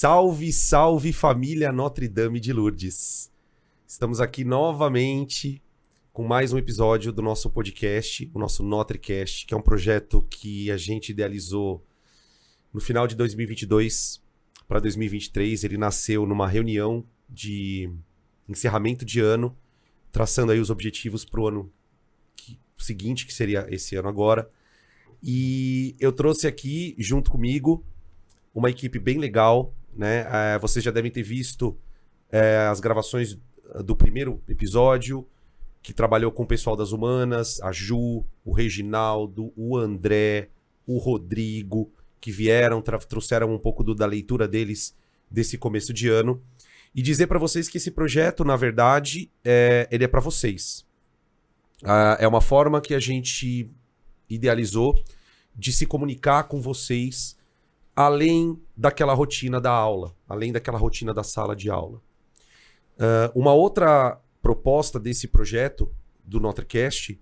[0.00, 3.32] Salve, salve família Notre Dame de Lourdes.
[3.84, 5.60] Estamos aqui novamente
[6.12, 10.70] com mais um episódio do nosso podcast, o nosso NotreCast, que é um projeto que
[10.70, 11.84] a gente idealizou
[12.72, 14.22] no final de 2022
[14.68, 15.64] para 2023.
[15.64, 17.92] Ele nasceu numa reunião de
[18.48, 19.58] encerramento de ano,
[20.12, 21.72] traçando aí os objetivos para o ano
[22.36, 24.48] que, seguinte, que seria esse ano agora.
[25.20, 27.84] E eu trouxe aqui, junto comigo,
[28.54, 30.26] uma equipe bem legal, né?
[30.54, 31.76] É, vocês já devem ter visto
[32.30, 33.38] é, as gravações
[33.84, 35.26] do primeiro episódio,
[35.82, 40.48] que trabalhou com o pessoal das humanas, a Ju, o Reginaldo, o André,
[40.86, 44.94] o Rodrigo, que vieram, trouxeram um pouco do, da leitura deles
[45.30, 46.42] desse começo de ano.
[46.94, 50.84] E dizer para vocês que esse projeto, na verdade, é, ele é para vocês.
[51.84, 53.70] Ah, é uma forma que a gente
[54.28, 55.00] idealizou
[55.54, 57.37] de se comunicar com vocês
[57.98, 62.00] além daquela rotina da aula, além daquela rotina da sala de aula.
[62.96, 65.92] Uh, uma outra proposta desse projeto
[66.24, 67.20] do NotreCast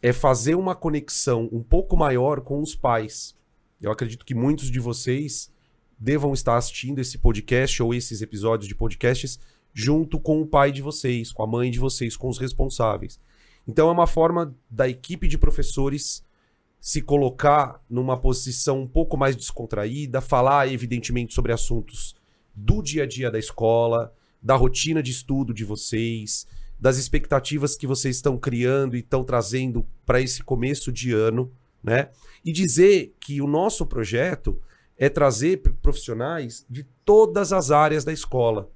[0.00, 3.36] é fazer uma conexão um pouco maior com os pais.
[3.82, 5.52] Eu acredito que muitos de vocês
[5.98, 9.40] devam estar assistindo esse podcast ou esses episódios de podcasts
[9.74, 13.18] junto com o pai de vocês, com a mãe de vocês, com os responsáveis.
[13.66, 16.24] Então é uma forma da equipe de professores
[16.86, 22.14] se colocar numa posição um pouco mais descontraída, falar, evidentemente, sobre assuntos
[22.54, 26.46] do dia a dia da escola, da rotina de estudo de vocês,
[26.78, 31.50] das expectativas que vocês estão criando e estão trazendo para esse começo de ano,
[31.82, 32.10] né?
[32.44, 34.56] E dizer que o nosso projeto
[34.96, 38.70] é trazer profissionais de todas as áreas da escola.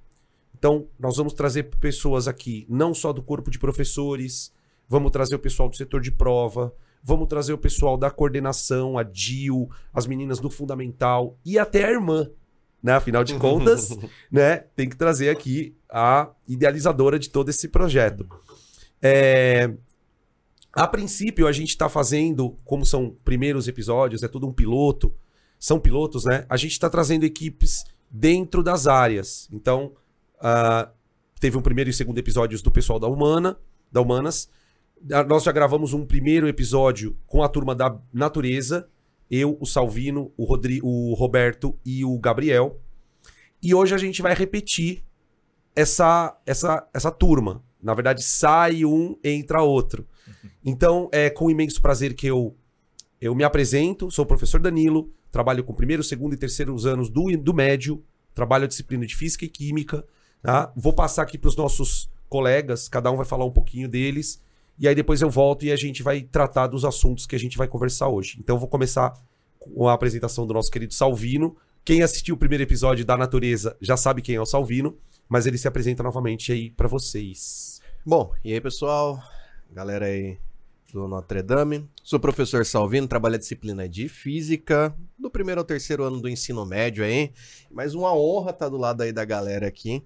[0.58, 4.52] Então, nós vamos trazer pessoas aqui, não só do corpo de professores,
[4.88, 9.02] vamos trazer o pessoal do setor de prova, Vamos trazer o pessoal da coordenação, a
[9.02, 12.30] Dil, as meninas do fundamental e até a irmã.
[12.82, 12.92] Né?
[12.92, 13.90] Afinal de contas,
[14.30, 14.58] né?
[14.74, 18.26] Tem que trazer aqui a idealizadora de todo esse projeto.
[19.02, 19.72] É...
[20.72, 25.12] A princípio, a gente está fazendo, como são primeiros episódios, é tudo um piloto,
[25.58, 26.46] são pilotos, né?
[26.48, 29.48] A gente está trazendo equipes dentro das áreas.
[29.52, 29.92] Então,
[30.36, 30.88] uh,
[31.40, 33.58] teve um primeiro e segundo episódios do pessoal da Humana,
[33.90, 34.48] da Humanas,
[35.26, 38.88] nós já gravamos um primeiro episódio com a turma da natureza.
[39.30, 42.80] Eu, o Salvino, o, Rodri o Roberto e o Gabriel.
[43.62, 45.04] E hoje a gente vai repetir
[45.74, 47.62] essa, essa, essa turma.
[47.82, 50.06] Na verdade, sai um, entra outro.
[50.64, 52.54] Então, é com imenso prazer que eu,
[53.20, 54.10] eu me apresento.
[54.10, 58.02] Sou o professor Danilo, trabalho com primeiro, segundo e terceiro anos do, do médio,
[58.34, 60.04] trabalho a disciplina de física e química.
[60.42, 60.72] Tá?
[60.76, 64.42] Vou passar aqui para os nossos colegas, cada um vai falar um pouquinho deles.
[64.78, 67.58] E aí depois eu volto e a gente vai tratar dos assuntos que a gente
[67.58, 68.36] vai conversar hoje.
[68.38, 69.12] Então eu vou começar
[69.58, 71.56] com a apresentação do nosso querido Salvino.
[71.84, 74.96] Quem assistiu o primeiro episódio da Natureza já sabe quem é o Salvino,
[75.28, 77.80] mas ele se apresenta novamente aí para vocês.
[78.04, 79.22] Bom, e aí pessoal,
[79.70, 80.38] galera aí
[80.92, 81.88] do Notre Dame.
[82.02, 86.64] Sou professor Salvino, trabalho a disciplina de Física, do primeiro ao terceiro ano do ensino
[86.66, 87.32] médio aí.
[87.70, 90.02] Mais uma honra estar do lado aí da galera aqui.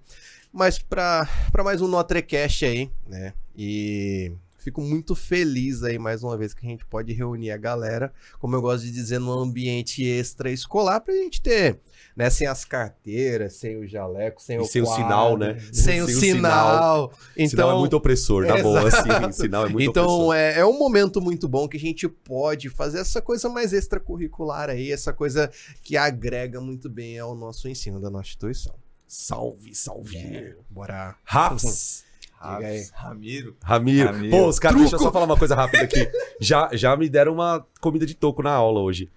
[0.51, 1.27] Mas para
[1.63, 3.33] mais um NotreCast aí, né?
[3.57, 4.31] E
[4.65, 8.55] Fico muito feliz aí mais uma vez que a gente pode reunir a galera, como
[8.55, 11.81] eu gosto de dizer, num ambiente extraescolar pra gente ter,
[12.17, 15.59] né, sem as carteiras, sem o jaleco, sem e o sem quadro, o sinal, né?
[15.71, 16.21] Sem, sem o, sinal.
[16.23, 17.13] sinal.
[17.37, 20.23] Então, sinal é muito opressor, na boa, assim, sinal é muito então, opressor.
[20.23, 23.71] Então, é, é um momento muito bom que a gente pode fazer essa coisa mais
[23.71, 25.51] extracurricular aí, essa coisa
[25.83, 28.73] que agrega muito bem ao nosso ensino da nossa instituição.
[29.07, 30.17] Salve, salve.
[30.17, 31.15] É, bora.
[31.23, 32.03] Raps.
[32.39, 33.55] Ramiro.
[33.63, 34.11] Ramiro.
[34.11, 34.29] Ramiro.
[34.29, 36.09] Pô, os caras, deixa eu só falar uma coisa rápida aqui.
[36.39, 39.09] já, já me deram uma comida de toco na aula hoje.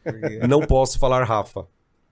[0.49, 1.67] Não posso falar Rafa.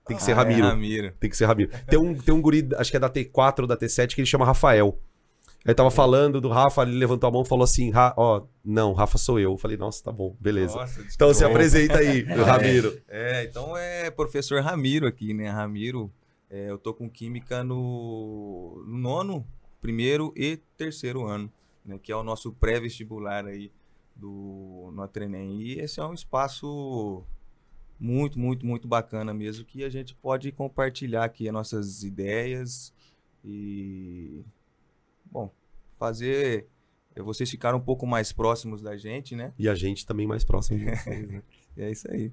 [0.07, 0.65] Tem que ser ah, é Ramiro.
[0.65, 1.13] É Ramiro.
[1.19, 1.69] Tem que ser Ramiro.
[1.87, 4.27] Tem um, tem um guri, acho que é da T4 ou da T7, que ele
[4.27, 4.97] chama Rafael.
[5.65, 9.17] Aí tava falando do Rafa, ele levantou a mão e falou assim: ó, não, Rafa
[9.17, 9.51] sou eu.
[9.51, 10.77] Eu falei, nossa, tá bom, beleza.
[10.77, 12.97] Nossa, então se apresenta aí, é, Ramiro.
[13.09, 15.49] É, então é professor Ramiro aqui, né?
[15.49, 16.09] Ramiro,
[16.49, 19.45] é, eu tô com química no, no nono
[19.81, 21.51] primeiro e terceiro ano,
[21.85, 23.71] né, que é o nosso pré-vestibular aí
[24.15, 25.63] do Notre Dame.
[25.63, 27.23] E esse é um espaço
[27.99, 32.93] muito, muito, muito bacana mesmo, que a gente pode compartilhar aqui as nossas ideias
[33.43, 34.43] e,
[35.31, 35.51] bom,
[35.97, 36.67] fazer
[37.23, 39.53] vocês ficarem um pouco mais próximos da gente, né?
[39.57, 41.41] E a gente também mais próximo de vocês, né?
[41.77, 42.31] é isso aí.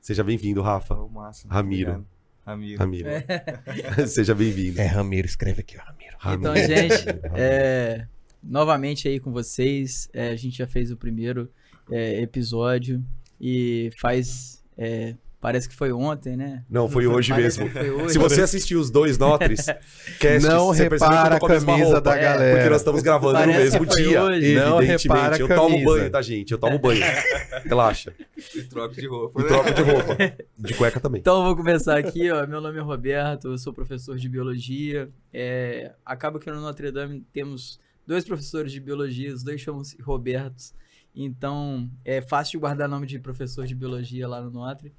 [0.00, 0.94] Seja bem-vindo, Rafa.
[0.94, 1.92] Oh, massa, Ramiro.
[1.92, 2.19] Obrigado.
[2.50, 2.78] Ramiro.
[2.78, 3.08] Ramiro.
[3.08, 4.06] É.
[4.06, 4.80] Seja bem-vindo.
[4.80, 6.16] É Ramiro, escreve aqui, Ramiro.
[6.38, 8.06] Então, gente, é,
[8.42, 10.08] novamente aí com vocês.
[10.12, 11.48] É, a gente já fez o primeiro
[11.90, 13.04] é, episódio
[13.40, 16.62] e faz é, Parece que foi ontem, né?
[16.68, 17.72] Não, foi hoje Parece mesmo.
[17.72, 18.12] foi hoje.
[18.12, 19.64] Se você assistiu os dois Notres,
[20.20, 22.56] cast, Não você percebeu que eu repara tô com a camisa roupa, da é, galera.
[22.56, 24.22] Porque nós estamos gravando no Parece mesmo que foi dia.
[24.22, 24.54] hoje.
[24.54, 26.52] Não repara a Eu tomo banho, tá, gente?
[26.52, 27.00] Eu tomo banho.
[27.64, 28.12] Relaxa.
[28.54, 29.40] E troca de roupa.
[29.40, 30.16] E troco de roupa.
[30.60, 31.20] De cueca também.
[31.20, 32.46] Então, eu vou começar aqui, ó.
[32.46, 35.08] Meu nome é Roberto, eu sou professor de biologia.
[35.32, 40.74] É, acaba que no Notre Dame temos dois professores de biologia, os dois chamam-se Robertos.
[41.14, 44.92] Então, é fácil de guardar nome de professor de biologia lá no Notre.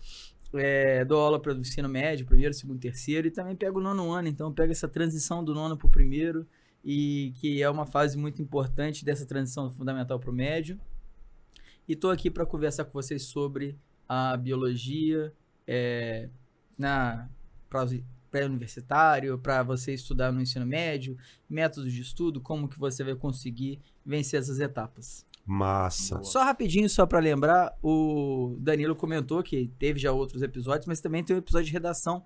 [0.54, 4.12] É, dou aula para o ensino médio, primeiro, segundo, terceiro, e também pego o nono
[4.12, 4.28] ano.
[4.28, 6.46] Então, pego essa transição do nono para o primeiro,
[6.84, 10.80] e que é uma fase muito importante dessa transição do fundamental para o médio.
[11.88, 13.78] E estou aqui para conversar com vocês sobre
[14.08, 15.34] a biologia
[15.66, 16.30] é,
[16.78, 17.30] na
[18.30, 21.18] pré-universitário, para você estudar no ensino médio,
[21.50, 25.26] métodos de estudo, como que você vai conseguir vencer essas etapas.
[25.52, 26.24] Massa.
[26.24, 31.24] Só rapidinho, só para lembrar, o Danilo comentou que teve já outros episódios, mas também
[31.24, 32.24] tem um episódio de redação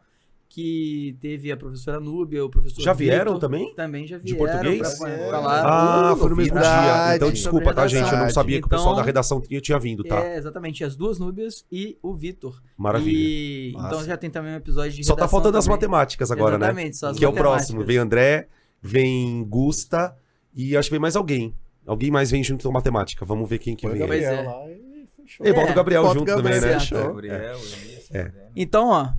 [0.47, 3.73] que teve a professora Núbia, o professor Já vieram Vitor, também?
[3.73, 4.97] Também já De vieram português?
[4.99, 5.29] pra É.
[5.31, 5.61] falar.
[5.65, 7.15] Ah, Uh, foi no mesmo dia.
[7.15, 8.11] Então, desculpa, tá, gente?
[8.13, 10.23] Eu não sabia que o pessoal Então- da redação tinha, tinha vindo, tá?
[10.23, 12.61] É, exatamente, as duas Núbias e o Vitor.
[12.77, 13.17] Maravilha.
[13.17, 15.77] E, então já tem também um episódio de Só tá faltando as também.
[15.77, 16.67] matemáticas agora, né?
[16.67, 17.83] Exatamente, só as Que é o próximo.
[17.83, 18.47] Vem André,
[18.79, 20.15] vem Gusta
[20.53, 21.55] e acho que vem mais alguém.
[21.85, 23.25] Alguém mais vem junto com matemática.
[23.25, 24.01] Vamos ver quem que Põe vem.
[24.01, 24.41] Gabriel é.
[24.43, 25.45] lá e fechou.
[25.45, 26.79] E bota o Gabriel Bota o junto Gabriel, também, né?
[26.79, 27.03] fechou.
[27.07, 28.21] Gabriel, Eunice, É.
[28.21, 28.49] André.
[28.55, 29.09] Então, ó,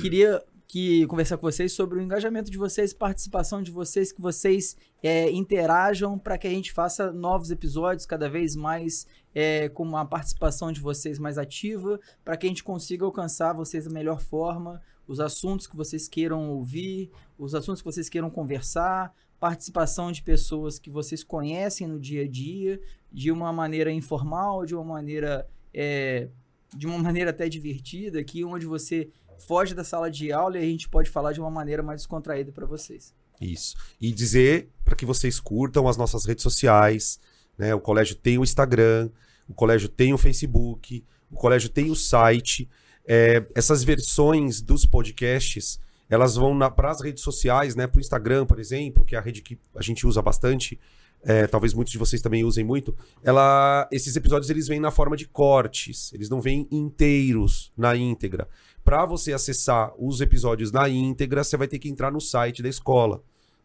[0.00, 4.76] queria que conversar com vocês sobre o engajamento de vocês, participação de vocês, que vocês
[5.02, 10.04] é, interajam para que a gente faça novos episódios cada vez mais é, com uma
[10.04, 14.82] participação de vocês mais ativa, para que a gente consiga alcançar vocês da melhor forma,
[15.06, 20.78] os assuntos que vocês queiram ouvir, os assuntos que vocês queiram conversar, participação de pessoas
[20.78, 22.80] que vocês conhecem no dia a dia,
[23.12, 26.30] de uma maneira informal, de uma maneira é,
[26.74, 29.10] de uma maneira até divertida, aqui onde você
[29.46, 32.52] foge da sala de aula e a gente pode falar de uma maneira mais descontraída
[32.52, 33.12] para vocês.
[33.38, 33.76] Isso.
[34.00, 37.20] E dizer para que vocês curtam as nossas redes sociais,
[37.58, 37.74] né?
[37.74, 39.10] O colégio tem o Instagram,
[39.46, 42.66] o colégio tem o Facebook, o colégio tem o site.
[43.06, 45.78] É, essas versões dos podcasts,
[46.08, 47.86] elas vão para as redes sociais, né?
[47.86, 50.78] Para o Instagram, por exemplo, que é a rede que a gente usa bastante.
[51.24, 52.94] é, talvez muitos de vocês também usem muito.
[53.22, 58.46] Ela, esses episódios eles vêm na forma de cortes, eles não vêm inteiros na íntegra.
[58.84, 62.68] Para você acessar os episódios na íntegra, você vai ter que entrar no site da
[62.68, 63.22] escola,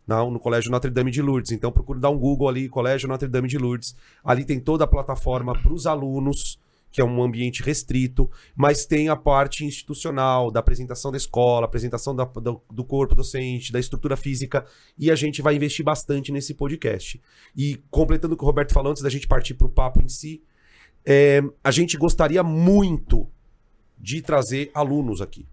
[0.07, 1.51] no Colégio Notre Dame de Lourdes.
[1.51, 3.95] Então procure dar um Google ali, Colégio Notre Dame de Lourdes.
[4.23, 6.57] Ali tem toda a plataforma para os alunos,
[6.91, 12.15] que é um ambiente restrito, mas tem a parte institucional, da apresentação da escola, apresentação
[12.15, 14.65] da- do, do corpo docente, da estrutura física,
[14.97, 17.21] e a gente vai investir bastante nesse podcast.
[17.55, 20.09] E completando o que o Roberto falou, antes da gente partir para o papo em
[20.09, 20.41] si,
[21.05, 23.27] é, a gente gostaria muito
[23.97, 25.45] de trazer alunos aqui.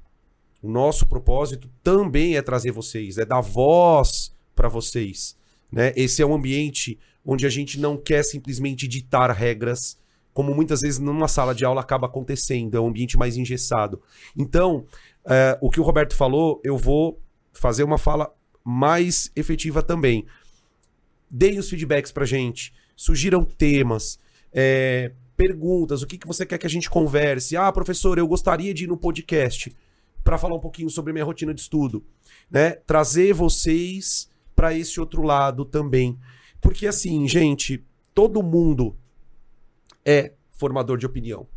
[0.63, 5.37] O nosso propósito também é trazer vocês, é dar voz para vocês.
[5.71, 5.93] Né?
[5.95, 9.99] Esse é um ambiente onde a gente não quer simplesmente ditar regras,
[10.37, 14.03] como muitas vezes numa sala de aula acaba acontecendo, é um ambiente mais engessado.
[14.37, 14.85] Então,
[15.25, 17.19] é, o que o Roberto falou, eu vou
[17.55, 18.31] fazer uma fala
[18.63, 20.27] mais efetiva também.
[21.31, 24.19] Deem os feedbacks pra gente, sugiram temas,
[24.53, 27.57] é, perguntas, o que, que você quer que a gente converse.
[27.57, 29.75] Ah, professor, eu gostaria de ir no podcast
[30.23, 32.05] para falar um pouquinho sobre minha rotina de estudo,
[32.51, 32.73] né?
[32.87, 36.19] Trazer vocês para esse outro lado também.
[36.61, 37.83] Porque assim, gente,
[38.13, 38.95] todo mundo
[40.07, 41.49] é formador de opinião.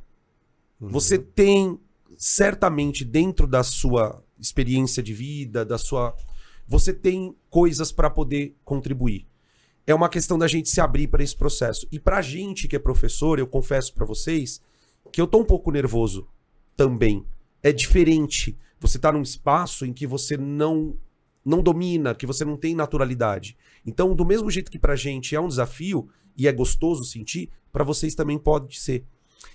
[0.82, 0.90] Uhum.
[0.90, 1.80] Você tem
[2.18, 6.16] certamente dentro da sua experiência de vida, da sua
[6.68, 9.26] você tem coisas para poder contribuir.
[9.88, 11.88] É uma questão da gente se abrir para esse processo.
[11.92, 14.62] E pra gente que é professor, eu confesso para vocês
[15.12, 16.28] que eu tô um pouco nervoso
[16.78, 17.26] também.
[17.64, 18.56] É diferente.
[18.80, 20.96] Você tá num espaço em que você não
[21.44, 23.58] não domina, que você não tem naturalidade.
[23.84, 26.08] Então, do mesmo jeito que pra gente é um desafio
[26.40, 29.06] e é gostoso sentir, para vocês também pode ser.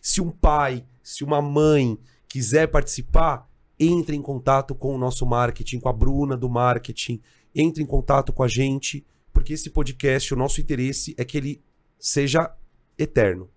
[0.02, 1.98] Se um pai, se uma mãe
[2.28, 3.50] quiser participar,
[3.80, 7.20] entre em contato com o nosso marketing, com a Bruna do marketing,
[7.54, 11.62] entre em contato com a gente, porque esse podcast, o nosso interesse é que ele
[11.98, 12.54] seja
[12.98, 13.48] eterno.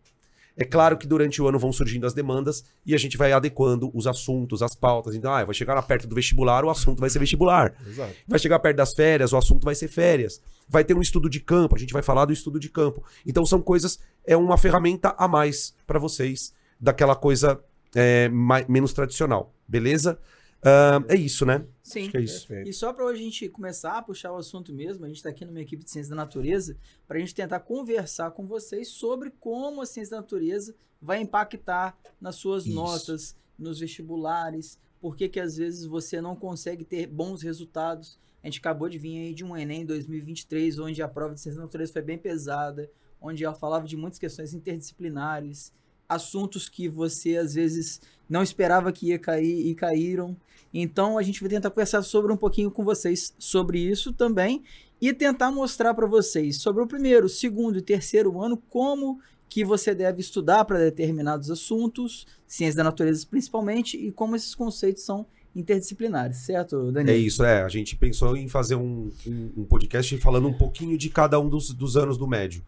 [0.60, 3.92] É claro que durante o ano vão surgindo as demandas e a gente vai adequando
[3.94, 5.14] os assuntos, as pautas.
[5.14, 7.76] Então, ah, vai chegar perto do vestibular, o assunto vai ser vestibular.
[7.88, 8.14] Exato.
[8.28, 10.42] Vai chegar perto das férias, o assunto vai ser férias.
[10.68, 13.04] Vai ter um estudo de campo, a gente vai falar do estudo de campo.
[13.26, 17.60] Então são coisas, é uma ferramenta a mais para vocês, daquela coisa
[17.96, 20.18] é, mai- menos tradicional, beleza?
[20.64, 21.66] Ah, é isso, né?
[21.84, 22.02] Sim.
[22.02, 22.48] Acho que é isso.
[22.48, 22.70] Perfeito.
[22.70, 25.46] E só para a gente começar a puxar o assunto mesmo, a gente está aqui
[25.46, 29.82] numa equipe de ciência da natureza para a gente tentar conversar com vocês sobre como
[29.82, 32.76] a ciência da natureza vai impactar nas suas Isso.
[32.76, 38.20] notas, nos vestibulares, por que, que às vezes você não consegue ter bons resultados.
[38.44, 41.60] A gente acabou de vir aí de um Enem 2023, onde a prova de ciência
[41.60, 42.90] da natureza foi bem pesada,
[43.22, 45.74] onde ela falava de muitas questões interdisciplinares,
[46.08, 50.36] assuntos que você às vezes não esperava que ia cair e caíram.
[50.74, 54.64] Então a gente vai tentar conversar sobre um pouquinho com vocês sobre isso também
[55.02, 59.20] e tentar mostrar para vocês sobre o primeiro, segundo e terceiro ano como
[59.50, 65.04] que você deve estudar para determinados assuntos, ciências da natureza principalmente, e como esses conceitos
[65.04, 67.16] são interdisciplinares, certo, Daniel?
[67.16, 67.64] É isso, é.
[67.64, 71.50] A gente pensou em fazer um, um, um podcast falando um pouquinho de cada um
[71.50, 72.62] dos, dos anos do médio.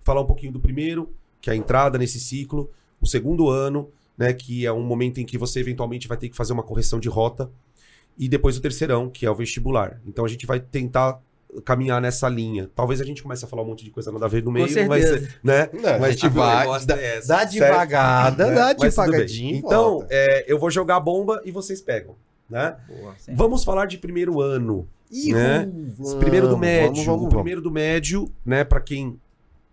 [0.00, 1.08] Falar um pouquinho do primeiro,
[1.40, 5.26] que é a entrada nesse ciclo, o segundo ano, né, que é um momento em
[5.26, 7.50] que você eventualmente vai ter que fazer uma correção de rota,
[8.16, 10.00] e depois o terceirão, que é o vestibular.
[10.06, 11.20] Então a gente vai tentar
[11.64, 12.70] caminhar nessa linha.
[12.74, 14.66] Talvez a gente comece a falar um monte de coisa nada a ver no meio,
[14.88, 15.04] mas,
[15.42, 15.68] né?
[15.72, 17.28] Não, Mas, a gente tipo, vai, dá, dessa.
[17.28, 19.56] dá devagada, É, dá mas devagadinho.
[19.56, 22.16] Então, é, eu vou jogar a bomba e vocês pegam,
[22.48, 22.76] né?
[22.88, 23.14] Boa.
[23.34, 24.88] Vamos falar de primeiro ano.
[25.10, 25.70] Ih, né?
[25.96, 26.88] vamos, primeiro do médio.
[26.88, 27.34] vamos, vamos, o vamos.
[27.34, 29.20] primeiro do médio, né, para quem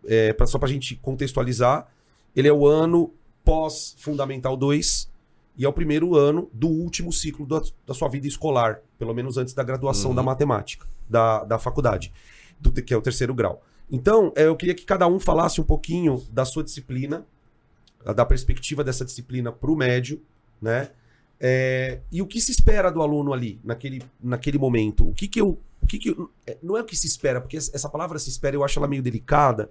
[0.05, 1.87] é, pra, só pra gente contextualizar,
[2.35, 3.11] ele é o ano
[3.51, 5.11] pós fundamental 2
[5.57, 9.37] e é o primeiro ano do último ciclo da, da sua vida escolar, pelo menos
[9.37, 10.15] antes da graduação Uhum.
[10.15, 12.13] da matemática, da, da faculdade,
[12.57, 13.61] do, que é o terceiro grau.
[13.91, 17.25] Então, é, eu queria que cada um falasse um pouquinho da sua disciplina,
[18.15, 20.21] da perspectiva dessa disciplina para o médio,
[20.61, 20.89] né?
[21.37, 25.09] É, e o que se espera do aluno ali, naquele, naquele momento?
[25.09, 25.59] O que que eu.
[25.81, 28.29] O que que eu- é, não é o que se espera, porque essa palavra se
[28.29, 29.69] espera eu acho ela meio delicada,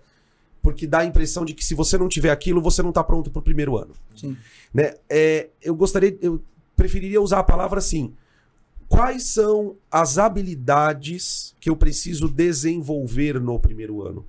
[0.63, 3.31] porque dá a impressão de que se você não tiver aquilo, você não está pronto
[3.31, 3.95] para o primeiro ano.
[4.17, 4.37] Sim.
[4.73, 4.95] Né?
[5.09, 6.43] É, eu gostaria, eu
[6.77, 8.15] preferiria usar a palavra assim.
[8.89, 14.27] Quais são as habilidades que eu preciso desenvolver no primeiro ano?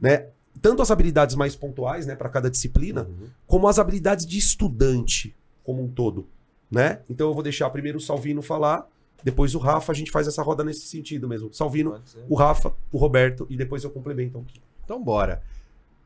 [0.00, 0.28] Né?
[0.60, 3.28] Tanto as habilidades mais pontuais, né, para cada disciplina, Uhum.
[3.46, 6.26] como as habilidades de estudante como um todo,
[6.70, 7.00] né?
[7.10, 8.86] Então eu vou deixar primeiro o Salvino falar,
[9.22, 11.52] depois o Rafa, a gente faz essa roda nesse sentido mesmo.
[11.52, 14.60] Salvino, o Rafa, o Roberto e depois eu complemento aqui.
[14.84, 15.42] Então bora.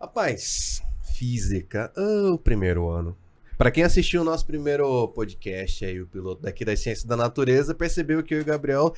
[0.00, 3.14] Rapaz, física, ah, o primeiro ano.
[3.58, 7.74] Pra quem assistiu o nosso primeiro podcast aí, o piloto daqui das Ciências da Natureza,
[7.74, 8.94] percebeu que eu e o Gabriel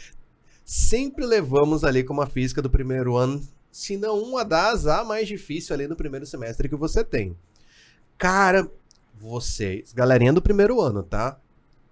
[0.64, 3.42] sempre levamos ali como a física do primeiro ano,
[3.72, 7.36] se não uma das a mais difícil ali no primeiro semestre que você tem.
[8.16, 8.70] Cara,
[9.16, 11.36] vocês, galerinha do primeiro ano, tá?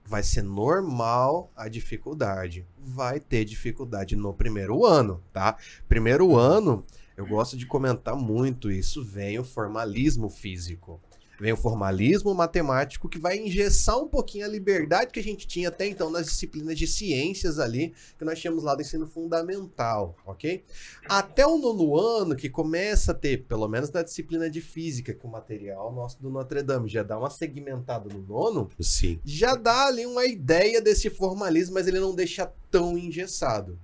[0.07, 2.65] Vai ser normal a dificuldade.
[2.79, 5.57] Vai ter dificuldade no primeiro ano, tá?
[5.89, 6.85] Primeiro ano,
[7.21, 10.99] eu gosto de comentar muito isso, vem o formalismo físico.
[11.39, 15.69] Vem o formalismo matemático que vai engessar um pouquinho a liberdade que a gente tinha
[15.69, 20.65] até então nas disciplinas de ciências ali, que nós tínhamos lá do ensino fundamental, ok?
[21.07, 25.27] Até o nono ano, que começa a ter, pelo menos na disciplina de física, que
[25.27, 29.21] o material nosso do Notre Dame já dá uma segmentada no nono, Sim.
[29.23, 33.79] já dá ali uma ideia desse formalismo, mas ele não deixa tão engessado.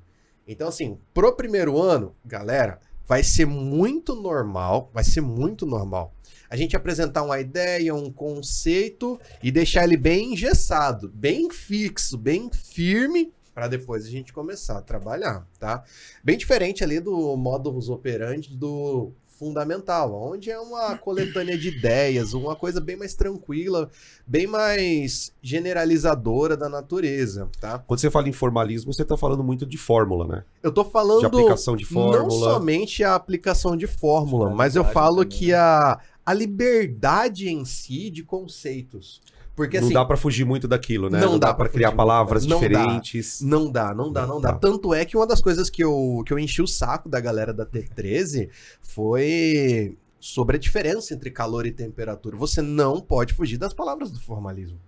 [0.46, 6.14] Então, assim, pro primeiro ano, galera, vai ser muito normal, vai ser muito normal.
[6.48, 12.50] A gente apresentar uma ideia, um conceito e deixar ele bem engessado, bem fixo, bem
[12.52, 15.82] firme, para depois a gente começar a trabalhar, tá?
[16.22, 22.56] Bem diferente ali do modus operandi do fundamental, onde é uma coletânea de ideias, uma
[22.56, 23.90] coisa bem mais tranquila,
[24.26, 27.78] bem mais generalizadora da natureza, tá?
[27.80, 30.44] Quando você fala em formalismo, você tá falando muito de fórmula, né?
[30.62, 32.54] Eu tô falando De aplicação de não fórmula.
[32.54, 35.54] somente a aplicação de fórmula, mas eu falo também, que né?
[35.54, 39.20] a, a liberdade em si de conceitos.
[39.56, 41.18] Porque não assim, dá pra fugir muito daquilo, né?
[41.18, 42.68] não dá dá pra pra criar palavras Não dá.
[42.68, 43.40] diferentes.
[43.40, 44.52] Não dá, não dá, não dá.
[44.52, 44.58] Tá.
[44.58, 47.54] Tanto é que uma das coisas que eu, que eu enchi o saco da galera
[47.54, 48.50] da T13
[48.82, 52.36] foi sobre a diferença entre calor e temperatura.
[52.36, 54.78] Você não pode fugir das palavras do formalismo.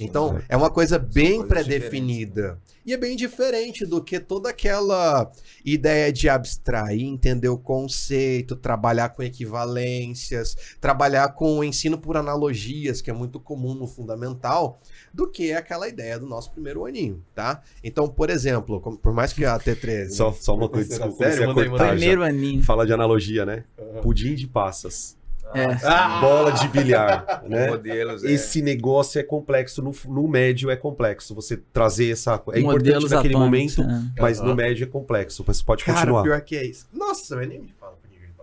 [0.00, 2.58] Então, é uma coisa bem pré-definida.
[2.86, 5.30] E é bem diferente do que toda aquela
[5.62, 13.02] ideia de abstrair, entender o conceito, trabalhar com equivalências, trabalhar com o ensino por analogias,
[13.02, 14.80] que é muito comum no fundamental,
[15.12, 17.60] do que aquela ideia do nosso primeiro aninho, tá?
[17.84, 20.10] Então, por exemplo, como- por mais que a T13...
[20.12, 21.24] Só, só uma coisa, desculpa,
[21.72, 21.88] manda aí.
[21.88, 21.96] já.
[21.96, 22.62] Primeiro aninho.
[22.62, 23.64] Fala de analogia, né?
[24.00, 25.17] Pudim de passas.
[25.54, 25.66] É.
[25.84, 26.20] Ah!
[26.20, 27.68] Bola de bilhar, né?
[27.68, 28.30] Modelos, é.
[28.30, 31.34] Esse negócio é complexo, no, no médio é complexo.
[31.34, 32.32] Você trazer essa.
[32.32, 34.12] É importante Modelos naquele atômicos, momento, né?
[34.18, 35.44] mas no médio é complexo.
[35.46, 36.22] Mas pode Cara, continuar.
[36.22, 36.86] pior que é isso.
[36.92, 37.98] Nossa, eu nem me fala.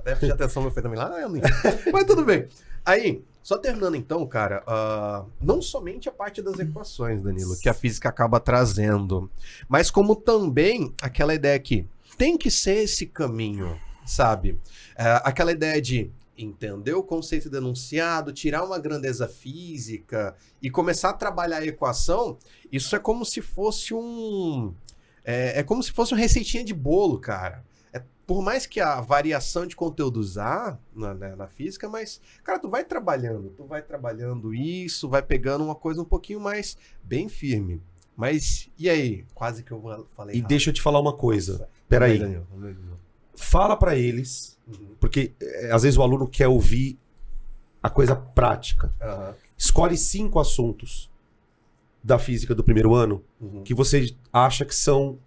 [0.05, 1.41] Deve prestar atenção no meu também lá, eu não
[1.91, 2.45] Mas tudo bem.
[2.85, 7.73] Aí, só terminando então, cara, ah, não somente a parte das equações, Danilo, que a
[7.73, 9.29] física acaba trazendo,
[9.67, 11.87] mas como também aquela ideia que
[12.19, 14.59] tem que ser esse caminho, sabe?
[14.95, 21.09] Ah, aquela ideia de entender o conceito do enunciado, tirar uma grandeza física e começar
[21.09, 22.37] a trabalhar a equação,
[22.71, 24.73] isso é como se fosse um.
[25.23, 27.63] É, é como se fosse uma receitinha de bolo, cara.
[27.91, 32.59] É, por mais que a variação de conteúdos há na, né, na física, mas, cara,
[32.59, 37.27] tu vai trabalhando, tu vai trabalhando isso, vai pegando uma coisa um pouquinho mais bem
[37.29, 37.81] firme.
[38.15, 39.25] Mas, e aí?
[39.33, 40.35] Quase que eu falei.
[40.35, 40.49] E errado.
[40.49, 41.53] deixa eu te falar uma coisa.
[41.53, 41.69] Nossa.
[41.87, 42.41] Peraí.
[43.35, 44.95] Fala pra eles, Uhum.
[44.99, 46.97] porque é, às vezes o aluno quer ouvir
[47.83, 48.91] a coisa prática.
[49.01, 49.35] Aham.
[49.57, 51.09] Escolhe cinco assuntos
[52.03, 53.63] da física do primeiro ano Uhum.
[53.63, 55.17] que você acha que são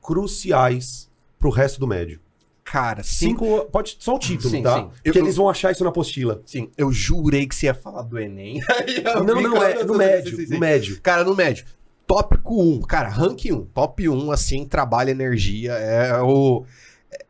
[0.00, 2.20] cruciais pro resto do médio.
[2.64, 3.44] Cara, cinco.
[3.44, 4.78] Cinco, pode só o título, Sim, tá?
[4.80, 4.90] sim.
[5.04, 6.42] Porque Eu- eles vão achar isso na apostila.
[6.44, 8.60] Sim, eu jurei que você ia falar do Enem.
[9.24, 11.00] Não, não, é no médio, sim, no médio.
[11.00, 11.64] Cara, no médio.
[12.06, 12.82] Tópico 1.
[12.82, 13.66] Cara, rank 1.
[13.66, 15.72] Top 1, assim, trabalho, energia.
[15.74, 16.64] É o.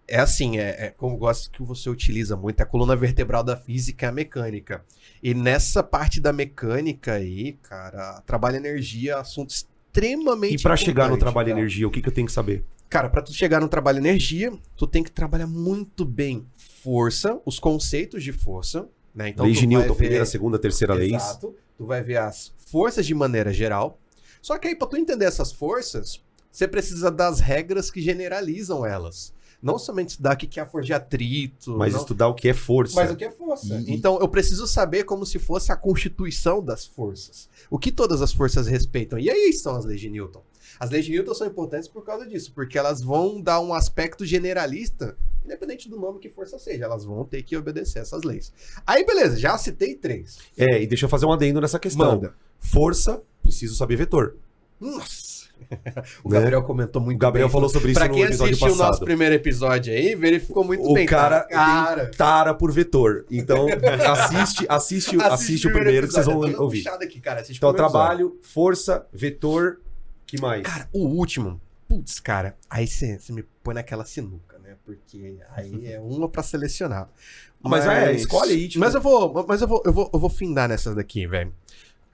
[0.08, 3.42] É assim, é, é como eu gosto que você utiliza muito, é a coluna vertebral
[3.42, 4.84] da física é a mecânica.
[5.22, 11.18] E nessa parte da mecânica aí, cara, trabalho energia assunto extremamente E pra chegar no
[11.18, 11.58] trabalho cara.
[11.58, 12.64] energia, o que, que eu tenho que saber?
[12.88, 17.58] Cara, pra tu chegar no trabalho energia, tu tem que trabalhar muito bem força, os
[17.58, 19.30] conceitos de força, né?
[19.30, 21.14] Então lei de Newton, ver- primeira, segunda, terceira leis.
[21.14, 21.52] Exato.
[21.76, 23.98] Tu vai ver as forças de maneira geral.
[24.40, 26.22] Só que aí, pra tu entender essas forças,
[26.52, 29.34] você precisa das regras que generalizam elas.
[29.62, 32.48] Não somente estudar o que é a força de atrito, Mas não- estudar o que
[32.48, 32.94] é força.
[32.94, 33.74] mas o que é força.
[33.74, 37.48] E- Então, eu preciso saber como se fosse a constituição das forças.
[37.70, 39.18] O que todas as forças respeitam.
[39.18, 40.42] E aí estão as leis de Newton.
[40.78, 44.26] As leis de Newton são importantes por causa disso, porque elas vão dar um aspecto
[44.26, 48.52] generalista, independente do nome que força seja, elas vão ter que obedecer essas leis.
[48.86, 50.36] Aí, beleza, já citei três.
[50.56, 52.12] É, e deixa eu fazer um adendo nessa questão.
[52.12, 52.34] Manda.
[52.58, 54.36] Força, preciso saber vetor.
[54.78, 55.35] Nossa!
[56.22, 56.38] o Né?
[56.40, 57.52] Gabriel comentou muito O Gabriel bem.
[57.52, 59.04] falou sobre isso Pra no quem episódio assistiu o nosso passado.
[59.04, 61.06] primeiro episódio aí, verificou muito O bem.
[61.06, 62.06] cara, cara.
[62.06, 63.24] tem tara por vetor.
[63.30, 63.66] Então,
[64.12, 66.86] assiste, assiste, assiste, o primeiro que vocês vão ouvir.
[66.88, 67.40] aqui, cara.
[67.40, 68.16] Assiste Então, o primeiro episódio.
[68.28, 69.80] trabalho, força, vetor,
[70.26, 70.62] que mais?
[70.62, 74.76] Cara, o último, putz, cara, aí você me põe naquela sinuca, né?
[74.84, 77.08] Porque aí é uma pra selecionar.
[77.60, 80.30] Mas, é, escolhe aí, tipo- Mas eu vou, mas eu vou, eu vou, eu vou
[80.30, 81.52] findar nessas daqui, velho.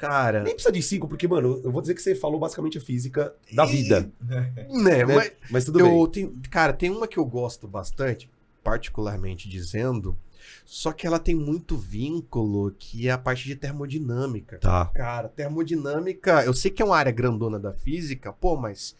[0.02, 2.80] Cara, Nem precisa de cinco, porque, mano, eu vou dizer que você falou basicamente a
[2.80, 4.10] física da vida.
[4.82, 6.06] né, mas Mas tudo eu bem.
[6.10, 8.28] tenho, cara, tem uma que eu gosto bastante,
[8.64, 10.18] particularmente dizendo,
[10.64, 14.58] só que ela tem muito vínculo, que é a parte de termodinâmica.
[14.58, 14.86] Tá.
[14.86, 18.96] Cara, termodinâmica, eu sei que é uma área grandona da física, pô, mas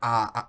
[0.00, 0.48] a, a,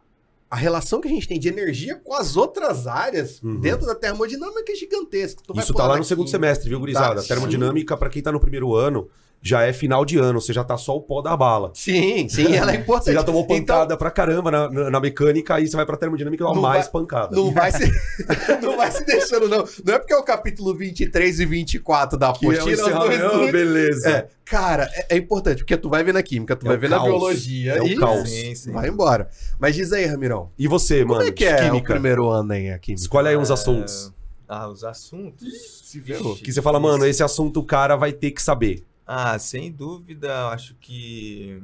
[0.50, 3.60] a relação que a gente tem de energia com as outras áreas Uhum.
[3.60, 5.42] dentro da termodinâmica é gigantesca.
[5.46, 7.22] Tu Isso tá lá no segundo semestre, viu, gurizada?
[7.22, 9.10] Tá, Termodinâmica, pra quem tá no primeiro ano,
[9.42, 10.42] já é final de ano.
[10.42, 11.72] Você já tá só o pó da bala.
[11.74, 13.14] Sim, sim, ela é Você importante.
[13.14, 16.44] já tomou Então, pancada pra caramba na, na- na mecânica, aí você vai pra termodinâmica
[16.44, 17.36] e dá Não mais vai- pancada.
[17.36, 17.92] Não vai, se,
[18.62, 19.66] não vai se deixando, não.
[19.86, 22.72] Não é porque é o capítulo 23 e 24 da é o apostila.
[22.72, 24.10] encerramento, últimos- beleza.
[24.10, 26.80] É, cara, é, é importante, porque tu vai ver na química, tu É vai o
[26.80, 27.08] ver na caos.
[27.10, 28.30] biologia É o e caos.
[28.30, 28.72] Sim, sim.
[28.72, 29.30] vai embora.
[29.60, 31.28] Mas diz aí, Ramirão, E você, como mano?
[31.28, 31.94] é que é o química.
[31.94, 33.02] primeiro ano aí, a química?
[33.02, 34.12] Escolhe aí uns É, assuntos.
[34.52, 35.48] Ah, os assuntos?
[35.84, 36.36] Se ferrou.
[36.36, 38.84] Que você fala, mano, esse assunto o cara vai ter que saber.
[39.12, 41.60] Ah, sem dúvida, acho que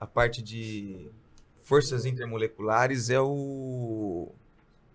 [0.00, 1.08] a parte de
[1.64, 4.28] forças intermoleculares é o.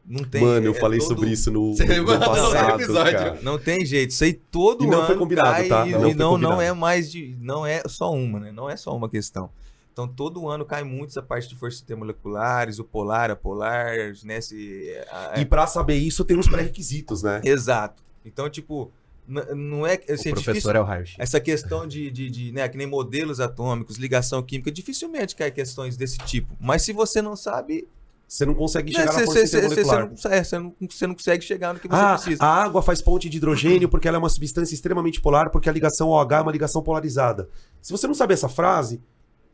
[0.05, 0.41] Não tem.
[0.41, 3.11] mano, eu é falei todo- sobre isso no, Você no passado, episódio.
[3.19, 3.39] cara.
[3.43, 5.85] Não tem jeito, isso aí todo E não ano foi combinado, cai tá?
[5.87, 6.61] e Não não, foi não, combinado.
[6.61, 7.35] é mais de.
[7.39, 8.51] Não é só uma, né?
[8.51, 9.49] Não é só uma questão.
[9.93, 14.39] Então todo ano cai muito essa parte de forças intermoleculares, o polar, a polar, né?
[14.39, 17.41] Se, a- E pra saber isso, tem uns pré-requisitos, né?
[17.43, 18.01] Exato.
[18.25, 18.89] Então, tipo,
[19.27, 19.95] não é.
[20.09, 21.15] O Assim, é professor difícil- é o raio-x.
[21.17, 25.95] essa questão de, de, de, né, que nem modelos atômicos, ligação química, dificilmente cai questões
[25.95, 26.55] desse tipo.
[26.59, 27.87] Mas se você não sabe,
[28.27, 31.07] Você não consegue né, chegar você, na força você- você- não, é, você não- você
[31.07, 32.41] não consegue chegar no que você Ah, precisa.
[32.43, 35.71] a água faz ponte de hidrogênio porque ela é uma substância extremamente polar, porque a
[35.73, 37.49] ligação OH é uma ligação polarizada.
[37.81, 39.01] Se você não sabe essa frase,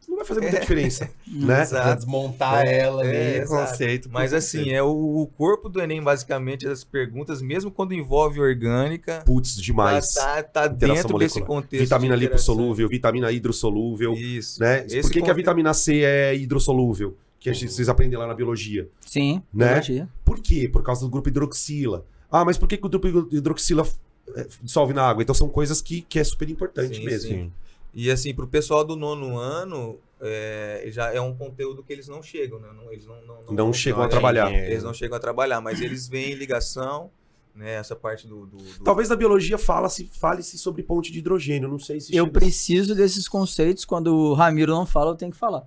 [0.07, 0.59] não vai fazer muita É.
[0.59, 1.61] diferença, né?
[1.61, 1.95] Exato.
[1.97, 4.09] Desmontar É, ela é, conceito.
[4.11, 4.87] Mas assim, é o,
[5.21, 10.13] o corpo do Enem, basicamente, as perguntas, mesmo quando envolve orgânica, Putz, tá, demais.
[10.13, 11.45] tá, tá Interação dentro desse molecular.
[11.63, 11.83] contexto.
[11.83, 14.59] Vitamina de lipossolúvel, vitamina hidrossolúvel, Isso.
[14.61, 14.85] né?
[14.85, 17.15] Esse Por que, que a vitamina C é hidrossolúvel?
[17.39, 18.89] Que a gente- vocês aprendem lá na biologia.
[19.05, 19.67] Sim, Né?
[19.67, 20.09] biologia.
[20.25, 20.67] Por quê?
[20.67, 22.05] Por causa do grupo hidroxila.
[22.31, 23.87] Ah, mas por que, que o grupo hidroxila
[24.35, 25.21] eh, dissolve na água?
[25.21, 27.29] Então são coisas que, que é super importante Sim, mesmo.
[27.29, 27.51] sim.
[27.99, 32.21] E assim, pro pessoal do nono ano, é, já é um conteúdo que eles não
[32.21, 32.67] chegam, né?
[32.75, 34.53] Não, eles não, não, Não chegam a trabalhar.
[34.53, 37.09] Eles não chegam a trabalhar, mas eles veem ligação,
[37.55, 37.73] né?
[37.73, 38.45] Essa parte do.
[38.45, 41.67] do- do- Talvez na biologia fala-se fale-se sobre ponte de hidrogênio.
[41.67, 43.83] Não sei se Eu preciso desses conceitos.
[43.83, 45.63] Quando o Ramiro não fala, eu tenho que falar.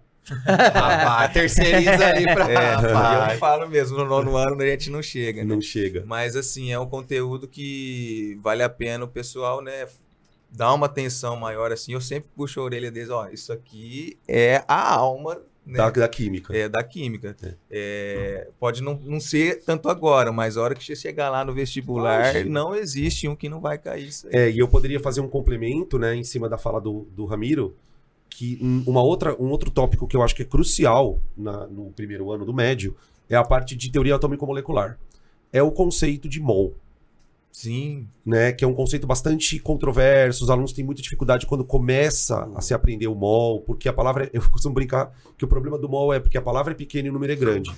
[0.47, 3.38] Rapaz, terceiriza ali pra É, eu rapaz.
[3.40, 5.53] falo mesmo, no nono ano a gente não chega, né?
[5.55, 6.05] Não chega.
[6.07, 9.88] Mas assim, é um conteúdo que vale a pena o pessoal, né,
[10.51, 11.93] dar uma atenção maior assim.
[11.93, 15.77] Eu sempre puxo a orelha deles, ó, isso aqui é a alma, né?
[15.77, 16.57] Da, da química.
[16.57, 17.37] É, da química.
[17.43, 17.55] É.
[17.71, 21.53] É, pode não, não ser tanto agora, mas a hora que você chegar lá no
[21.53, 22.51] vestibular, Imagina.
[22.51, 24.33] não existe um que não vai cair isso aí.
[24.35, 27.77] É, e eu poderia fazer um complemento, né, em cima da fala do, do Ramiro,
[28.29, 31.91] que um- uma outra, um outro tópico que eu acho que é crucial na- no
[31.91, 32.97] primeiro ano do médio
[33.29, 34.99] é a parte de teoria atômico-molecular.
[35.53, 36.75] É o conceito de mol,
[37.53, 42.49] Sim, né, que é um conceito bastante controverso, os alunos têm muita dificuldade quando começa
[42.55, 45.77] a se aprender o mol, porque a palavra, é- eu costumo brincar que o problema
[45.77, 47.71] do mol é porque a palavra é pequena e o número é grande.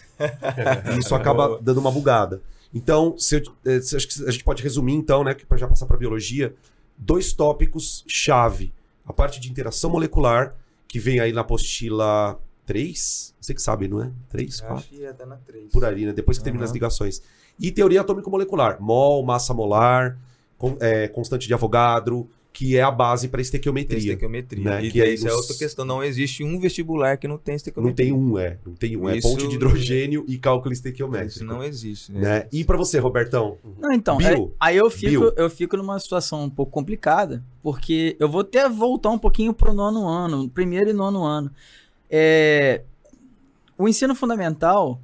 [0.95, 2.41] E isso acaba dando uma bugada.
[2.75, 5.67] Então, se eu- eh, se- acho que a gente pode resumir, então, né, para já
[5.67, 6.55] passar para biologia,
[6.97, 8.73] dois tópicos chave.
[9.05, 10.55] A parte de interação molecular,
[10.87, 14.11] que vem aí na apostila 3, você que sabe, não é?
[14.29, 14.77] 3, 4?
[14.77, 15.73] acho que ia dar na 3.
[15.73, 16.13] Por ali, né?
[16.13, 16.71] Depois que termina Aham.
[16.71, 17.23] as ligações.
[17.59, 20.19] E teoria atômico-molecular, mol, massa molar,
[20.59, 23.99] con- eh, constante de Avogadro, que é a base para estequiometria.
[23.99, 24.62] Estequiometria.
[24.62, 24.85] né?
[24.85, 25.87] E Que aí isso é nos- outra questão.
[25.87, 28.07] Não existe um vestibular que não tem Não estequiometria.
[28.07, 28.59] tem um, é.
[28.67, 29.09] Não tem um.
[29.09, 31.33] É Isso- ponte de hidrogênio e cálculo estequiométrico.
[31.37, 32.12] Isso não existe.
[32.12, 32.21] Né?
[32.21, 32.49] né?
[32.53, 33.57] E para você, Robertão?
[33.79, 34.49] Não, então, Bio.
[34.49, 35.33] é- aí eu fico, Bio.
[35.35, 39.73] eu fico numa situação um pouco complicada, porque eu vou até voltar um pouquinho pro
[39.73, 41.51] nono ano, primeiro e nono ano.
[42.11, 42.83] É,
[43.79, 45.01] o ensino fundamental,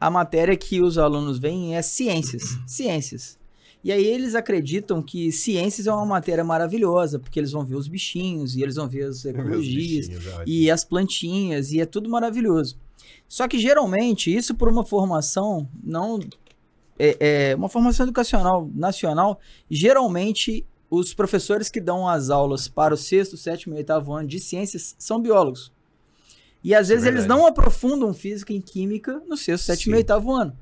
[0.00, 3.38] a matéria que os alunos veem é ciências, ciências.
[3.82, 7.88] E aí eles acreditam que ciências é uma matéria maravilhosa, porque eles vão ver os
[7.88, 10.08] bichinhos e eles vão ver as ecologias
[10.46, 12.78] e as plantinhas, e é tudo maravilhoso.
[13.28, 16.20] Só que geralmente, isso por uma formação não.
[16.98, 22.96] É, é uma formação educacional nacional, geralmente os professores que dão as aulas para o
[22.96, 25.72] sexto, sétimo e oitavo ano de ciências são biólogos.
[26.62, 29.98] E às Isso é vezes eles não aprofundam física e química no sexto, sétimo e
[29.98, 30.56] oitavo ano.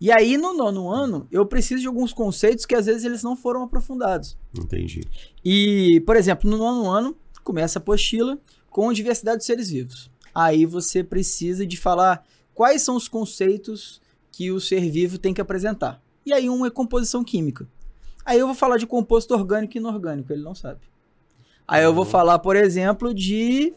[0.00, 3.36] E aí, no nono ano, eu preciso de alguns conceitos que às vezes eles não
[3.36, 4.36] foram aprofundados.
[4.58, 5.00] Entendi.
[5.44, 8.36] E, por exemplo, no nono ano, começa a apostila
[8.68, 10.10] com diversidade de seres vivos.
[10.34, 14.00] Aí você precisa de falar quais são os conceitos
[14.32, 16.02] que o ser vivo tem que apresentar.
[16.26, 17.68] E aí um é composição química.
[18.24, 20.80] Aí eu vou falar de composto orgânico e inorgânico, ele não sabe.
[21.66, 22.10] Aí eu vou Uhum.
[22.10, 23.72] falar, por exemplo, de.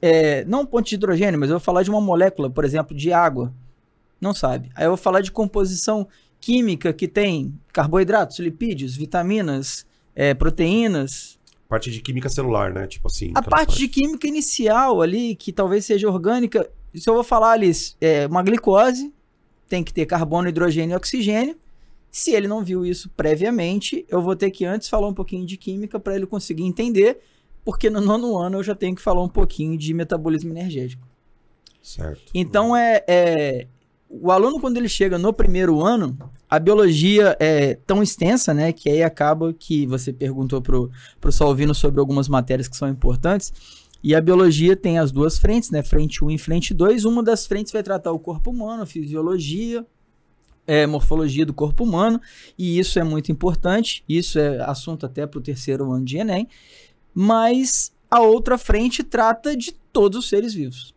[0.00, 3.12] É, não ponto de hidrogênio, mas eu vou falar de uma molécula, por exemplo, de
[3.12, 3.52] água.
[4.20, 4.70] Não sabe.
[4.74, 6.06] Aí eu vou falar de composição
[6.40, 11.38] química que tem carboidratos, lipídios, vitaminas, é, proteínas.
[11.68, 12.86] Parte de química celular, né?
[12.86, 13.28] Tipo assim.
[13.34, 17.52] A aquela parte de química inicial ali, que talvez seja orgânica, se eu vou falar
[17.52, 19.12] ali, é, uma glicose,
[19.68, 21.56] tem que ter carbono, hidrogênio e oxigênio.
[22.10, 25.56] Se ele não viu isso previamente, eu vou ter que antes falar um pouquinho de
[25.56, 27.20] química para ele conseguir entender,
[27.64, 31.06] porque no nono ano eu já tenho que falar um pouquinho de metabolismo energético.
[31.82, 32.30] Certo.
[32.34, 33.66] Então é, é-
[34.08, 36.18] o aluno quando ele chega no primeiro ano,
[36.48, 41.74] a biologia é tão extensa, né, que aí acaba que você perguntou pro pro Salvino
[41.74, 43.52] sobre algumas matérias que são importantes.
[44.02, 47.04] E a biologia tem as duas frentes, né, frente 1 e frente 2.
[47.04, 49.86] Uma das frentes vai tratar o corpo humano, a fisiologia,
[50.66, 52.20] é, morfologia do corpo humano,
[52.56, 54.02] e isso é muito importante.
[54.08, 56.48] Isso é assunto até para o terceiro ano de Enem.
[57.22, 60.94] Mas a outra frente trata de todos os seres vivos.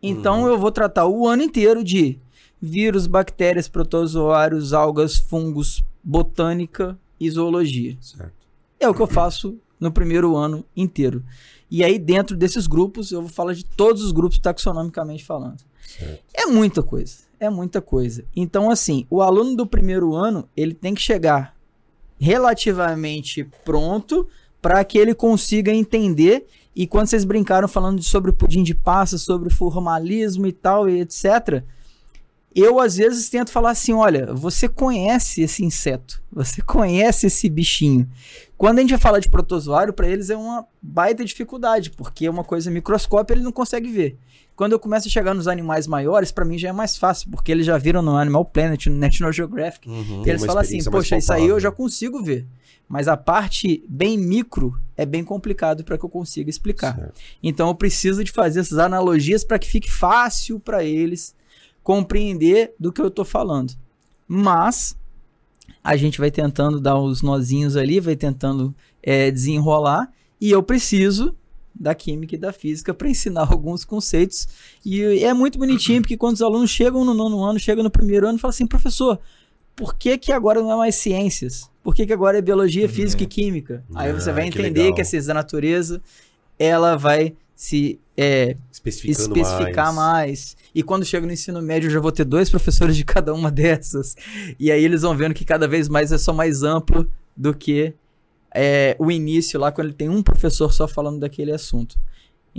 [0.00, 0.46] Então Uhum.
[0.46, 2.20] eu vou tratar o ano inteiro de
[2.62, 7.98] vírus, bactérias, protozoários, algas, fungos, botânica e zoologia.
[8.00, 8.32] Certo.
[8.78, 11.24] É o que eu faço no primeiro ano inteiro.
[11.68, 15.64] E aí, dentro desses grupos, eu vou falar de todos os grupos taxonomicamente falando.
[15.84, 16.22] Certo.
[16.32, 17.16] É muita coisa.
[17.40, 18.24] É muita coisa.
[18.36, 21.56] Então, assim, o aluno do primeiro ano, ele tem que chegar
[22.20, 24.28] relativamente pronto
[24.60, 26.46] para que ele consiga entender.
[26.74, 31.62] E quando vocês brincaram falando sobre pudim de passa, sobre formalismo e tal, e etc.,
[32.56, 38.08] eu às vezes tento falar assim: olha, você conhece esse inseto, você conhece esse bichinho.
[38.56, 42.30] Quando a gente vai falar de protozoário, para eles é uma baita dificuldade, porque é
[42.30, 44.18] uma coisa microscópia, ele não consegue ver.
[44.56, 47.52] Quando eu começo a chegar nos animais maiores, para mim já é mais fácil, porque
[47.52, 49.86] eles já viram no Animal Planet, no National Geographic.
[49.86, 50.22] Uhum.
[50.24, 52.46] Eles falam assim: poxa, isso aí eu já consigo ver.
[52.88, 56.94] Mas a parte bem micro é bem complicado para que eu consiga explicar.
[56.94, 57.20] Certo.
[57.42, 61.34] Então eu preciso de fazer essas analogias para que fique fácil para eles
[61.86, 63.72] compreender do que eu tô falando.
[64.26, 64.96] Mas
[65.84, 71.32] a gente vai tentando dar os nozinhos ali, vai tentando é, desenrolar e eu preciso
[71.72, 74.48] da química e da física para ensinar alguns conceitos.
[74.84, 78.26] E é muito bonitinho porque quando os alunos chegam no nono ano, chegam no primeiro
[78.26, 79.20] ano, falam assim, professor,
[79.76, 81.70] por que, que agora não é mais ciências?
[81.84, 83.84] Por que, que agora é biologia, física e química?
[83.94, 84.94] Aí você Ah, vai que entender legal.
[84.96, 86.02] que a ciência da natureza
[86.58, 89.96] ela vai se é, especificar mais.
[89.96, 90.56] mais.
[90.74, 93.50] E quando chega no ensino médio, eu já vou ter dois professores de cada uma
[93.50, 94.14] dessas.
[94.60, 97.94] E aí eles vão vendo que cada vez mais é só mais amplo do que
[98.54, 101.98] é, o início lá, quando ele tem um professor só falando daquele assunto.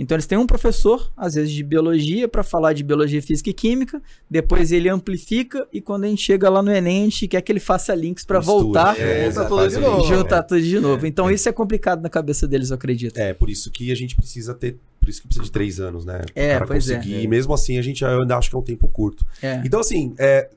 [0.00, 3.52] Então eles têm um professor, às vezes de biologia, para falar de biologia, física e
[3.52, 4.00] química.
[4.30, 7.50] Depois ele amplifica e quando a gente chega lá no Enem, a gente quer que
[7.50, 10.04] ele faça links para voltar É, tudo de novo.
[10.04, 11.04] e juntar tudo de novo.
[11.04, 13.18] Então isso é complicado na cabeça deles, eu acredito.
[13.18, 14.78] É, por isso que a gente precisa ter.
[15.00, 16.22] Por isso que precisa de três anos, né?
[16.34, 16.96] É, cara pois é.
[16.96, 17.20] conseguir.
[17.20, 19.26] E mesmo assim, a gente eu ainda acho que é um tempo curto.
[19.42, 19.60] É.
[19.64, 20.48] Então, assim, é,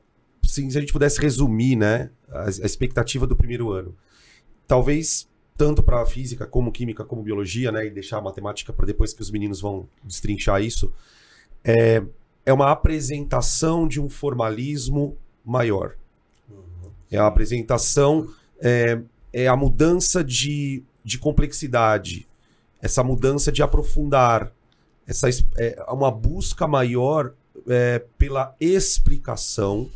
[0.46, 3.96] assim, se a gente pudesse resumir, né, a, a expectativa do primeiro ano.
[4.68, 5.28] Talvez
[5.62, 9.22] tanto para física como química como biologia, né, e deixar a matemática para depois que
[9.22, 10.92] os meninos vão destrinchar isso,
[11.64, 12.02] é,
[12.44, 15.96] é uma apresentação de um formalismo maior.
[17.12, 18.28] É a apresentação,
[18.60, 19.00] é,
[19.32, 22.28] é a mudança de, de complexidade,
[22.82, 24.52] essa mudança de aprofundar,
[25.06, 27.36] essa es- é uma busca maior
[27.68, 29.88] é, pela explicação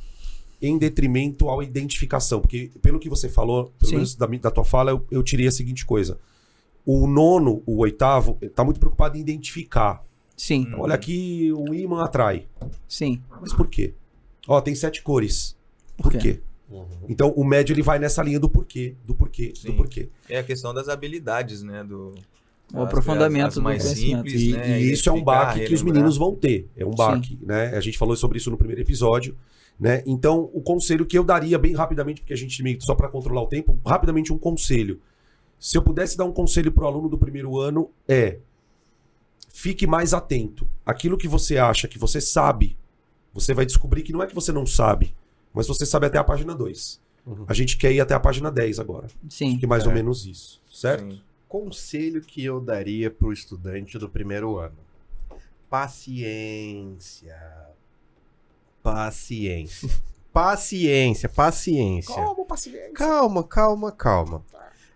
[0.67, 2.39] em detrimento à identificação.
[2.41, 3.95] Porque, pelo que você falou, pelo Sim.
[3.95, 6.17] menos da, da tua fala, eu, eu tirei a seguinte coisa.
[6.85, 10.03] O nono, o oitavo, está muito preocupado em identificar.
[10.37, 12.45] Sim, Então, olha aqui, o ímã atrai.
[12.87, 13.21] sim.
[13.41, 13.93] Mas por quê?
[14.47, 15.55] Ó, tem sete cores.
[15.97, 16.17] Por, Por quê?
[16.19, 16.39] quê?
[17.07, 19.71] Então, o médio ele vai nessa linha do porquê, do porquê, do Sim.
[19.75, 20.09] porquê.
[20.27, 21.83] É a questão das habilidades, né?
[21.83, 22.13] Do,
[22.73, 24.81] O as- aprofundamento as do mais simples, E, né?
[24.81, 26.67] e isso é um baque que os meninos vão ter.
[26.75, 27.67] É um baque, né?
[27.77, 29.37] A gente falou sobre isso no primeiro episódio,
[29.79, 30.03] né?
[30.05, 33.09] Então, o conselho que eu daria bem rapidamente, porque a gente meio que só para
[33.09, 35.01] controlar o tempo, rapidamente um conselho.
[35.59, 38.39] Se eu pudesse dar um conselho pro aluno do primeiro ano é
[39.49, 40.67] fique mais atento.
[40.85, 42.77] Aquilo que você acha que você sabe,
[43.33, 45.15] você vai descobrir que não é que você não sabe,
[45.53, 47.01] mas você sabe até a página 2.
[47.25, 47.45] Uhum.
[47.47, 49.07] A gente quer ir até a página 10 agora.
[49.29, 49.57] Sim.
[49.57, 49.95] Que mais ou É.
[49.95, 51.13] menos isso, certo?
[51.13, 51.21] Sim.
[51.47, 54.75] Conselho que eu daria pro estudante do primeiro ano.
[55.69, 57.35] Paciência.
[58.85, 59.89] Paciência.
[60.31, 62.13] Paciência, paciência.
[62.45, 62.91] paciência.
[62.93, 64.45] Calma, calma, calma.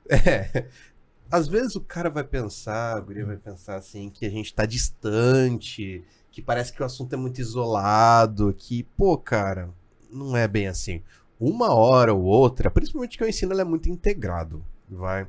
[0.07, 0.67] É.
[1.31, 4.65] Às vezes o cara vai pensar, a guria vai pensar assim, que a gente tá
[4.65, 9.71] distante, que parece que o assunto é muito isolado, que, pô, cara,
[10.11, 11.01] não é bem assim.
[11.39, 15.27] Uma hora ou outra, principalmente que o ensino é muito integrado, vai.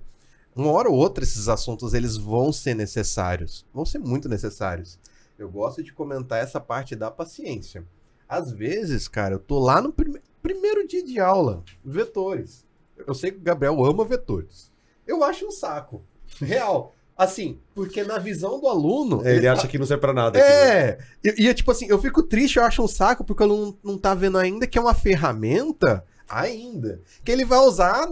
[0.54, 4.98] Uma hora ou outra esses assuntos eles vão ser necessários, vão ser muito necessários.
[5.38, 7.86] Eu gosto de comentar essa parte da paciência.
[8.30, 12.64] Às vezes, cara, eu tô lá no prime- primeiro dia de aula, vetores.
[13.06, 14.70] Eu sei que o Gabriel ama vetores.
[15.04, 16.02] Eu acho um saco.
[16.40, 16.94] Real.
[17.18, 19.26] Assim, porque na visão do aluno.
[19.26, 20.38] É, ele acha que não serve pra nada.
[20.38, 23.78] É, e, e, tipo assim, eu fico triste, eu acho um saco, porque o aluno
[23.82, 28.08] não tá vendo ainda que é uma ferramenta, ainda, que ele vai usar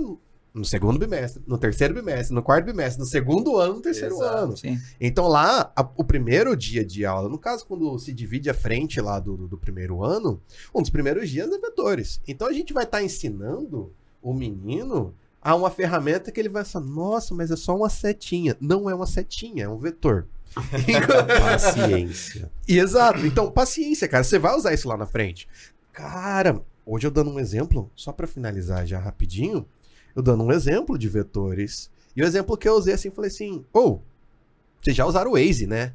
[0.55, 4.37] no, segundo bimestre, no terceiro bimestre, no quarto bimestre, no segundo ano, no terceiro Exato.
[4.37, 4.57] ano.
[4.57, 4.79] Sim.
[5.01, 9.01] Então lá, a- o primeiro dia de aula, no caso, quando se divide a frente
[9.01, 10.41] lá do, do, do primeiro ano,
[10.75, 12.21] um dos primeiros dias é vetores.
[12.27, 16.85] Então a gente vai estar ensinando o menino a uma ferramenta que ele vai falar,
[16.85, 18.57] nossa, mas é só uma setinha.
[18.61, 20.27] Não é uma setinha, é um vetor.
[21.41, 22.51] Paciência.
[22.67, 23.25] E exato.
[23.27, 24.25] Então, paciência, cara.
[24.25, 25.49] Você vai usar isso lá na frente.
[25.93, 29.67] Cara, hoje eu dando um exemplo, só pra finalizar já rapidinho,
[30.19, 31.91] eu dando um exemplo de vetores.
[32.15, 34.03] E o exemplo que eu usei assim, falei assim: "Ou,
[34.83, 35.95] vocês já usaram o Waze, né?"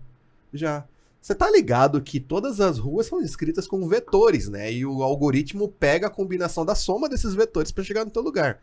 [0.53, 0.86] Já.
[1.21, 4.71] Você tá ligado que todas as ruas são escritas com vetores, né?
[4.71, 8.62] E o algoritmo pega a combinação da soma desses vetores pra chegar no teu lugar.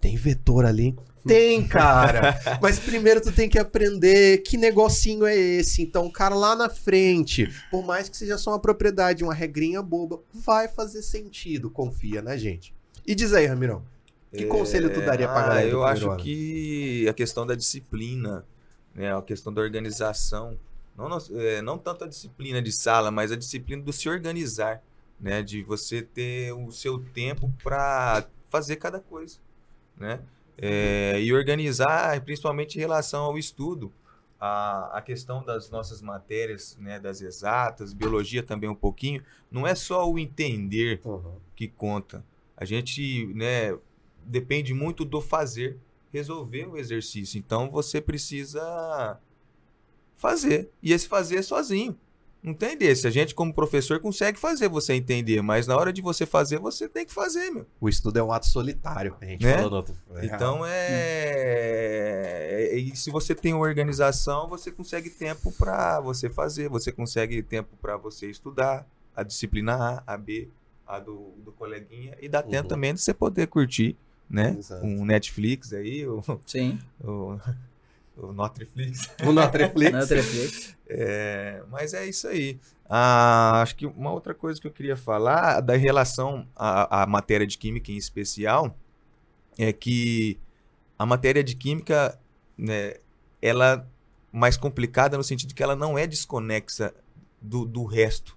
[0.00, 0.96] Tem vetor ali?
[1.26, 2.40] Tem, cara.
[2.62, 5.82] Mas primeiro tu tem que aprender que negocinho é esse.
[5.82, 9.82] Então, o cara lá na frente, por mais que seja só uma propriedade, uma regrinha
[9.82, 11.70] boba, vai fazer sentido.
[11.70, 12.74] Confia na gente.
[13.06, 13.84] E diz aí, Ramirão.
[14.32, 16.22] Que conselho tu daria pra ah, galera Eu acho ano?
[16.22, 18.44] que a questão da disciplina,
[18.94, 20.56] né, a questão da organização,
[20.96, 24.82] não, não, é, não tanto a disciplina de sala, mas a disciplina do se organizar,
[25.18, 29.38] né, de você ter o seu tempo para fazer cada coisa,
[29.96, 30.20] né,
[30.62, 33.90] É, e organizar, principalmente em relação ao estudo,
[34.38, 39.74] a, a questão das nossas matérias, né, das exatas, biologia também um pouquinho, não é
[39.74, 41.00] só o entender
[41.56, 42.22] que conta.
[42.56, 43.76] A gente, né,
[44.24, 45.78] depende muito do fazer,
[46.12, 47.38] resolver o exercício.
[47.38, 49.18] Então você precisa
[50.16, 50.70] fazer.
[50.82, 51.96] E esse fazer é sozinho.
[52.42, 53.06] Não tem desse.
[53.06, 56.88] A gente, como professor, consegue fazer você entender, mas na hora de você fazer, você
[56.88, 57.66] tem que fazer, meu.
[57.78, 59.14] O estudo é um ato solitário.
[59.20, 59.56] A gente Né?
[59.56, 59.94] falou no outro.
[60.16, 62.72] é Então é...
[62.76, 67.76] E se você tem uma organização, você consegue tempo para você fazer, você consegue tempo
[67.80, 70.48] para você estudar a disciplina A, a B,
[70.86, 72.68] a do, do coleguinha, e dá tempo Uhum.
[72.68, 73.96] também de você poder curtir,
[74.30, 74.54] né?
[74.56, 74.86] Exato.
[74.86, 76.78] Um Netflix aí, o, Sim.
[77.02, 77.36] o,
[78.16, 79.10] O Notriflix.
[79.26, 79.90] O Notreflix.
[79.92, 80.76] Na Netflix.
[80.88, 82.60] É, mas é isso aí.
[82.88, 87.46] Ah, acho que uma outra coisa que eu queria falar da relação à, à matéria
[87.46, 88.76] de química em especial
[89.58, 90.38] é que
[90.98, 92.18] a matéria de química,
[92.58, 92.94] né,
[93.40, 93.88] ela
[94.32, 96.92] mais complicada no sentido que ela não é desconexa
[97.40, 98.36] do, do resto,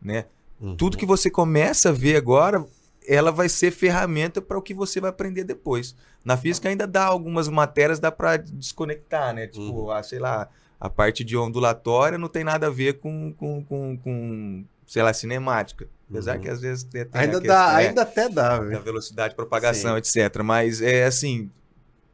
[0.00, 0.26] né?
[0.60, 0.76] Uhum.
[0.76, 2.64] Tudo que você começa a ver agora,
[3.06, 5.94] ela vai ser ferramenta para o que você vai aprender depois.
[6.24, 9.46] Na física ainda dá algumas matérias, dá para desconectar, né?
[9.46, 9.90] Tipo, Uhum.
[9.90, 10.48] ah, sei lá,
[10.80, 15.12] a parte de ondulatória não tem nada a ver com, com, com, com sei lá,
[15.12, 15.88] cinemática.
[16.10, 16.42] Apesar Uhum.
[16.42, 18.82] que às vezes tem a Ainda questão, dá, é, ainda até dá, da velho.
[18.82, 20.42] velocidade de propagação, etc.
[20.44, 21.50] Mas é assim,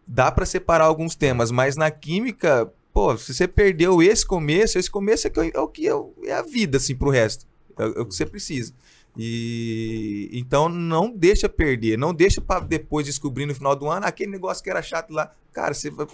[0.07, 4.91] dá para separar alguns temas, mas na química, pô, se você perdeu esse começo, esse
[4.91, 5.93] começo é, que é o que é,
[6.27, 7.47] é a vida assim pro resto.
[7.77, 8.73] É, o é o que você precisa.
[9.17, 14.09] E então não deixa perder, não deixa para depois descobrir no final do ano "Ah,
[14.09, 15.35] aquele negócio que era chato lá.
[15.53, 16.07] Cara, você vai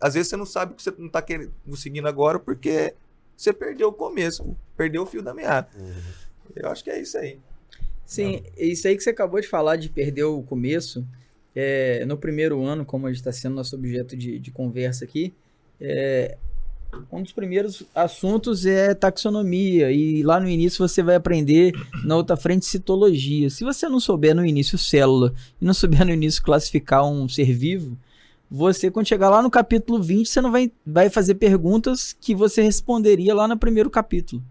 [0.00, 2.94] às vezes você não sabe que você não tá querendo, conseguindo agora porque
[3.36, 5.68] você perdeu o começo, perdeu o fio da meada.
[5.78, 5.92] Uhum.
[6.54, 7.38] Eu acho que é isso aí.
[8.04, 11.06] Sim, isso aí que você acabou de falar de perder o começo,
[11.54, 15.34] é, no primeiro ano, como a gente está sendo nosso objeto de, de conversa aqui,
[15.80, 16.38] é,
[17.12, 21.72] um dos primeiros assuntos é taxonomia, e lá no início você vai aprender,
[22.04, 23.50] na outra frente, citologia.
[23.50, 27.52] Se você não souber no início célula, e não souber no início classificar um ser
[27.52, 27.96] vivo,
[28.50, 32.62] você, quando chegar lá no capítulo 20, você não vai, vai fazer perguntas que você
[32.62, 34.42] responderia lá no primeiro capítulo.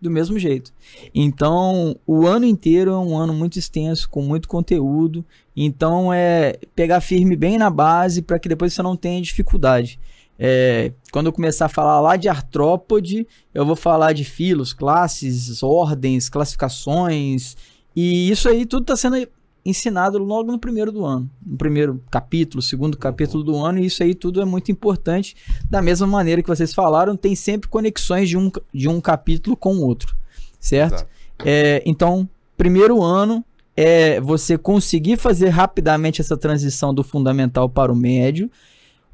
[0.00, 0.72] Do mesmo jeito.
[1.12, 5.24] Então, o ano inteiro é um ano muito extenso, com muito conteúdo.
[5.56, 9.98] Então, é pegar firme bem na base para que depois você não tenha dificuldade.
[10.38, 15.62] É, quando eu começar a falar lá de artrópode, eu vou falar de filos, classes,
[15.62, 17.56] ordens, classificações.
[17.94, 19.26] E isso aí tudo está sendo
[19.64, 21.28] ensinado logo no primeiro do ano.
[21.44, 23.78] No primeiro capítulo, segundo capítulo do ano.
[23.80, 25.36] E isso aí tudo é muito importante.
[25.68, 29.76] Da mesma maneira que vocês falaram, tem sempre conexões de um, de um capítulo com
[29.76, 30.16] o outro.
[30.60, 31.06] Certo?
[31.44, 33.44] É, então, primeiro ano
[33.76, 38.50] é você conseguir fazer rapidamente essa transição do fundamental para o médio,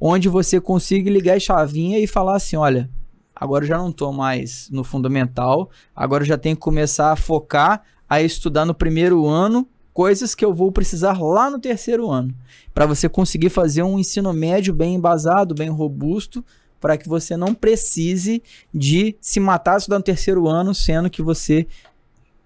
[0.06, 2.90] onde você consiga ligar a chavinha e falar assim, olha,
[3.34, 7.16] agora eu já não estou mais no fundamental, agora eu já tenho que começar a
[7.16, 12.34] focar a estudar no primeiro ano coisas que eu vou precisar lá no terceiro ano,
[12.74, 16.44] para você conseguir fazer um ensino médio bem embasado, bem robusto,
[16.78, 18.42] para que você não precise
[18.74, 21.66] de se matar estudar no terceiro ano, sendo que você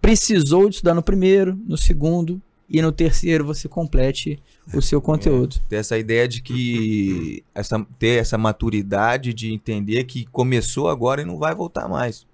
[0.01, 4.39] precisou de estudar no primeiro, no segundo e no terceiro você complete
[4.75, 5.57] o seu conteúdo.
[5.69, 11.25] ter essa ideia de que essa, ter essa maturidade de entender que começou agora e
[11.25, 12.27] não vai voltar mais,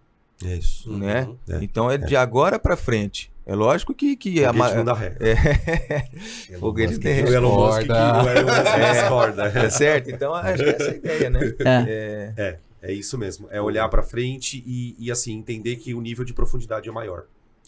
[0.44, 0.90] É isso.
[0.90, 0.99] Uhum.
[0.99, 1.29] né?
[1.49, 1.59] É.
[1.62, 3.31] Então é de agora pra frente.
[3.47, 5.16] É lógico que, que a ma- não dá ré.
[5.20, 6.09] é,
[6.51, 8.25] Elon Foguete tem- O Elon Musk que discorda.
[8.25, 9.44] o Elon Musk discorda.
[9.66, 10.11] é certo.
[10.11, 11.40] Então acho que essa é a ideia, né?
[11.61, 12.33] É.
[12.37, 13.47] É, É isso mesmo.
[13.51, 17.25] É olhar pra frente e, e, assim, entender que o nível de profundidade é maior.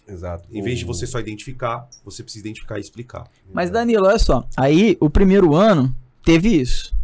[0.08, 0.48] Exato.
[0.52, 3.24] Em vez de você só identificar, você precisa identificar e explicar.
[3.52, 6.94] Mas Danilo, olha só, aí o primeiro ano teve isso.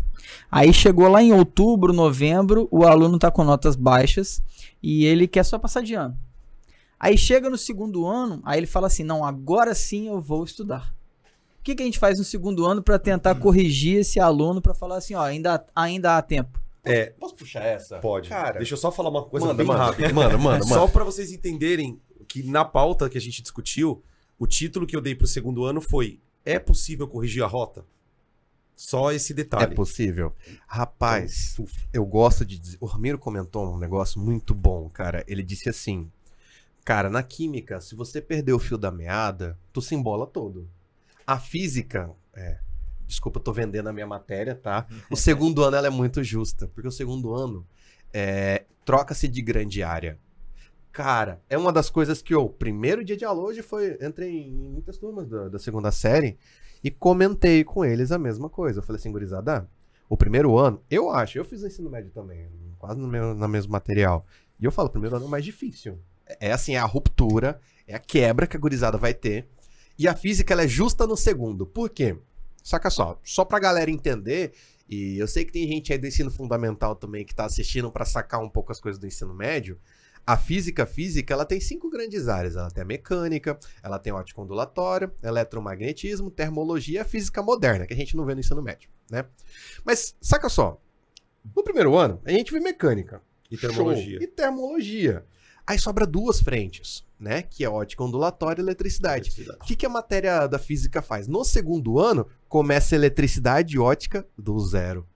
[0.50, 4.42] Aí chegou lá em outubro, novembro, o aluno tá com notas baixas
[4.82, 6.16] e ele quer só passar de ano.
[7.00, 10.94] Aí chega no segundo ano, aí ele fala assim: "Não, agora sim eu vou estudar".
[11.58, 14.74] O que, que a gente faz no segundo ano para tentar corrigir esse aluno para
[14.74, 16.60] falar assim, ó, ainda ainda há tempo?
[16.84, 17.98] É, Posso puxar essa?
[17.98, 18.28] pode.
[18.28, 20.12] Cara, Deixa eu só falar uma coisa manda, bem manda, rápida.
[20.12, 20.92] manda, manda, Só manda.
[20.92, 24.02] pra vocês entenderem que na pauta que a gente discutiu,
[24.38, 27.85] o título que eu dei pro segundo ano foi É possível corrigir a rota?
[28.74, 29.74] Só esse É detalhe.
[29.76, 30.35] possível.
[30.66, 31.56] Rapaz,
[31.92, 32.78] eu gosto de dizer.
[32.80, 35.22] O Ramiro comentou um negócio muito bom, cara.
[35.28, 36.11] Ele disse assim:
[36.85, 40.68] Cara, na química, se você perder o fio da meada, tu se embola todo.
[41.26, 42.58] A física, é.
[43.06, 44.87] Desculpa, eu tô vendendo a minha matéria, tá?
[45.11, 47.64] O segundo ano ela é muito justa, porque o segundo ano
[48.12, 50.18] é, troca-se de grande área.
[50.92, 54.68] Cara, é uma das coisas que eu, primeiro dia de aula hoje foi, entrei em
[54.68, 56.37] muitas turmas da, da segunda série
[56.85, 58.81] e comentei com eles a mesma coisa.
[58.81, 59.66] Eu falei assim, gurizada,
[60.07, 62.46] o primeiro ano, eu acho, eu fiz o ensino médio também,
[62.78, 64.27] quase no, meu, no mesmo material.
[64.60, 65.98] E eu falo, o primeiro ano é o mais difícil.
[66.27, 69.48] É é assim, é a ruptura, é a quebra que a gurizada vai ter.
[69.98, 71.64] E a física, ela é justa no segundo.
[71.66, 72.19] Por quê?
[72.62, 74.52] Saca só, só pra galera entender,
[74.88, 78.04] e eu sei que tem gente aí do ensino fundamental também que tá assistindo pra
[78.04, 79.79] sacar um pouco as coisas do ensino médio.
[80.27, 82.56] A física física, ela tem cinco grandes áreas.
[82.56, 87.92] Ela tem a mecânica, ela tem ótica ondulatória, eletromagnetismo, termologia e a física moderna, que
[87.92, 89.25] a gente não vê no ensino médio, né?
[89.85, 90.81] Mas, saca só,
[91.54, 93.20] no primeiro ano, a gente vê mecânica.
[93.50, 94.18] E termologia.
[94.18, 94.23] Show.
[94.23, 95.27] E termologia.
[95.66, 97.42] Aí sobra duas frentes, né?
[97.42, 99.31] Que é ótica ondulatória e eletricidade.
[99.60, 101.29] O que, que a matéria da física faz?
[101.29, 105.06] No segundo ano, começa eletricidade e ótica do zero.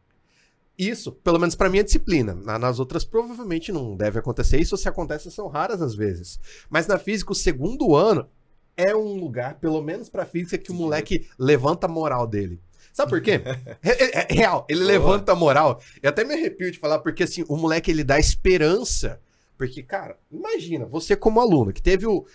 [0.79, 2.35] Isso, pelo menos pra minha disciplina.
[2.35, 6.39] Na- Nas outras, provavelmente não deve acontecer isso, ou se acontece, são raras as vezes.
[6.69, 8.29] Mas na física, o segundo ano
[8.77, 12.61] é um lugar, pelo menos pra física, que o moleque levanta a moral dele.
[12.93, 13.41] Sabe por quê?
[13.83, 14.93] É, é- é real, ele Boa.
[14.93, 15.81] levanta a moral.
[16.03, 19.21] Eu até me arrepio de falar, porque assim, o moleque ele dá esperança.
[19.59, 22.27] Porque, cara, imagina, você como aluno, que teve o,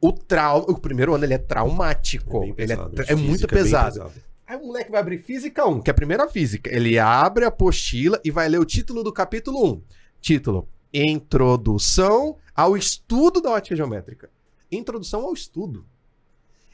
[0.00, 0.64] o trauma.
[0.68, 2.40] O primeiro ano ele é traumático.
[2.40, 2.94] bem ele é, pesado.
[2.94, 4.12] é Física muito bem pesado.
[4.48, 6.74] Aí o moleque vai abrir Física 1, que é a primeira física.
[6.74, 9.82] Ele abre a apostila e vai ler o título do capítulo 1.
[10.22, 14.30] Título: Introdução ao estudo da ótica geométrica.
[14.72, 15.84] Introdução ao estudo.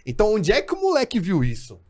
[0.06, 1.80] Então, onde é que o moleque viu isso?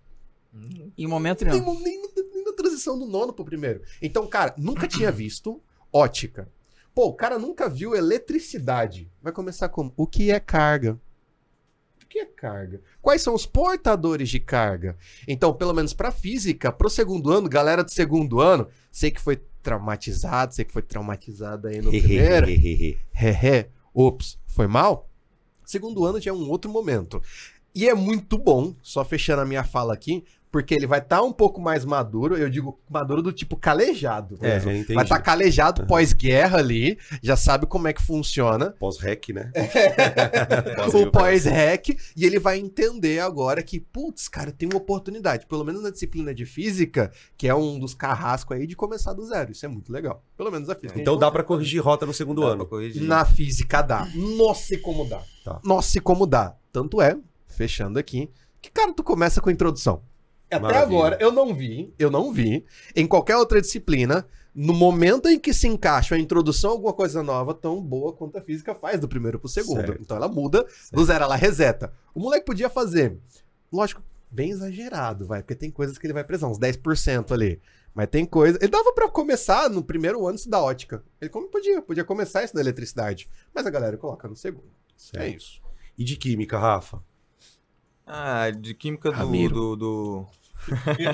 [0.96, 1.78] Em momento nenhum.
[1.82, 2.00] nem,
[2.32, 3.82] nem na transição do nono pro primeiro.
[4.00, 5.60] Então, cara, nunca tinha visto
[5.92, 6.48] ótica.
[6.94, 9.12] Pô, o cara nunca viu eletricidade.
[9.20, 9.92] Vai começar como?
[9.98, 10.98] O que é carga?
[12.14, 12.80] O que é carga?
[13.02, 14.96] Quais são os portadores de carga?
[15.26, 19.42] Então, pelo menos pra física, pro segundo ano, galera do segundo ano, sei que foi
[19.60, 22.46] traumatizado, sei que foi traumatizado aí no primeiro.
[23.92, 25.10] Ops, foi mal?
[25.64, 27.20] Segundo ano já é um outro momento.
[27.74, 30.24] E é muito bom, só fechando a minha fala aqui,
[30.54, 34.38] porque ele vai estar um pouco mais maduro, eu digo maduro do tipo calejado.
[34.40, 38.70] É, vai estar calejado pós-guerra ali, já sabe como é que funciona.
[38.78, 39.50] Pós-rec, né?
[40.94, 45.82] o pós-rec, e ele vai entender agora que, putz, cara, tem uma oportunidade, pelo menos
[45.82, 49.50] na disciplina de física, que é um dos carrascos aí de começar do zero.
[49.50, 50.22] Isso é muito legal.
[50.36, 51.00] Pelo menos a física.
[51.00, 52.68] Então dá pra corrigir rota no segundo Dá ano.
[53.00, 54.06] Na física dá.
[54.14, 55.20] Nossa, e como dá.
[55.44, 55.60] Tá.
[55.64, 56.54] Nossa, e como dá.
[56.72, 58.30] Tanto é, fechando aqui,
[58.62, 60.00] que, cara, tu começa com a introdução.
[60.50, 60.84] Até Maravilha.
[60.98, 62.64] agora, eu não vi, eu não vi,
[62.94, 67.22] em qualquer outra disciplina, no momento em que se encaixa a introdução a alguma coisa
[67.22, 69.80] nova, tão boa quanto a física faz do primeiro pro segundo.
[69.80, 70.00] Certo.
[70.00, 71.92] Então ela muda, do zero ela reseta.
[72.14, 73.18] O moleque podia fazer,
[73.72, 77.60] lógico, bem exagerado, vai, porque tem coisas que ele vai precisar, uns 10% ali.
[77.94, 78.58] Mas tem coisa.
[78.60, 81.02] Ele dava pra começar no primeiro ano isso da ótica.
[81.20, 83.28] Ele como podia, podia começar isso da eletricidade.
[83.54, 84.66] Mas a galera coloca no segundo.
[84.66, 85.36] É Certo.
[85.36, 85.60] isso.
[85.96, 87.00] E de química, Rafa?
[88.06, 89.16] Ah, de química do.
[89.16, 89.54] Ramiro.
[89.54, 90.26] do, do...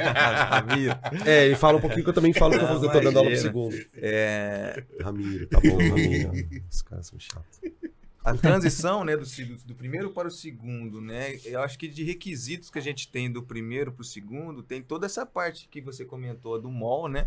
[0.48, 0.98] Ramiro.
[1.24, 3.16] É, ele fala um pouquinho que eu também falo que eu Ah, eu tô dando
[3.16, 3.76] aula pro segundo.
[3.94, 6.32] É, Ramiro, tá bom, Ramiro.
[6.70, 7.60] Os caras são chatos.
[8.24, 11.38] a transição, né, do, do, do primeiro para o segundo, né?
[11.44, 14.82] Eu acho que de requisitos que a gente tem do primeiro para o segundo, tem
[14.82, 17.26] toda essa parte que você comentou do MOL, né?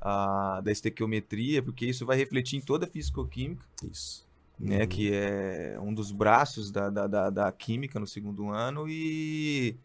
[0.00, 4.25] A, da estequiometria, porque isso vai refletir em toda a fisicoquímica, Isso.
[4.58, 4.80] Né?
[4.80, 4.86] Uhum.
[4.86, 8.86] Que é um dos braços da, da, da, da química no segundo ano.
[8.88, 9.76] E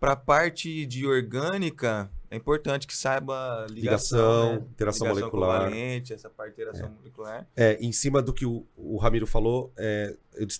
[0.00, 4.66] para a parte de orgânica, é importante que saiba ligação, Ligação, né?
[4.70, 5.64] interação Ligação molecular.
[5.64, 7.46] covalente, essa parte de interação molecular.
[7.56, 10.14] É, em cima do que o, o Ramiro falou, é,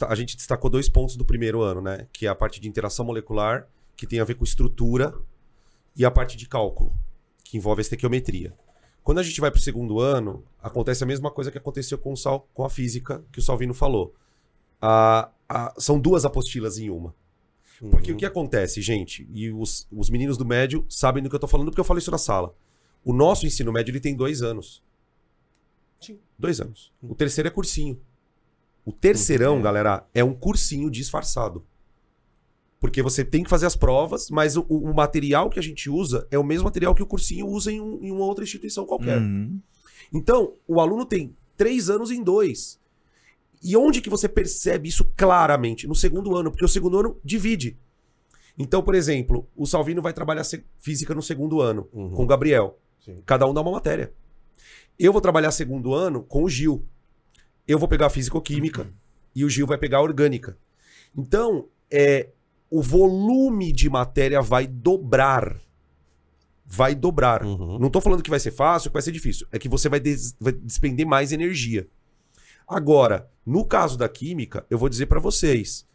[0.08, 2.06] a gente destacou dois pontos do primeiro ano, né?
[2.12, 5.14] Que é a parte de interação molecular, que tem a ver com estrutura,
[5.96, 6.92] e a parte de cálculo,
[7.44, 8.54] que envolve a estequiometria.
[9.08, 12.12] Quando a gente vai para o segundo ano, acontece a mesma coisa que aconteceu com,
[12.12, 14.14] o Sal, com a física que o Salvino falou.
[14.82, 17.14] A- a- são duas apostilas em uma.
[17.90, 18.18] Porque o Uhum.
[18.18, 21.68] que acontece, gente, e os, os meninos do médio sabem do que eu tô falando,
[21.70, 22.54] porque eu falo isso na sala.
[23.02, 24.82] O nosso ensino médio ele tem dois anos.
[25.98, 26.18] Sim.
[26.38, 26.92] Dois anos.
[27.02, 27.98] O terceiro é cursinho.
[28.84, 29.62] O terceirão, Uhum.
[29.62, 31.64] galera, é um cursinho disfarçado.
[32.80, 36.26] Porque você tem que fazer as provas, mas o, o material que a gente usa
[36.30, 39.18] é o mesmo material que o cursinho usa em, um- em uma outra instituição qualquer.
[39.18, 39.58] Uhum.
[40.12, 42.78] Então, o aluno tem três anos em dois.
[43.62, 45.88] E onde que você percebe isso claramente?
[45.88, 47.76] No segundo ano, porque o segundo ano divide.
[48.56, 50.44] Então, por exemplo, o Salvino vai trabalhar
[50.78, 52.10] física no segundo ano, Uhum.
[52.10, 52.78] com o Gabriel.
[53.04, 53.16] Sim.
[53.26, 54.12] Cada um dá uma matéria.
[54.96, 56.84] Eu vou trabalhar segundo ano com o Gil.
[57.66, 58.88] Eu vou pegar a físico-química
[59.34, 60.56] e o Gil vai pegar a orgânica.
[61.16, 62.28] Então, é,
[62.70, 65.56] o volume de matéria vai dobrar.
[66.66, 67.42] Vai dobrar.
[67.44, 67.78] Uhum.
[67.78, 69.46] Não tô falando que vai ser fácil, que vai ser difícil.
[69.50, 71.88] É que você vai, des- vai despender mais energia.
[72.66, 75.86] Agora, no caso da química, eu vou dizer pra vocês: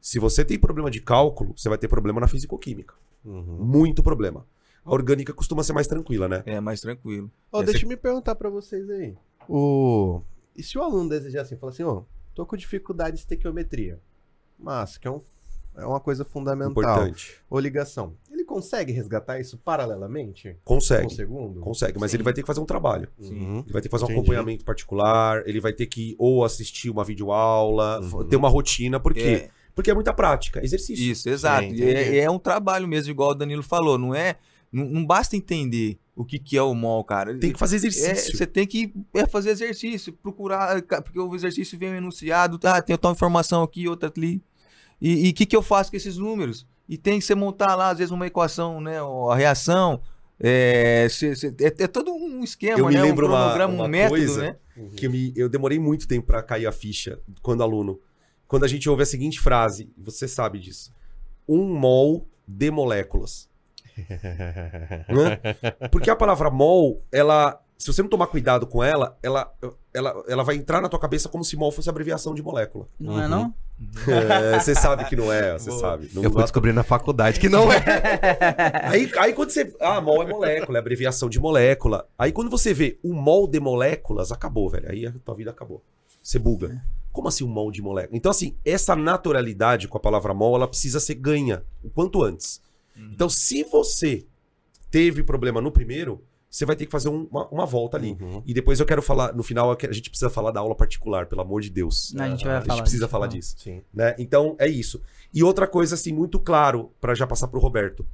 [0.00, 2.94] se você tem problema de cálculo, você vai ter problema na fisicoquímica.
[3.24, 3.64] Uhum.
[3.64, 4.46] Muito problema.
[4.84, 6.42] A orgânica costuma ser mais tranquila, né?
[6.46, 7.30] É mais tranquilo.
[7.52, 9.16] Essa- deixa eu me perguntar pra vocês aí.
[9.48, 10.20] O...
[10.54, 12.02] E se o aluno desejar assim, falar assim, ó,
[12.34, 13.98] tô com dificuldade de estequiometria,
[14.58, 15.22] mas que é, um...
[15.78, 17.36] é uma coisa fundamental, Importante.
[17.48, 20.56] ou ligação, ele consegue resgatar isso paralelamente?
[20.64, 21.12] Consegue.
[21.14, 21.60] segundo?
[21.60, 22.16] Consegue, mas Sim.
[22.18, 23.08] ele vai ter que fazer um trabalho.
[23.18, 23.58] Uhum.
[23.64, 24.20] Ele vai ter que fazer um Entendi.
[24.20, 28.24] acompanhamento particular, ele vai ter que ou assistir uma videoaula, Uhum.
[28.24, 29.20] ter uma rotina, por quê?
[29.20, 31.04] É, Porque é muita prática, exercício.
[31.10, 31.62] isso, exato.
[31.62, 31.84] Sim, entendi.
[31.84, 33.96] é, é um trabalho mesmo, igual o Danilo falou.
[33.96, 34.36] Não é.
[34.70, 37.38] Não, não basta entender o que, que é o mol, cara.
[37.38, 38.36] Tem que fazer É, exercício.
[38.36, 42.94] você tem que é, fazer exercício, procurar, porque o exercício vem um enunciado, tá, tem
[42.98, 44.42] tal informação aqui, outra ali.
[45.00, 46.66] E o que, que eu faço com esses números?
[46.88, 48.98] E tem que você montar lá, às vezes, uma equação, né?
[49.30, 50.00] A reação.
[50.40, 53.02] É, cê- cê- é, é todo um esquema, Eu me né?
[53.02, 54.56] lembro um uma- cronograma, uma um método, coisa- né?
[54.96, 58.00] que eu, me- eu demorei muito tempo pra cair a ficha quando aluno.
[58.46, 60.92] Quando a gente ouve a seguinte frase, você sabe disso.
[61.48, 63.48] Um mol de moléculas.
[65.08, 65.40] né?
[65.90, 69.54] Porque a palavra mol, ela, se você não tomar cuidado com ela, ela,
[69.94, 72.88] ela, ela vai entrar na tua cabeça como se mol fosse abreviação de molécula.
[72.98, 73.54] Não é não?
[74.08, 76.10] É, você sabe que não é, você sabe.
[76.12, 77.78] Não Eu fui descobrir na faculdade que não é.
[78.90, 79.72] Aí, aí quando você.
[79.80, 82.08] Ah, mol é molécula, é abreviação de molécula.
[82.18, 84.90] Aí quando você vê o mol de moléculas, acabou, velho.
[84.90, 85.80] Aí a tua vida acabou.
[86.20, 86.82] Você buga.
[87.12, 88.16] Como assim um mol de molécula?
[88.16, 92.60] Então, assim, essa naturalidade com a palavra mol, ela precisa ser ganha o quanto antes.
[92.96, 93.10] Uhum.
[93.12, 94.26] Então, se você
[94.90, 98.16] teve problema no primeiro, você vai ter que fazer um- uma, uma volta ali.
[98.20, 98.42] Uhum.
[98.46, 101.42] E depois eu quero falar, no final, a gente precisa falar da aula particular, pelo
[101.42, 102.12] amor de Deus.
[102.14, 102.80] Não, a gente vai A falar.
[102.82, 103.82] precisa a gente falar vai disso Sim.
[103.92, 104.14] né?
[104.18, 105.00] Então é isso.
[105.32, 108.06] E outra coisa assim muito claro para já passar pro Roberto.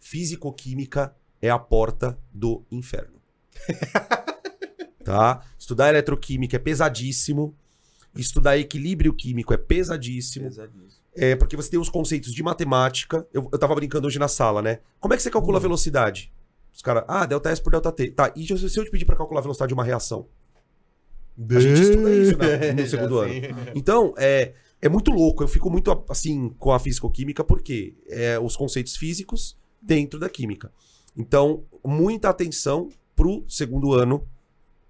[0.00, 3.18] Físico-química é a porta do inferno.
[5.04, 5.42] tá?
[5.58, 7.54] Estudar eletroquímica é pesadíssimo.
[8.14, 10.46] Estudar equilíbrio químico é pesadíssimo.
[10.46, 10.98] Pesadíssimo.
[11.14, 13.26] É porque você tem os conceitos de matemática.
[13.32, 14.78] Eu, eu tava brincando hoje na sala, né?
[15.00, 16.32] Como é que você calcula a velocidade?
[16.78, 18.12] Os caras, ah, delta S por delta T.
[18.12, 20.28] Tá, e se eu te pedir para calcular a velocidade de uma reação?
[21.50, 23.32] A gente estuda isso né, no segundo ano.
[23.74, 25.42] Então, é, é muito louco.
[25.42, 30.70] Eu fico muito assim com a físico-química porque é os conceitos físicos dentro da química.
[31.16, 34.24] Então, muita atenção pro segundo ano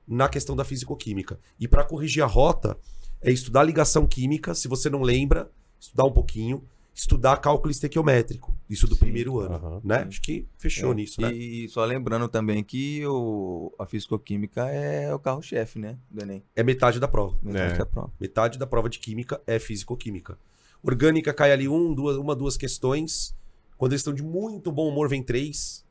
[0.06, 1.40] na questão da físico-química.
[1.58, 2.76] E para corrigir a rota,
[3.22, 6.62] é estudar ligação química, se você não lembra, estudar um pouquinho,
[7.00, 10.04] estudar cálculo estequiométrico, isso do Sim, primeiro ano, né?
[10.08, 11.32] Acho que fechou É, nisso, né?
[11.32, 15.96] E só lembrando também que o, a fisicoquímica é o carro-chefe, né?
[16.10, 16.42] Do Enem.
[16.56, 17.38] É metade da prova.
[17.40, 17.78] Metade É.
[17.78, 18.12] da prova.
[18.20, 20.36] Metade da prova de química é físico-química.
[20.82, 23.32] Orgânica cai ali um, duas, uma, duas questões.
[23.76, 25.84] Quando eles estão de muito bom humor, vem três.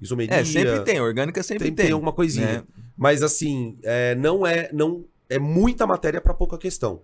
[0.00, 0.36] Isomeria.
[0.36, 1.00] É, sempre tem.
[1.00, 1.86] Orgânica sempre tem, tem.
[1.86, 2.46] tem alguma coisinha.
[2.58, 2.64] né?
[2.96, 4.70] Mas assim, é, não é.
[4.72, 7.02] não É muita matéria para pouca questão.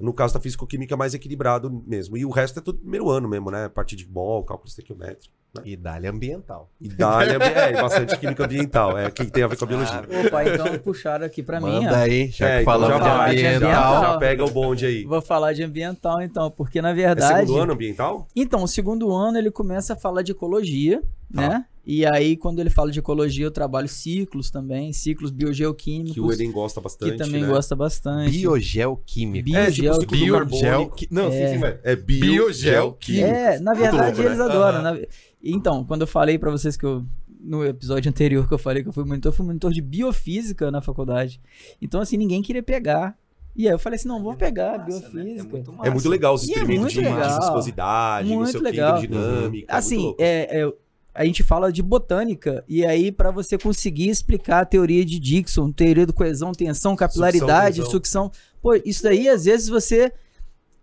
[0.00, 2.16] No caso da físico-química é mais equilibrado mesmo.
[2.16, 3.68] E o resto é tudo primeiro ano mesmo, né?
[3.68, 5.34] Parte de mol, cálculo estequiométrico.
[5.64, 6.70] E dá-lhe ambiental.
[6.80, 8.96] E dá é, bastante química ambiental.
[8.96, 10.02] É que tem a ver com a biologia.
[10.26, 13.30] Opa, então puxaram aqui pra mim, Manda aí, já É, que então falamos já de
[13.40, 13.56] ambiental.
[13.70, 14.02] ambiental.
[14.12, 15.04] Já pega o bonde aí.
[15.04, 17.40] Vou falar de ambiental então, porque na É verdade.
[17.46, 18.28] segundo ano ambiental?
[18.36, 21.02] Então, o segundo ano ele começa a falar de ecologia,
[21.34, 21.48] Tá.
[21.48, 21.64] né?
[21.86, 26.30] E aí, quando ele fala de ecologia, eu trabalho ciclos também, ciclos biogeoquímicos, Que o
[26.32, 27.12] Enem gosta bastante.
[27.12, 27.48] que também né?
[27.48, 28.30] gosta bastante.
[28.30, 29.58] Biogeoquímica.
[29.58, 30.92] É, tipo, Biogel-.
[31.10, 31.30] Não, É.
[31.48, 31.78] sim, sim, vai.
[31.82, 33.26] É biogelquímico.
[33.26, 34.26] É, na verdade, louco, né?
[34.26, 34.82] eles adoram.
[34.82, 34.98] na-
[35.42, 37.04] Então, quando eu falei pra vocês que eu.
[37.42, 40.70] No episódio anterior que eu falei que eu fui monitor, eu fui monitor de biofísica
[40.70, 41.40] na faculdade.
[41.80, 43.16] Então, assim, ninguém queria pegar.
[43.56, 45.22] E aí eu falei assim: não, vou pegar Massa, né?
[45.24, 45.40] biofísica.
[45.40, 47.40] É muito É muito legal os é experimentos muito de, legal.
[47.40, 49.02] viscosidade, não Muito sei o que, legal.
[49.02, 49.46] hidrodinâmica.
[49.46, 50.22] é muito Assim, louco.
[50.22, 50.72] é, é,
[51.14, 55.72] a gente fala de botânica, e aí pra você conseguir explicar a teoria de Dixon,
[55.72, 57.90] teoria do coesão, tensão, capilaridade, tensão.
[57.90, 58.32] sucção,
[58.62, 60.12] pô, isso daí às vezes você.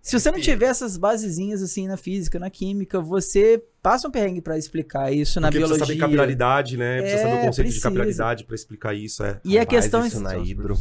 [0.02, 4.40] Se você não tiver essas basezinhas assim na física, na química, você passa um perrengue
[4.40, 5.80] pra explicar isso na Porque biologia.
[5.80, 7.02] precisa saber capilaridade, né?
[7.02, 7.84] Precisa É, saber o conceito de precisa.
[7.90, 9.42] capilaridade pra explicar isso, é.
[9.44, 10.78] E a Rapaz, questão isso na hidro.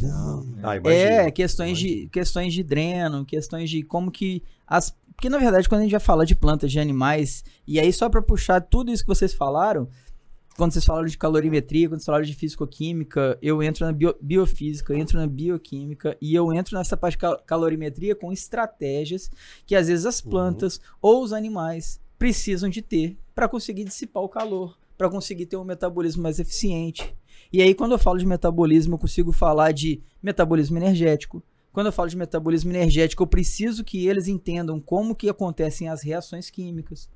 [0.63, 1.11] Ah, imagina.
[1.11, 4.95] É, questões de, questões de dreno, questões de como que as.
[5.17, 8.07] Porque, na verdade, quando a gente vai falar de plantas, de animais, e aí só
[8.07, 9.89] pra puxar tudo isso que vocês falaram,
[10.55, 14.93] quando vocês falaram de calorimetria, quando vocês falaram de fisicoquímica, eu entro na bio- biofísica,
[14.93, 19.31] eu entro na bioquímica, e eu entro nessa parte de cal- calorimetria com estratégias
[19.65, 24.29] que às vezes as plantas ou os animais precisam de ter para conseguir dissipar o
[24.29, 27.15] calor, para conseguir ter um metabolismo mais eficiente.
[27.51, 31.41] E aí, quando eu falo de metabolismo, eu consigo falar de metabolismo energético.
[31.77, 36.01] Quando eu falo de metabolismo energético, eu preciso que eles entendam como que acontecem as
[36.01, 37.07] reações químicas.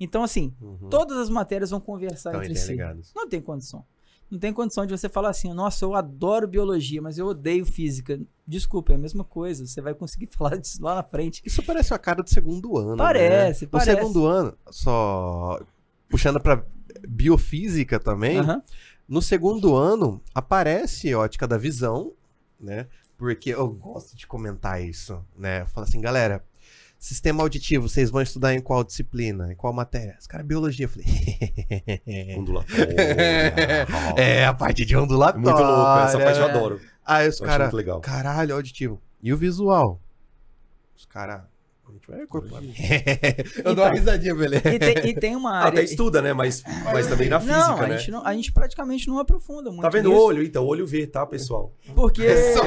[0.00, 0.88] Então, assim, Uhum.
[0.88, 2.78] todas as matérias vão conversar Estão entre si.
[3.14, 3.84] Não tem condição.
[4.30, 8.18] Não tem condição de você falar assim, nossa, eu adoro biologia, mas eu odeio física.
[8.46, 9.66] Desculpa, é a mesma coisa.
[9.66, 11.42] Você vai conseguir falar disso lá na frente.
[11.44, 12.96] Isso parece a cara do segundo ano.
[12.96, 13.68] Parece, né?
[13.70, 13.90] parece.
[13.90, 15.60] O segundo ano, só
[16.08, 16.64] puxando pra
[17.06, 18.62] biofísica também, Aham.
[19.06, 22.14] no segundo ano aparece ótica da visão,
[22.58, 22.86] né?
[23.20, 25.66] Porque eu gosto de comentar isso, né?
[25.66, 26.42] Fala assim, galera,
[26.98, 29.52] sistema auditivo, vocês vão estudar em qual disciplina?
[29.52, 30.16] Em qual matéria?
[30.18, 30.86] Os caras, biologia.
[30.86, 31.06] Eu falei,
[32.38, 32.96] Ondulatória.
[34.16, 35.38] é, a parte de ondulatória.
[35.38, 36.80] muito louco, essa parte eu adoro.
[37.04, 38.98] Aí os caras, caralho, auditivo.
[39.22, 40.00] E o visual?
[40.96, 41.42] Os caras,
[41.90, 42.62] a gente vai incorporar.
[43.64, 44.68] eu dou uma risadinha, beleza?
[44.74, 45.80] E, tem, e tem uma área.
[45.80, 46.32] até estuda, né?
[46.32, 47.98] Mas, mas também na física, não, a né?
[47.98, 49.82] gente não, a gente praticamente não aprofunda muito.
[49.82, 50.42] Tá vendo o olho?
[50.42, 51.74] Então, o olho vê, tá, pessoal?
[51.94, 52.22] Porque
[52.52, 52.64] são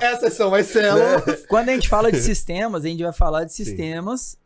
[0.00, 1.44] Essas são as células.
[1.46, 4.38] quando a gente fala de sistemas, a gente vai falar de sistemas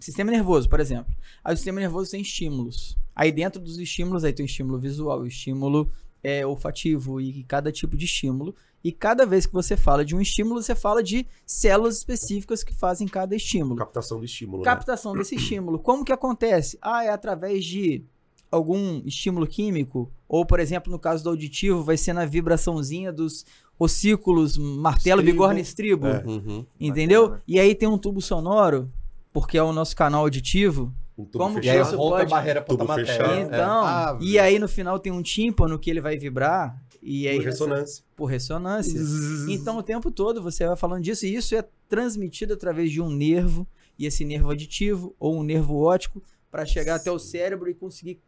[0.00, 1.12] sistema nervoso, por exemplo.
[1.44, 2.96] Aí o sistema nervoso tem estímulos.
[3.14, 5.90] Aí dentro dos estímulos, aí tem o estímulo visual, o estímulo
[6.22, 8.54] é, olfativo e cada tipo de estímulo.
[8.82, 12.72] E cada vez que você fala de um estímulo, você fala de células específicas que
[12.72, 13.76] fazem cada estímulo.
[13.76, 14.64] Captação do estímulo, né?
[14.64, 15.78] Captação desse estímulo.
[15.78, 16.78] Como que acontece?
[16.80, 18.04] Ah, é através de
[18.50, 23.44] algum estímulo químico, ou por exemplo, no caso do auditivo, vai ser na vibraçãozinha dos
[23.78, 25.32] ossículos, martelo, Estribo.
[25.32, 26.06] bigorna, estribo.
[26.06, 26.24] É.
[26.24, 26.66] Uhum.
[26.80, 27.22] Entendeu?
[27.24, 27.42] Bacana.
[27.46, 28.90] E aí tem um tubo sonoro,
[29.32, 30.92] porque é o nosso canal auditivo.
[31.18, 32.14] Um tubo Como que E aí fechado.
[32.14, 33.22] a barreira Tubo outra fechado.
[33.28, 33.42] matéria.
[33.44, 33.90] Então, É.
[33.90, 36.80] Ah, e aí no final tem um tímpano que ele vai vibrar.
[37.02, 38.04] E aí Por ressonância.
[38.16, 39.00] por ressonância.
[39.48, 43.08] Então o tempo todo você vai falando disso e isso é transmitido através de um
[43.10, 43.66] nervo,
[43.98, 48.20] e esse nervo aditivo ou um nervo óptico para chegar até o cérebro e conseguir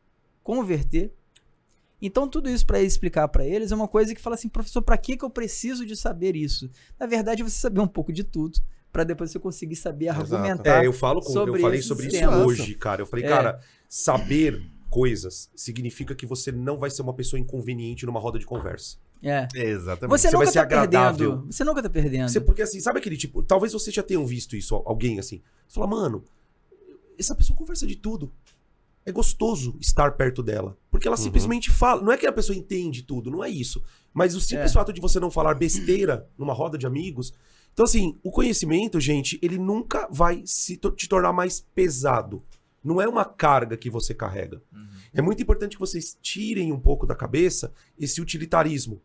[0.43, 1.12] converter.
[2.03, 4.97] Então tudo isso para explicar para eles é uma coisa que fala assim, professor, para
[4.97, 6.70] que que eu preciso de saber isso?
[6.99, 8.59] Na verdade, você saber um pouco de tudo
[8.93, 10.82] para depois você conseguir saber argumentar.
[10.82, 13.03] É, eu falo com, sobre eu falei sobre isso hoje, cara.
[13.03, 13.28] Eu falei, É.
[13.28, 18.47] cara, saber coisas significa que você não vai ser uma pessoa inconveniente numa roda de
[18.47, 18.97] conversa.
[19.22, 19.47] É.
[19.55, 20.18] Exatamente.
[20.18, 21.30] Você, Você vai nunca ser tá agradável.
[21.32, 21.53] perdendo.
[21.53, 22.28] Você nunca tá perdendo.
[22.28, 25.43] Você- porque assim, sabe aquele tipo, talvez vocês já tenham visto isso, alguém assim.
[25.68, 26.24] Você fala, mano,
[27.18, 28.32] essa pessoa conversa de tudo.
[29.05, 30.76] É gostoso estar perto dela.
[30.91, 31.22] Porque ela Uhum.
[31.22, 32.03] simplesmente fala.
[32.03, 33.82] Não é que a pessoa entende tudo, não é isso.
[34.12, 34.74] Mas o simples É.
[34.74, 37.32] fato de você não falar besteira numa roda de amigos.
[37.80, 42.42] Então, assim, o conhecimento, gente, ele nunca vai se te tornar mais pesado.
[42.84, 44.62] Não é uma carga que você carrega.
[45.14, 49.00] É muito importante que vocês tirem um pouco da cabeça esse utilitarismo.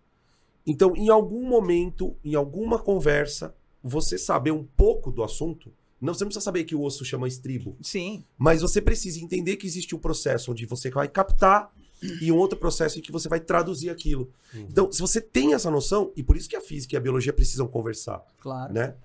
[0.68, 5.72] Então, em algum momento, em alguma conversa, você saber um pouco do assunto.
[6.02, 7.78] Não, você não precisa saber que o osso chama estribo.
[7.82, 8.26] Sim.
[8.38, 11.74] Mas você precisa entender que existe um processo onde você vai captar
[12.22, 14.32] e um outro processo em que você vai traduzir aquilo.
[14.54, 14.68] Uhum.
[14.70, 17.34] Então, se você tem essa noção, e por isso que a física e a biologia
[17.34, 18.74] precisam conversar, Claro.
[18.74, 18.96] né?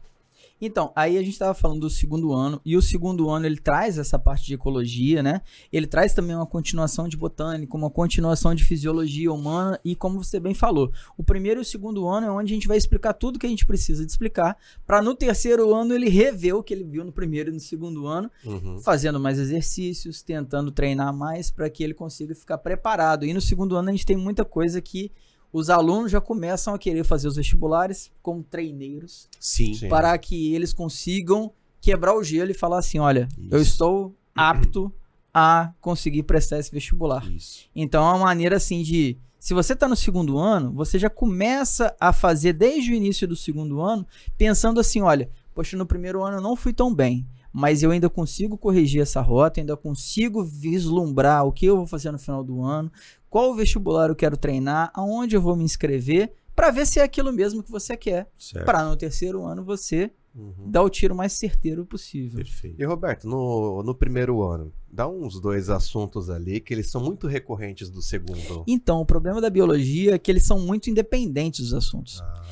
[0.61, 3.97] Então, aí a gente estava falando do segundo ano, e o segundo ano ele traz
[3.99, 5.41] essa parte de ecologia, né?
[5.73, 10.39] Ele traz também uma continuação de botânica, uma continuação de fisiologia humana, e como você
[10.39, 13.39] bem falou, o primeiro e o segundo ano é onde a gente vai explicar tudo
[13.39, 14.57] que a gente precisa de explicar,
[14.87, 18.07] para no terceiro ano ele rever o que ele viu no primeiro e no segundo
[18.07, 18.79] ano, Uhum.
[18.81, 23.25] fazendo mais exercícios, tentando treinar mais para que ele consiga ficar preparado.
[23.25, 25.11] E no segundo ano a gente tem muita coisa que
[25.53, 29.75] os alunos já começam a querer fazer os vestibulares como treineiros Sim.
[29.75, 29.89] Sim.
[29.89, 33.73] para que eles consigam quebrar o gelo e falar assim: olha, eu Isso.
[33.73, 34.93] estou apto
[35.33, 37.29] a conseguir prestar esse vestibular.
[37.31, 37.69] Isso.
[37.75, 39.19] Então é uma maneira assim de.
[39.39, 43.35] Se você está no segundo ano, você já começa a fazer desde o início do
[43.35, 47.83] segundo ano, pensando assim: olha, poxa, no primeiro ano eu não fui tão bem, mas
[47.83, 52.19] eu ainda consigo corrigir essa rota, ainda consigo vislumbrar o que eu vou fazer no
[52.19, 52.91] final do ano,
[53.29, 57.33] qual vestibular eu quero treinar, aonde eu vou me inscrever, para ver se é aquilo
[57.33, 58.29] mesmo que você quer,
[58.65, 60.71] para no terceiro ano você Uhum.
[60.71, 62.37] dar o tiro mais certeiro possível.
[62.37, 62.81] Perfeito.
[62.81, 67.27] E Roberto, no, no primeiro ano, dá uns dois assuntos ali que eles são muito
[67.27, 68.63] recorrentes do segundo.
[68.65, 72.21] Então, o problema da biologia é que eles são muito independentes dos assuntos.
[72.23, 72.43] Ah,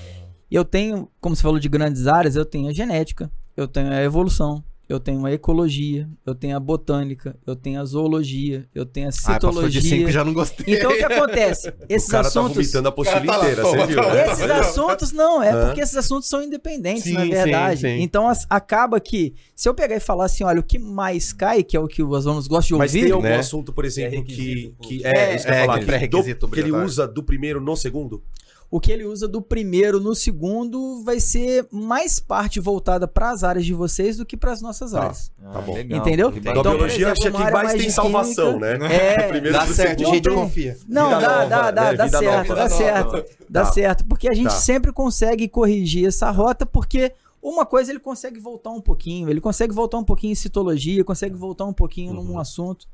[0.51, 3.93] E eu tenho, como você falou de grandes áreas, eu tenho a genética, eu tenho
[3.93, 8.87] a evolução, eu tenho a ecologia, eu tenho a botânica, eu tenho a zoologia, eu
[8.87, 10.11] tenho a Ah, passou de cinco citologia.
[10.13, 10.77] já não gostei.
[10.77, 11.73] então o que acontece?
[11.89, 12.55] Esses o cara tá assuntos.
[12.57, 14.03] vomitando a apostila tá inteira, toma, você viu?
[14.03, 14.15] toma.
[14.15, 14.27] né?
[14.33, 15.67] Esses assuntos não, é Hã?
[15.67, 17.81] porque esses assuntos são independentes, Sim, na sim, verdade.
[17.83, 18.01] sim.
[18.01, 21.63] Então as- acaba que, se eu pegar e falar assim, olha, o que mais cai,
[21.63, 23.37] que é o que os alunos gostam de Mas ouvir, tem algum né?
[23.37, 25.07] assunto, por exemplo, que, requisito, que pô.
[25.09, 27.23] é, É, isso que eu ia é, que que, pré-requisito do- que ele usa do
[27.23, 28.23] primeiro no segundo?
[28.71, 33.43] O que ele usa do primeiro no segundo vai ser mais parte voltada para as
[33.43, 35.01] áreas de vocês do que para as nossas Tá.
[35.01, 35.33] áreas.
[35.43, 35.79] Tá bom.
[35.79, 36.31] Entendeu?
[36.31, 38.95] Que Então, a biologia acha que mais mais tem salvação, química- né?
[38.95, 40.15] É, Primeiro Dá certo, segundo.
[40.15, 40.77] gente confia.
[40.87, 41.97] Não, Vida dá, nova, dá, dá, né?
[41.97, 42.55] dá Vida certo, nova.
[42.55, 43.73] dá certo, dá Tá.
[43.73, 44.51] certo, porque a gente Tá.
[44.51, 47.13] sempre consegue corrigir essa rota, porque
[47.43, 51.35] uma coisa ele consegue voltar um pouquinho, ele consegue voltar um pouquinho em citologia, consegue
[51.37, 52.23] voltar um pouquinho Uhum.
[52.25, 52.87] num assunto.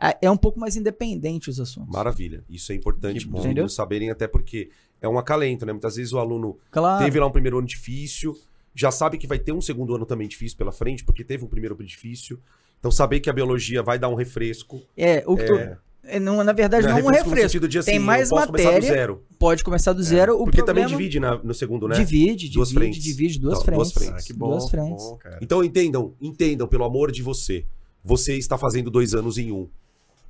[0.00, 1.92] É- É um pouco mais independente os assuntos.
[1.92, 2.42] Maravilha.
[2.48, 3.68] Isso é importante para Entendeu?
[3.68, 4.70] saberem, até porque
[5.00, 5.72] é um acalento, né?
[5.72, 7.04] Muitas vezes o aluno Claro.
[7.04, 8.36] teve lá um primeiro ano difícil,
[8.74, 11.48] já sabe que vai ter um segundo ano também difícil pela frente, porque teve um
[11.48, 12.38] primeiro ano difícil.
[12.78, 14.82] Então, saber que a biologia vai dar um refresco.
[14.96, 16.92] É, o que tu- É, é, não, na verdade, né?
[16.92, 17.66] não é um refresco.
[17.66, 19.24] de, assim, Tem mais eu posso começar do matéria, zero.
[19.38, 20.34] Pode começar do zero.
[20.34, 20.86] o porque problema...
[20.86, 21.96] também divide na- no segundo, né?
[21.96, 23.02] Divide, Duas divide, frentes.
[23.02, 23.92] divide duas Então, frentes.
[23.92, 24.24] duas frentes.
[24.24, 25.02] Ah, que bom, Duas frentes.
[25.04, 25.38] bom, cara.
[25.40, 27.64] Então entendam, entendam, pelo amor de você.
[28.04, 29.68] Você está fazendo dois anos em um.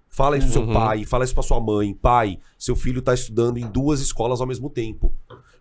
[0.09, 0.73] Fala isso pro seu Uhum.
[0.73, 1.93] pai, fala isso pra sua mãe.
[1.95, 5.13] Pai, seu filho tá estudando em duas escolas ao mesmo tempo.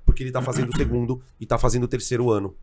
[0.05, 2.55] Porque ele tá fazendo o segundo e tá fazendo o terceiro ano.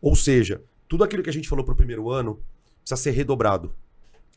[0.00, 2.42] Ou seja, tudo aquilo que a gente falou pro primeiro ano
[2.82, 3.72] precisa ser redobrado.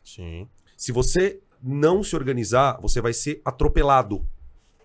[0.04, 0.48] Sim.
[0.76, 4.24] Se você não se organizar, você vai ser atropelado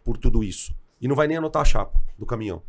[0.04, 0.76] por tudo isso.
[1.00, 2.62] E não vai nem anotar a chapa do caminhão.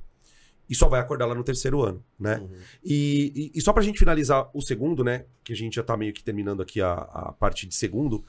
[0.71, 2.39] e só vai acordar lá no terceiro ano, né?
[2.39, 2.49] Uhum.
[2.83, 5.27] E, e, e só pra gente finalizar o segundo, né?
[5.45, 8.25] Que a gente já tá meio que terminando aqui a, a parte de segundo.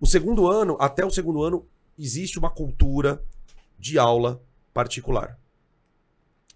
[0.00, 1.66] O segundo ano, até o segundo ano,
[1.98, 3.22] existe uma cultura
[3.78, 4.40] de aula
[4.72, 5.38] particular.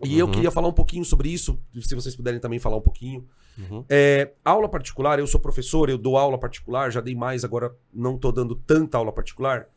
[0.04, 0.32] E eu Uhum.
[0.32, 3.28] queria falar um pouquinho sobre isso, se vocês puderem também falar um pouquinho.
[3.56, 3.84] Uhum.
[3.88, 8.18] É, aula particular, eu sou professor, eu dou aula particular, já dei mais, agora não
[8.18, 9.68] tô dando tanta aula particular.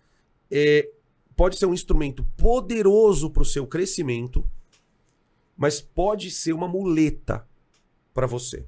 [0.49, 0.89] É,
[1.35, 4.47] pode ser um instrumento poderoso para o seu crescimento,
[5.57, 7.45] mas pode ser uma muleta
[8.13, 8.65] para você.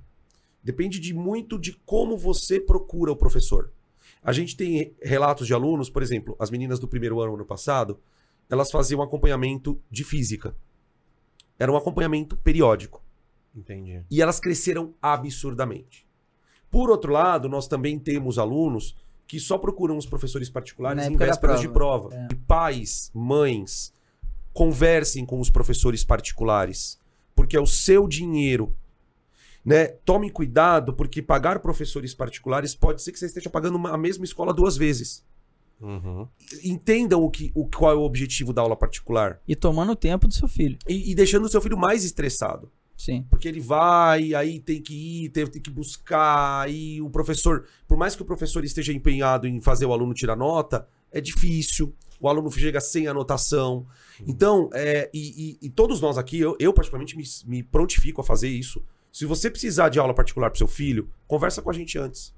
[0.64, 3.72] Depende de muito de como você procura o professor.
[4.28, 7.97] A gente tem relatos de alunos, por exemplo, as meninas do primeiro ano ano passado,
[8.49, 10.53] elas faziam acompanhamento de física.
[11.57, 13.01] Era um acompanhamento periódico
[13.55, 14.03] Entendi.
[14.11, 16.05] e elas cresceram absurdamente.
[16.69, 21.15] Por outro lado, nós também temos alunos que só procuram os professores particulares Na em
[21.15, 22.09] vésperas de prova.
[22.09, 22.28] prova.
[22.30, 23.93] E pais, mães,
[24.51, 26.99] conversem com os professores particulares,
[27.34, 28.75] porque é o seu dinheiro.
[29.68, 29.88] Né?
[29.88, 34.24] Tome cuidado, porque pagar professores particulares pode ser que você esteja pagando uma- a mesma
[34.24, 35.26] escola duas vezes.
[35.82, 36.26] Uhum.
[36.63, 39.41] Entendam o que, o, qual é o objetivo da aula particular.
[39.45, 40.78] E tomando o tempo do seu filho.
[40.88, 42.72] E, e deixando o seu filho mais estressado.
[42.95, 43.26] Sim.
[43.30, 47.97] Porque ele vai, aí tem que ir, tem, tem que buscar, aí o professor, por
[47.97, 51.93] mais que o professor esteja empenhado em fazer o aluno tirar nota, é difícil.
[52.22, 53.86] O aluno chega sem anotação.
[54.26, 58.24] Então, é, e, e- e todos nós aqui, eu, eu particularmente me, me prontifico a
[58.24, 58.82] fazer isso.
[59.18, 62.36] Se você precisar de aula particular pro seu filho, conversa com a gente antes.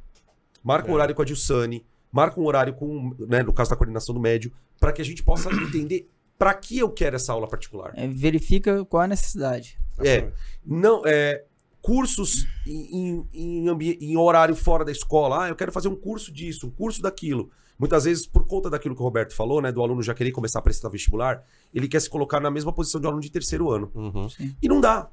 [0.63, 0.93] Marca um É.
[0.93, 4.49] horário com a Dilsane, marca um horário com, né, no caso da coordenação do médio,
[4.79, 7.91] para que a gente possa entender para que eu quero essa aula particular.
[7.97, 9.77] É, verifica qual a necessidade.
[9.99, 10.31] É,
[10.65, 11.43] não, é,
[11.81, 15.43] cursos em, em, em em horário fora da escola.
[15.43, 17.51] Ah, eu quero fazer um curso disso, um curso daquilo.
[17.77, 20.59] Muitas vezes, por conta daquilo que o Roberto falou, né, do aluno já querer começar
[20.59, 23.91] a prestar vestibular, ele quer se colocar na mesma posição de aluno de terceiro ano.
[23.93, 24.27] Uhum.
[24.61, 25.09] E não dá.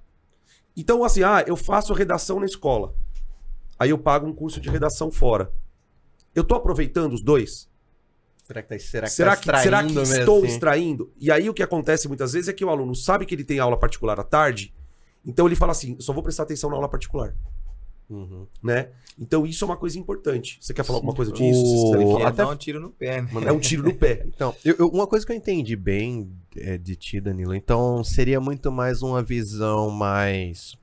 [0.77, 2.95] Então, assim, ah, eu faço redação na escola.
[3.79, 5.51] Aí eu pago um curso de redação fora.
[6.35, 7.69] Eu tô aproveitando os dois?
[8.45, 10.47] Será que tá, será que Será tá que, será que estou assim?
[10.47, 11.13] extraindo?
[11.17, 13.59] E aí o que acontece muitas vezes é que o aluno sabe que ele tem
[13.59, 14.73] aula particular à tarde,
[15.25, 17.35] então ele fala assim: eu só vou prestar atenção na aula particular,
[18.09, 18.47] Uhum.
[18.63, 18.91] né?
[19.19, 20.59] Então isso é uma coisa importante.
[20.61, 21.61] Você quer falar alguma coisa disso?
[21.61, 22.21] O- Que falar?
[22.21, 23.29] é até- um tiro no pé, né?
[23.47, 24.25] É um tiro no pé.
[24.35, 28.41] Então, eu- eu- uma coisa que eu entendi bem é, de ti, Danilo, então seria
[28.41, 30.77] muito mais uma visão mais.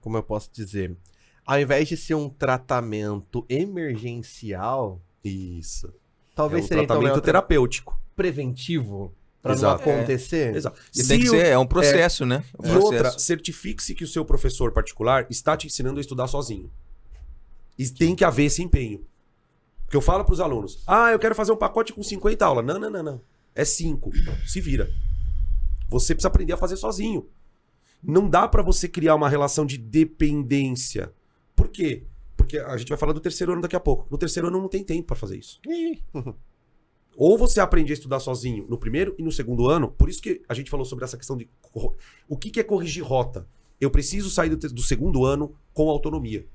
[0.00, 0.96] Como eu posso dizer?
[1.44, 5.92] Ao invés de ser um tratamento emergencial, Isso.
[6.34, 7.98] talvez é um seria então, tratamento um tra- terapêutico.
[8.14, 9.12] preventivo
[9.46, 9.90] pra não Exato.
[9.90, 10.54] acontecer.
[10.56, 10.80] Exato.
[10.94, 12.44] E Se tem que ser, é um processo, né?
[12.54, 12.84] É um E processo.
[12.84, 16.70] outra, certifique-se que o seu professor particular está te ensinando a estudar sozinho.
[17.78, 19.04] E tem que haver esse empenho.
[19.84, 22.64] Porque eu falo para os alunos: ah, eu quero fazer um pacote com 50 aulas.
[22.64, 23.20] Não, não, não, não.
[23.54, 24.10] É 5.
[24.46, 24.90] Se vira.
[25.88, 27.28] Você precisa aprender a fazer sozinho.
[28.02, 31.12] Não dá para você criar uma relação de dependência.
[31.54, 32.04] Por quê?
[32.36, 34.06] Porque a gente vai falar do terceiro ano daqui a pouco.
[34.10, 35.60] No terceiro ano não tem tempo para fazer isso.
[37.16, 39.88] Ou você aprende a estudar sozinho no primeiro e no segundo ano.
[39.88, 41.48] Por isso que a gente falou sobre essa questão de
[42.28, 43.46] o que que é corrigir rota.
[43.80, 46.46] Eu preciso sair do, do segundo ano com autonomia.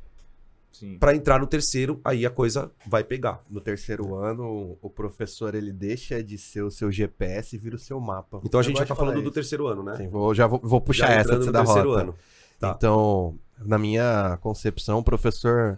[0.99, 3.43] Para entrar no terceiro, aí a coisa vai pegar.
[3.49, 7.80] No terceiro ano, o professor ele deixa de ser o seu GPS e vira o
[7.80, 8.41] seu mapa.
[8.43, 9.32] Então a gente já tá falando do isso.
[9.32, 9.97] terceiro ano, né?
[9.97, 12.01] Sim, vou, já vou, vou puxar Já essa antes da terceiro rota.
[12.01, 12.16] ano.
[12.59, 12.74] Tá.
[12.78, 15.78] Então, na minha concepção, o professor.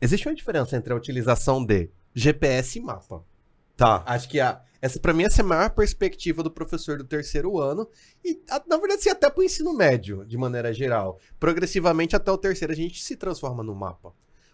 [0.00, 3.22] Existe uma diferença entre a utilização de GPS e mapa.
[3.76, 4.02] Tá.
[4.06, 7.58] Acho que a, essa, pra mim, essa é a maior perspectiva do professor do terceiro
[7.58, 7.88] ano.
[8.24, 11.18] E, a- na verdade, sim, até pro ensino médio, de maneira geral.
[11.38, 14.12] Progressivamente, até o terceiro, a gente se transforma no mapa.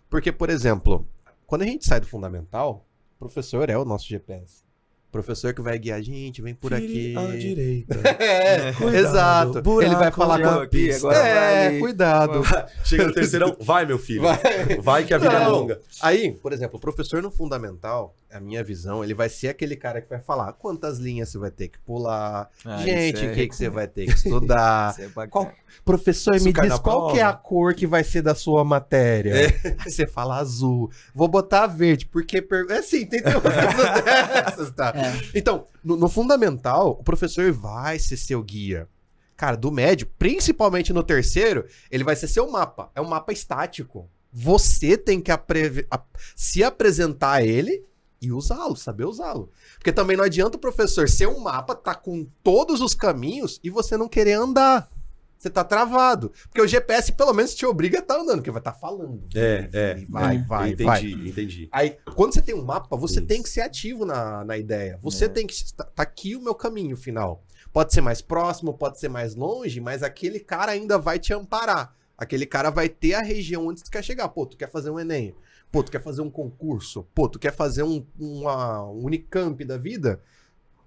[0.09, 1.07] Porque, por exemplo,
[1.47, 4.67] quando a gente sai do fundamental, o professor é o nosso GPS.
[5.09, 6.87] O professor que vai guiar a gente, vem por aqui.
[7.15, 7.97] Vire à direita.
[8.21, 9.63] É, Cuidado, exato.
[9.63, 11.07] buraco Ele vai falar com a aqui, pista.
[11.09, 11.79] agora vai É, ali.
[11.81, 12.43] cuidado.
[12.85, 14.21] Chega no terceirão, vai meu filho.
[14.23, 14.39] Vai.
[14.83, 15.51] Vai que a vida é Não.
[15.51, 15.81] longa.
[16.03, 20.01] Aí, por exemplo, o professor no fundamental, a minha visão, ele vai ser aquele cara
[20.03, 23.35] que vai falar quantas linhas você vai ter que pular, Ah, gente, isso o é
[23.35, 24.95] que, que você vai ter que estudar.
[25.01, 25.27] É.
[25.27, 25.51] Qual-
[25.85, 29.35] Professor, Isso me diz qual que é a cor que vai ser da sua matéria.
[29.79, 30.91] Aí você fala azul.
[31.15, 32.43] Vou botar verde, porque...
[32.43, 32.67] Per...
[32.71, 33.43] É assim, tem umas
[34.05, 34.93] dessas, tá?
[34.95, 35.39] É.
[35.39, 38.89] Então, no, no fundamental, o professor vai ser seu guia.
[39.37, 42.91] Cara, do médio, principalmente no terceiro, ele vai ser seu mapa.
[42.95, 44.11] É um mapa estático.
[44.33, 45.87] Você tem que apre-
[46.35, 47.85] se apresentar a ele
[48.21, 49.51] e usá-lo, saber usá-lo.
[49.77, 53.71] Porque também não adianta o professor ser um mapa, tá com todos os caminhos e
[53.71, 54.91] você não querer andar.
[55.39, 56.33] Você tá travado.
[56.49, 59.23] Porque o GPS pelo menos te obriga a estar andando, porque vai estar falando.
[59.37, 60.05] É, é.
[60.09, 60.43] Vai, É.
[60.43, 61.03] vai, entendi, vai.
[61.29, 61.69] entendi.
[61.71, 63.27] Aí, quando você tem um mapa, você Isso.
[63.29, 64.99] tem que ser ativo na, na ideia.
[65.01, 65.29] Você É.
[65.29, 65.73] tem que.
[65.75, 67.45] Tá, tá aqui o meu caminho final.
[67.73, 71.95] Pode ser mais próximo, pode ser mais longe, mas aquele cara ainda vai te amparar.
[72.17, 74.29] Aquele cara vai ter a região onde tu quer chegar.
[74.31, 75.37] Pô, tu quer fazer um Enem.
[75.71, 77.07] Pô, tu quer fazer um concurso.
[77.15, 80.21] Pô, tu quer fazer um, uma um Unicamp da vida.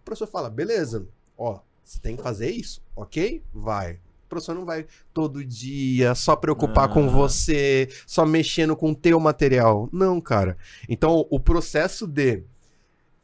[0.01, 1.07] O professor fala, beleza,
[1.37, 3.43] ó, você tem que fazer isso, ok?
[3.53, 3.93] Vai.
[4.25, 7.09] O professor não vai todo dia só preocupar com Ah.
[7.09, 9.89] você, só mexendo com o teu material.
[9.91, 10.57] Não, cara.
[10.87, 12.43] Então, o processo de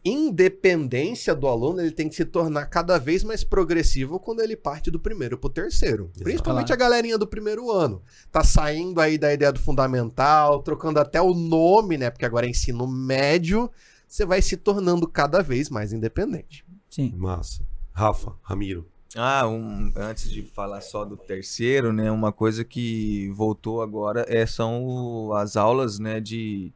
[0.07, 4.89] independência do aluno, ele tem que se tornar cada vez mais progressivo quando ele parte
[4.91, 6.05] do primeiro pro terceiro.
[6.05, 6.23] Exato.
[6.23, 8.01] Principalmente a galerinha do primeiro ano.
[8.31, 12.09] Tá saindo aí da ideia do fundamental, trocando até o nome, né?
[12.09, 13.69] Porque agora é ensino médio.
[14.07, 16.65] Você vai se tornando cada vez mais independente.
[16.89, 17.13] Sim.
[17.17, 17.63] Massa.
[17.93, 18.87] Rafa, Ramiro.
[19.15, 24.45] Ah, um- antes de falar só do terceiro, né, uma coisa que voltou agora é,
[24.45, 26.71] são o- as aulas, né, de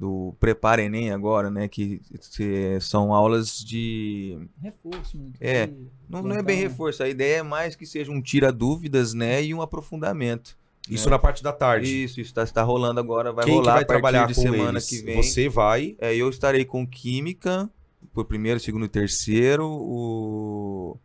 [0.00, 5.18] do Prepara Enem agora, né, que se- são aulas de Reforço.
[5.18, 5.76] muito É, de
[6.08, 9.44] não, não é bem reforço, a ideia é mais que seja um tira dúvidas, né,
[9.44, 10.56] e um aprofundamento.
[10.88, 11.10] Isso né?
[11.10, 12.04] na parte da tarde.
[12.04, 14.40] Isso, isso está rolando agora, vai Quem que rolar vai a partir trabalhar de com
[14.40, 14.88] semana eles?
[14.88, 15.22] que vem.
[15.22, 15.94] Você vai.
[16.00, 17.68] É, eu estarei com Química,
[18.14, 19.66] por primeiro, segundo e terceiro.
[19.68, 20.96] O...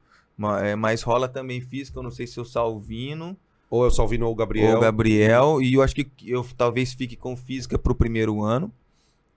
[0.64, 3.38] é, mas rola também Física, eu não sei se o Salvino
[3.70, 4.72] Ou é o Salvino ou o Gabriel.
[4.72, 5.62] ou o Gabriel.
[5.62, 8.72] E eu acho que eu talvez fique com Física pro primeiro ano.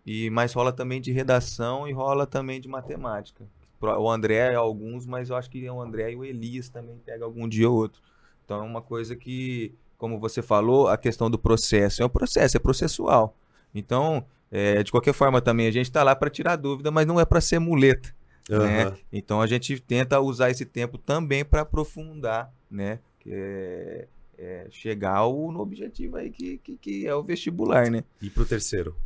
[0.09, 3.47] E mas rola também de redação e rola também de matemática.
[3.79, 7.27] O André, alguns, mas eu acho que é o André e o Elias também pega
[7.27, 8.01] algum dia ou outro.
[8.43, 12.57] Então é uma coisa que, como você falou, a questão do processo é um processo,
[12.57, 13.37] é processual.
[13.75, 17.21] Então, é, de qualquer forma também, a gente está lá para tirar dúvida, mas não
[17.21, 18.09] é para ser muleta.
[18.49, 18.85] né?
[18.85, 18.97] Aham.
[19.13, 22.99] Então a gente tenta usar esse tempo também para aprofundar, né?
[23.27, 28.03] É, é chegar ao, no objetivo aí que, que, que é o vestibular, né?
[28.23, 28.97] E pro terceiro.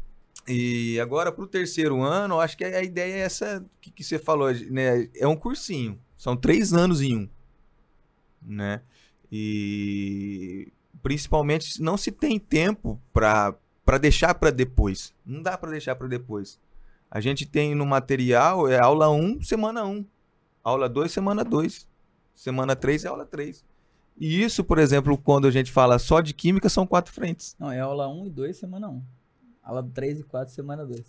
[0.47, 4.19] E agora para o terceiro ano, acho que a ideia é essa que, que você
[4.19, 5.09] falou, né?
[5.15, 7.29] É um cursinho, são três anos em um,
[8.43, 8.83] né?
[9.31, 10.73] E
[11.03, 13.57] principalmente não se tem tempo para
[14.01, 15.15] deixar para depois.
[15.25, 16.61] Não dá para deixar para depois.
[17.11, 20.05] A gente tem no material é aula 1, semana 1.
[20.65, 21.87] Aula 2, semana 2.
[22.35, 23.65] Semana 3 é aula 3.
[24.19, 27.57] E isso, por exemplo, quando a gente fala só de química, são quatro frentes.
[27.59, 29.03] Não, é aula 1 e 2, semana 1.
[29.63, 31.01] Aula 3 e 4, semana 2.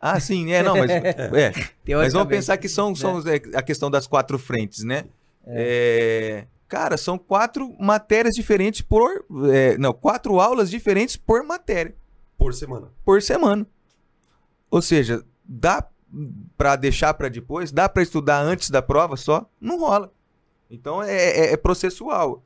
[0.00, 0.90] Ah, sim, é, não, mas.
[1.86, 5.04] É, mas vamos pensar que são, são é, a questão das quatro frentes, né?
[5.46, 9.24] É, cara, são quatro matérias diferentes por.
[9.52, 11.94] é, não, quatro aulas diferentes por matéria,
[12.36, 12.88] Por semana.
[13.04, 13.66] por semana.
[14.70, 15.86] Ou seja, dá
[16.56, 17.70] pra deixar pra depois?
[17.70, 19.48] Dá pra estudar antes da prova só?
[19.60, 20.12] Não rola.
[20.70, 22.42] Então é, é- é processual.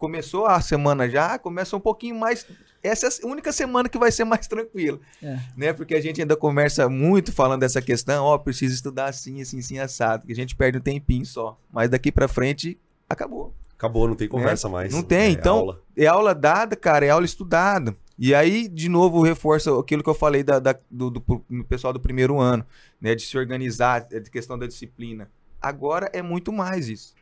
[0.00, 2.46] Começou a semana já, começa um pouquinho mais.
[2.82, 5.38] Essa é a única semana que vai ser mais tranquila É.
[5.54, 5.72] né?
[5.74, 9.78] Porque a gente ainda conversa muito falando dessa questão, ó, precisa estudar assim, assim, assim,
[9.78, 11.60] assado, que a gente perde um tempinho só.
[11.70, 13.54] Mas daqui pra frente, acabou.
[13.76, 14.90] Acabou, não tem conversa mais.
[14.90, 15.82] Não tem, É então- aula.
[15.94, 17.94] É aula dada, cara, é aula estudada.
[18.18, 21.92] E aí, de novo, reforça aquilo que eu falei da, da- do, do pro- pessoal
[21.92, 22.64] do primeiro ano,
[22.98, 23.14] né?
[23.14, 25.30] De se organizar, é de questão da disciplina.
[25.60, 27.14] Agora é muito mais isso,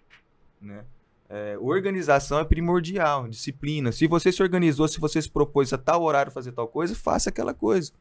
[0.62, 0.84] né?
[1.30, 3.92] É, organização é primordial, disciplina.
[3.92, 7.28] Se você se organizou, se você se propôs a tal horário fazer tal coisa, faça
[7.28, 7.92] aquela coisa.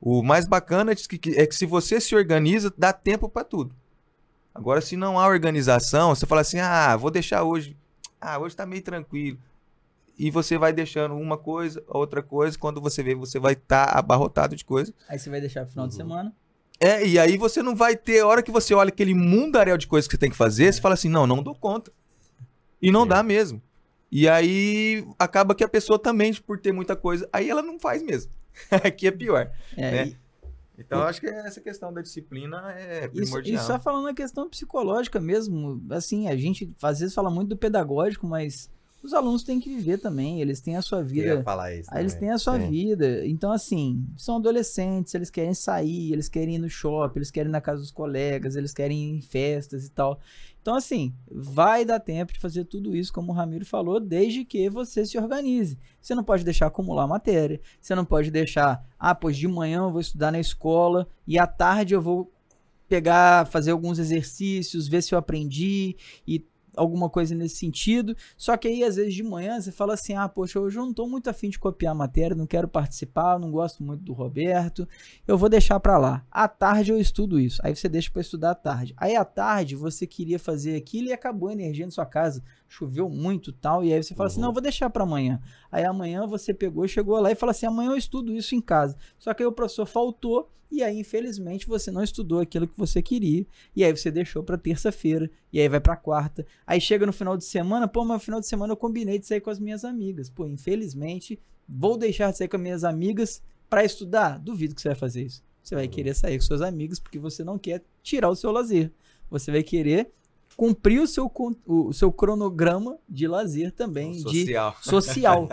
[0.00, 3.74] O mais bacana é que, é que se você se organiza, dá tempo para tudo.
[4.54, 7.76] Agora, se não há organização, você fala assim: ah, vou deixar hoje.
[8.20, 9.38] Ah, hoje tá meio tranquilo.
[10.16, 12.56] E você vai deixando uma coisa, outra coisa.
[12.56, 14.94] Quando você vê, você vai estar abarrotado de coisa.
[15.08, 15.98] Aí você vai deixar pro final de Uhum.
[15.98, 16.32] semana.
[16.80, 18.20] É, e aí você não vai ter.
[18.20, 20.80] A hora que você olha aquele mundaréu de coisas que você tem que fazer, você
[20.80, 21.92] fala assim: não, não dou conta.
[22.88, 23.08] E não É.
[23.08, 23.62] dá mesmo.
[24.10, 28.02] E aí acaba que a pessoa também, por ter muita coisa, aí ela não faz
[28.02, 28.30] mesmo.
[28.70, 29.50] Aqui é pior.
[29.76, 30.06] É, Né?
[30.08, 30.16] e-
[30.78, 33.62] Então eu acho que essa questão da disciplina é Isso, primordial.
[33.62, 37.56] e só falando na questão psicológica mesmo, assim, a gente às vezes fala muito do
[37.56, 38.68] pedagógico, mas
[39.02, 41.06] os alunos têm que viver também, eles têm a sua Eu ia
[41.36, 41.88] vida, falar isso.
[41.92, 42.70] aí eles têm a sua Sim.
[42.70, 43.26] vida.
[43.26, 47.52] Então, assim, são adolescentes, eles querem sair, eles querem ir no shopping, eles querem ir
[47.52, 50.18] na casa dos colegas, eles querem ir em festas e tal.
[50.64, 54.70] Então, assim, vai dar tempo de fazer tudo isso, como o Ramiro falou, desde que
[54.70, 55.78] você se organize.
[56.00, 59.90] Você não pode deixar acumular matéria, você não pode deixar, ah, pois de manhã eu
[59.90, 62.32] vou estudar na escola e à tarde eu vou
[62.88, 65.96] pegar, fazer alguns exercícios, ver se eu aprendi
[66.26, 66.42] e
[66.76, 68.16] alguma coisa nesse sentido.
[68.36, 70.92] Só que aí, às vezes, de manhã, você fala assim: ah, poxa, hoje eu não
[70.92, 74.88] tô muito afim de copiar a matéria, não quero participar, não gosto muito do Roberto,
[75.26, 76.24] eu vou deixar pra lá.
[76.30, 77.60] À tarde eu estudo isso.
[77.64, 78.94] Aí você deixa pra estudar à tarde.
[78.96, 82.42] Aí à tarde você queria fazer aquilo e acabou a energia na sua casa.
[82.74, 84.46] Choveu muito tal, e aí você fala assim, Uhum.
[84.46, 85.40] não, vou deixar para amanhã.
[85.70, 88.96] Aí amanhã você pegou, chegou lá e fala assim, amanhã eu estudo isso em casa.
[89.18, 93.00] Só que aí o professor faltou, e aí infelizmente você não estudou aquilo que você
[93.00, 93.46] queria,
[93.76, 96.44] e aí você deixou para terça-feira, e aí vai para quarta.
[96.66, 99.26] Aí chega no final de semana, pô, mas no final de semana eu combinei de
[99.26, 100.28] sair com as minhas amigas.
[100.28, 104.38] Pô, infelizmente, vou deixar de sair com as minhas amigas para estudar?
[104.38, 105.42] Duvido que você vai fazer isso.
[105.62, 105.90] Você vai Uhum.
[105.90, 108.92] querer sair com seus amigos porque você não quer tirar o seu lazer.
[109.30, 110.12] Você vai querer
[110.56, 111.30] cumprir o seu,
[111.66, 114.76] o, seu cronograma de lazer também, de Social.
[114.82, 115.48] social.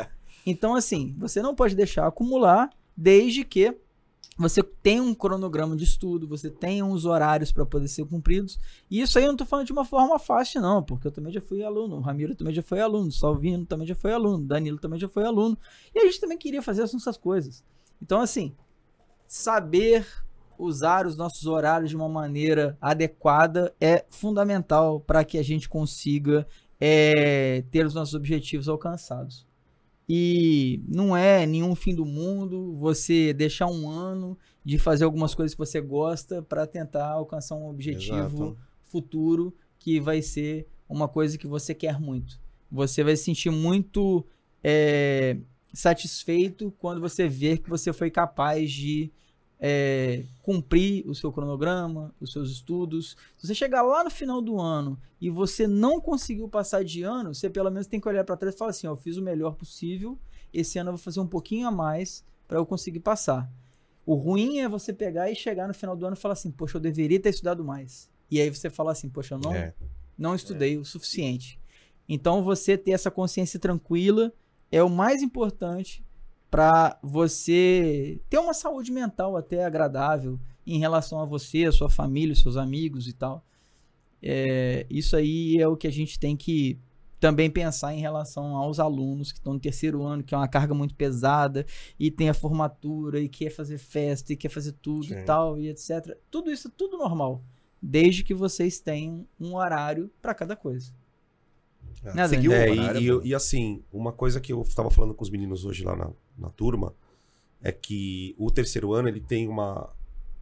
[0.45, 3.76] Então, assim, você não pode deixar acumular desde que
[4.38, 8.60] você tenha um cronograma de estudo, você tenha uns horários para poder ser cumpridos.
[8.89, 11.32] E isso aí eu não tô falando de uma forma fácil, não, porque eu também
[11.32, 14.43] já fui aluno, o Ramiro também já foi aluno, o Salvino também já foi aluno,
[14.43, 15.58] o Danilo também já foi aluno.
[15.93, 17.64] E a gente também queria fazer essas coisas.
[18.02, 18.56] Então, assim,
[19.28, 20.08] saber
[20.62, 26.47] usar os nossos horários de uma maneira adequada é fundamental para que a gente consiga
[26.80, 29.45] é, ter os nossos objetivos alcançados.
[30.07, 35.53] E não é nenhum fim do mundo você deixar um ano de fazer algumas coisas
[35.53, 38.57] que você gosta para tentar alcançar um objetivo Exato.
[38.84, 42.39] futuro que vai ser uma coisa que você quer muito.
[42.70, 44.26] Você vai se sentir muito
[44.64, 45.38] é,
[45.74, 49.12] satisfeito quando você ver que você foi capaz de
[49.64, 53.16] é, cumprir o seu cronograma, os seus estudos.
[53.38, 57.34] Se você chegar lá no final do ano e você não conseguiu passar de ano,
[57.36, 59.22] você pelo menos tem que olhar para trás e falar assim: ó, eu fiz o
[59.22, 60.18] melhor possível,
[60.51, 63.47] esse ano eu vou fazer um pouquinho a mais para eu conseguir passar.
[64.03, 66.78] O ruim é você pegar e chegar no final do ano e falar assim: poxa,
[66.78, 68.09] eu deveria ter estudado mais.
[68.32, 69.76] E aí você fala assim: poxa, eu não, É.
[70.18, 71.59] não estudei o suficiente.
[72.09, 74.34] Então você ter essa consciência tranquila
[74.72, 76.03] é o mais importante
[76.52, 80.38] para você ter uma saúde mental até agradável
[80.68, 83.43] em relação a você, a sua família, os seus amigos e tal.
[84.22, 86.78] É, isso aí é o que a gente tem que
[87.22, 90.74] também pensar em relação aos alunos que estão no terceiro ano, que é uma carga
[90.74, 91.66] muito pesada,
[91.97, 95.20] e tem a formatura, e quer fazer festa, e quer fazer tudo Sim.
[95.20, 96.18] e tal, e etc.
[96.30, 97.43] Tudo isso é tudo normal,
[97.82, 100.91] desde que vocês tenham um horário para cada coisa.
[102.04, 105.14] É, Né, seguiu É, o e, e- e assim, uma coisa que eu tava falando
[105.14, 106.95] com os meninos hoje lá na, na turma
[107.62, 109.89] é que o terceiro ano ele tem uma,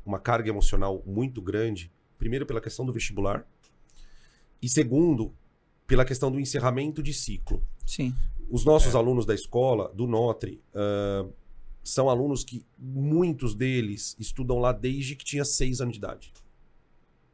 [0.05, 1.91] uma carga emocional muito grande.
[2.17, 3.45] Primeiro, pela questão do vestibular,
[4.61, 5.33] e segundo,
[5.87, 7.63] pela questão do encerramento de ciclo.
[7.85, 8.13] Sim.
[8.49, 11.25] Os nossos alunos da escola, do Notre, ah,
[11.83, 16.33] são alunos que muitos deles estudam lá desde que tinha seis anos de idade.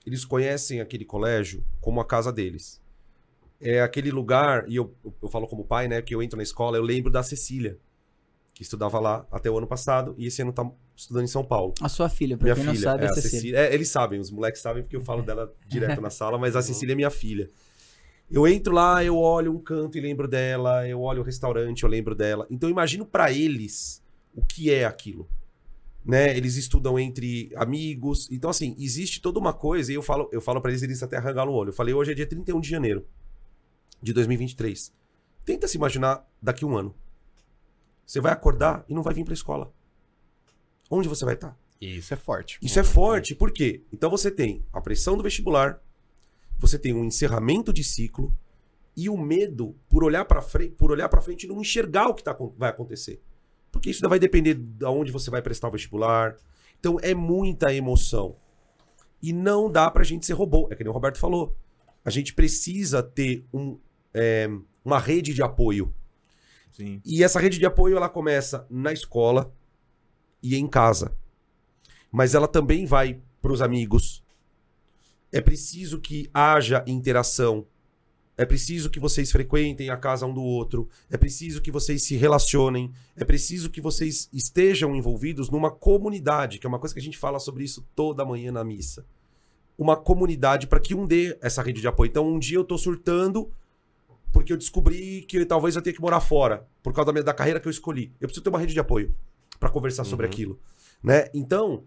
[0.05, 2.79] Eles conhecem aquele colégio como a casa deles.
[3.67, 6.77] É aquele lugar, e eu, eu falo como pai, né, que eu entro na escola,
[6.77, 7.79] eu lembro da Cecília,
[8.53, 11.73] que estudava lá até o ano passado, e esse ano tá estudando em São Paulo.
[11.81, 13.31] A sua filha, pra Minha quem filha, não sabe, é é a Cecília.
[13.31, 13.59] Cecília.
[13.59, 16.61] É, eles sabem, os moleques sabem porque eu falo dela direto na sala, mas a.
[16.61, 17.49] Cecília é minha filha.
[18.29, 21.89] Eu entro lá, eu olho um canto e lembro dela, eu olho o restaurante, eu
[21.89, 22.45] lembro dela.
[22.51, 24.03] Então eu imagino pra eles
[24.35, 25.27] o que é aquilo.
[26.03, 26.37] Né?
[26.37, 28.29] Eles estudam entre amigos.
[28.31, 31.17] Então assim, existe toda uma coisa e eu falo, eu falo para eles eles até
[31.17, 31.69] arrangaram o olho.
[31.69, 33.05] Eu falei, hoje é dia 31 de janeiro
[34.05, 34.93] de 2023.
[35.43, 36.95] Tenta se imaginar daqui a um ano.
[38.05, 39.73] Você vai acordar e não vai vir pra escola.
[40.89, 41.57] Onde você vai estar?
[41.81, 42.59] Isso é forte.
[42.61, 43.83] Isso é forte, por quê?
[43.91, 45.81] Então você tem a pressão do vestibular,
[46.57, 48.31] você tem um encerramento de ciclo
[48.95, 52.13] e o medo por olhar para frente, por olhar para frente e não enxergar o
[52.13, 53.21] que tá, vai acontecer.
[53.71, 56.37] Porque isso vai depender de onde você vai prestar o vestibular.
[56.79, 58.37] Então é muita emoção.
[59.21, 61.57] E não dá pra gente ser robô, é que nem o Roberto falou.
[62.05, 63.79] A gente precisa ter um,
[64.15, 64.49] é,
[64.83, 65.93] uma rede de apoio.
[66.71, 67.01] Sim.
[67.05, 69.53] E essa rede de apoio ela começa na escola
[70.41, 71.13] e em casa.
[72.09, 74.23] Mas ela também vai para os amigos.
[75.31, 77.67] É preciso que haja interação.
[78.37, 80.89] É preciso que vocês frequentem a casa um do outro.
[81.09, 82.91] É preciso que vocês se relacionem.
[83.15, 87.17] É preciso que vocês estejam envolvidos numa comunidade, que é uma coisa que a gente
[87.17, 89.05] fala sobre isso toda manhã na missa.
[89.77, 92.09] Uma comunidade para que um dê essa rede de apoio.
[92.09, 93.51] Então, um dia eu tô surtando
[94.35, 97.33] porque eu descobri que talvez eu tenha que morar fora por causa da, minha, da
[97.33, 98.11] carreira que eu escolhi.
[98.19, 99.15] Eu preciso ter uma rede de apoio
[99.57, 100.31] para conversar sobre Uhum.
[100.33, 100.59] aquilo,
[101.01, 101.29] né?
[101.33, 101.85] Então,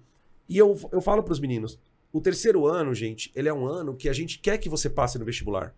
[0.49, 1.79] e eu, eu falo para os meninos,
[2.11, 5.19] o terceiro ano, gente, ele é um ano que a gente quer que você passe
[5.19, 5.75] no vestibular.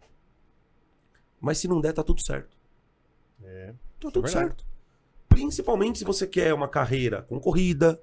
[1.41, 2.57] Mas se não der, tá tudo certo.
[3.43, 3.67] É.
[3.67, 4.47] Tá é tudo verdade.
[4.47, 4.65] certo.
[5.29, 8.01] Principalmente se você quer uma carreira concorrida,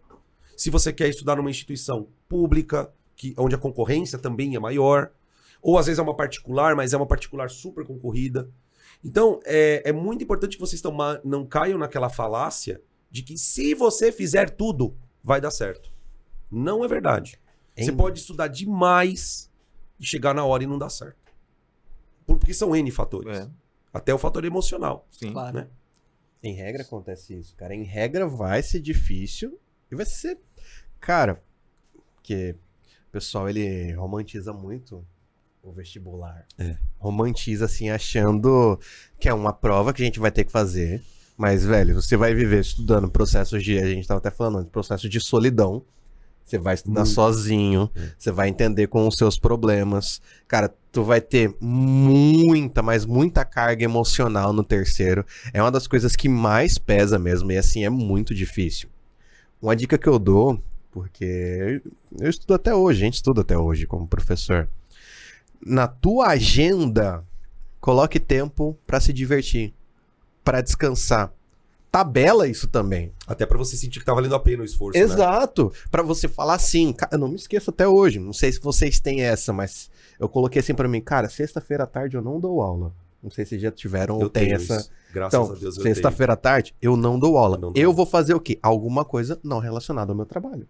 [0.57, 5.09] se você quer estudar numa instituição pública, que, onde a concorrência também é maior,
[5.61, 8.49] ou às vezes é uma particular, mas é uma particular super concorrida.
[9.03, 12.81] Então, é, é muito importante que vocês toma- não caiam naquela falácia
[13.11, 15.91] de que se você fizer tudo, vai dar certo.
[16.51, 17.39] Não é verdade.
[17.77, 19.51] Você Em- pode estudar demais
[19.99, 21.17] e chegar na hora e não dar certo.
[22.25, 23.37] Porque são N fatores.
[23.39, 23.49] É.
[23.93, 25.07] Até o fator emocional.
[25.11, 25.31] Sim.
[25.31, 25.57] Claro.
[25.57, 25.67] né?
[26.43, 27.73] Em regra acontece isso, cara.
[27.73, 29.59] Em regra vai ser difícil
[29.91, 30.37] e vai ser.
[30.99, 31.43] Cara,
[32.15, 32.55] porque
[33.07, 35.05] o pessoal ele romantiza muito
[35.69, 36.45] o vestibular.
[36.57, 36.75] É.
[36.97, 38.79] Romantiza assim, achando
[39.19, 41.01] que é uma prova que a gente vai ter que fazer.
[41.37, 43.77] Mas, velho, você vai viver estudando processos de.
[43.77, 45.83] A gente tava até falando, processo de solidão.
[46.43, 47.13] Você vai estudar Muito.
[47.13, 48.11] sozinho, É.
[48.17, 50.21] você vai entender com os seus problemas.
[50.47, 55.25] Cara, tu vai ter muita, mas muita carga emocional no terceiro.
[55.53, 58.87] É uma das coisas que mais pesa mesmo, e assim, é muito difícil.
[59.61, 61.81] Uma dica que eu dou, porque
[62.17, 64.69] eu estudo até hoje, a gente estuda até hoje como professor.
[65.65, 67.21] Na tua agenda,
[67.79, 69.73] coloque tempo pra se divertir,
[70.43, 71.33] pra descansar.
[71.91, 73.11] Tabela isso também.
[73.25, 74.97] Até pra você sentir que tá valendo a pena o esforço.
[74.99, 75.03] né?
[75.05, 75.71] Exato.
[75.89, 78.19] Pra você falar assim, eu não me esqueço até hoje.
[78.19, 79.89] Não sei se vocês têm essa, mas
[80.19, 82.93] eu coloquei assim pra mim, cara, sexta-feira à tarde eu não dou aula.
[83.23, 84.77] Não sei se já tiveram ou Eu tem tenho essa.
[84.79, 84.91] isso.
[85.11, 87.55] Graças Então, a Deus eu sexta-feira à tarde eu não dou aula.
[87.57, 87.95] Eu não Eu, dou aula.
[87.95, 88.59] vou fazer o quê?
[88.61, 90.67] Alguma coisa não relacionada ao meu trabalho.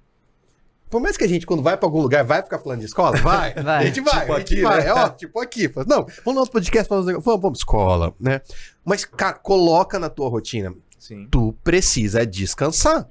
[0.90, 3.18] Por mais que a gente, quando vai pra algum lugar, vai ficar falando de escola?
[3.18, 3.54] Vai.
[3.62, 3.84] Vai.
[3.84, 4.22] A gente vai.
[4.22, 4.82] Tipo a gente aqui, vai.
[4.84, 4.88] né?
[4.88, 5.68] É, ó, tipo aqui.
[5.70, 8.42] Fala, Não, vamos no nosso podcast, vamos, vamos, vamos escola, né?
[8.86, 11.28] Mas, cara, coloca na tua rotina Sim.
[11.30, 13.08] tu precisa descansar.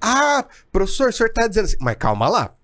[0.00, 2.54] Ah, professor, o senhor tá dizendo assim, mas calma lá.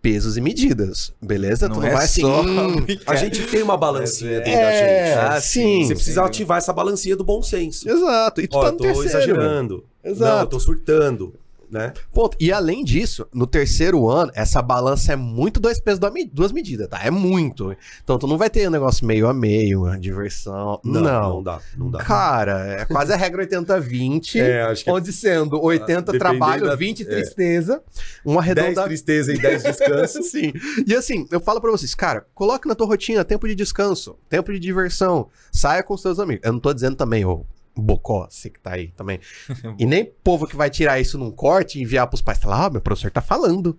[0.00, 1.66] Pesos e medidas, beleza?
[1.66, 2.20] Não tu não é vai assim.
[2.20, 5.18] só- hum, A gente tem uma balancinha dentro da é, gente.
[5.18, 5.84] Ah, sim.
[5.86, 6.26] Você precisa Sim.
[6.26, 7.88] ativar essa balancinha do bom senso.
[7.88, 8.40] Exato.
[8.42, 9.08] E tu Ó, tá eu no tô terceiro.
[9.08, 9.84] exagerando.
[10.04, 10.30] Exato.
[10.34, 11.34] Não, eu tô surtando.
[11.74, 11.92] Né?
[12.12, 12.36] Ponto.
[12.38, 16.52] E além disso, no terceiro ano, essa balança é muito dois pesos, duas me- duas
[16.52, 17.00] medidas, tá?
[17.02, 17.76] É muito.
[18.04, 20.80] Então tu não vai ter um negócio meio a meio, diversão.
[20.84, 21.00] Não.
[21.02, 21.98] não dá, não dá.
[21.98, 24.40] Cara, é quase a regra 80-20.
[24.54, 27.06] É, Onde sendo 80 dependendo trabalho, da- 20 é.
[27.06, 27.82] tristeza,
[28.24, 30.30] uma 10 redonda tristeza e 10 descansos.
[30.30, 30.52] Sim.
[30.86, 34.52] E assim, eu falo pra vocês, cara, coloque na tua rotina tempo de descanso, tempo
[34.52, 36.42] de diversão, saia com seus amigos.
[36.44, 37.44] Eu não tô dizendo também, ô,
[37.76, 39.18] bocó, você que tá aí também.
[39.78, 42.70] E nem povo que vai tirar isso num corte e enviar pros pais, falar, ah,
[42.70, 43.76] meu professor tá falando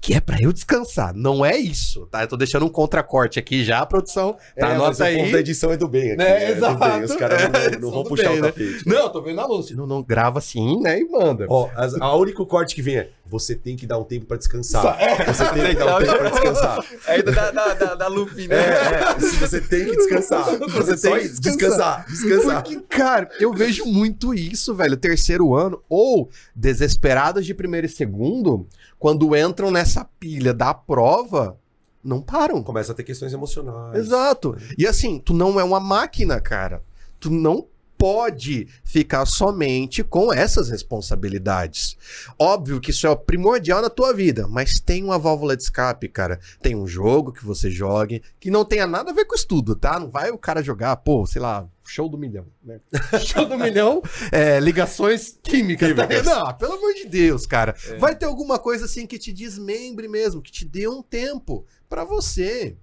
[0.00, 1.14] que é pra eu descansar.
[1.14, 2.22] Não é isso, tá?
[2.22, 4.32] Eu tô deixando um contracorte aqui já, a produção.
[4.58, 5.32] Tá, É, anota o povo aí.
[5.32, 6.16] da edição é do bem aqui.
[6.16, 6.78] Né, é do exato.
[6.78, 7.04] bem.
[7.04, 8.48] Os caras não, É, não são vão puxar bem, o né?
[8.52, 8.88] tapete.
[8.88, 9.70] Não, tô vendo a luz.
[9.70, 11.46] Não, não grava assim, né, e manda.
[11.48, 14.36] Ó, as- a único corte que vem é você tem que dar um tempo pra
[14.36, 15.00] descansar.
[15.00, 15.24] É.
[15.24, 16.84] Você tem que dar um tempo pra descansar.
[17.08, 18.56] Ainda da, da, da, da Lupin, né?
[18.56, 19.20] É, é.
[19.20, 20.44] Se você tem que descansar.
[20.58, 22.06] Você tem que descansar.
[22.06, 22.62] Descansar.
[22.62, 24.96] Porque, cara, eu vejo muito isso, velho.
[24.96, 28.66] Terceiro ano, ou desesperados de primeiro e segundo,
[28.98, 31.58] quando entram nessa pilha da prova,
[32.02, 32.62] não param.
[32.62, 33.98] Começa a ter questões emocionais.
[33.98, 34.56] Exato.
[34.78, 36.82] E assim, tu não é uma máquina, cara.
[37.18, 37.66] Tu não
[37.98, 41.96] pode ficar somente com essas responsabilidades.
[42.38, 46.38] Óbvio que isso é primordial na tua vida, mas tem uma válvula de escape, cara.
[46.60, 49.98] Tem um jogo que você jogue que não tenha nada a ver com estudo, tá?
[49.98, 52.80] Não vai o cara jogar, pô, sei lá, show do milhão, né?
[53.24, 55.94] show do milhão, é, ligações químicas.
[55.94, 56.06] tá?
[56.06, 56.26] Químicas.
[56.26, 57.74] Não, pelo amor de Deus, cara.
[57.88, 57.96] É.
[57.96, 62.04] Vai ter alguma coisa assim que te desmembre mesmo, que te dê um tempo pra
[62.04, 62.76] você.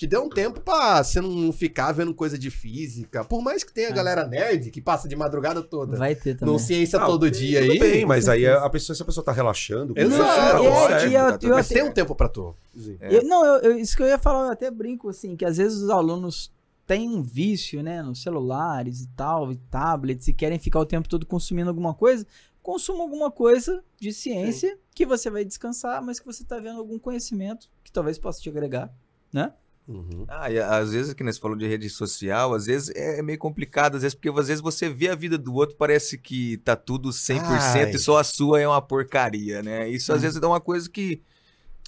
[0.00, 3.22] Te dê um tempo pra você não ficar vendo coisa de física.
[3.22, 3.92] Por mais que tenha É.
[3.92, 5.94] galera nerd que passa de madrugada toda.
[5.98, 6.54] Vai ter também.
[6.54, 7.78] No ciência Ah, todo tem- dia tudo aí.
[7.78, 8.64] bem, mas aí certeza.
[8.64, 10.16] a pessoa, se a pessoa tá relaxando, Exato.
[10.16, 12.54] tudo é- tá tudo eu Mas tem um tempo pra tu.
[12.98, 13.14] É.
[13.18, 15.58] Eu- não, eu, eu- isso que eu ia falar, eu até brinco, assim, que às
[15.58, 16.50] vezes os alunos
[16.86, 21.10] têm um vício, né, nos celulares e tal, e tablets, e querem ficar o tempo
[21.10, 22.26] todo consumindo alguma coisa.
[22.62, 26.98] Consuma alguma coisa de ciência que você vai descansar, mas que você tá vendo algum
[26.98, 28.90] conhecimento que talvez possa te agregar,
[29.30, 29.52] né?
[29.90, 30.24] Uhum.
[30.28, 33.96] Ah, e às vezes, que você falou de rede social, às vezes é meio complicado,
[33.96, 37.08] às vezes, porque às vezes você vê a vida do outro, parece que tá tudo
[37.10, 37.90] 100% Ai.
[37.90, 39.88] e só a sua é uma porcaria, né?
[39.88, 40.22] Isso às Hum.
[40.22, 41.20] vezes é uma coisa que.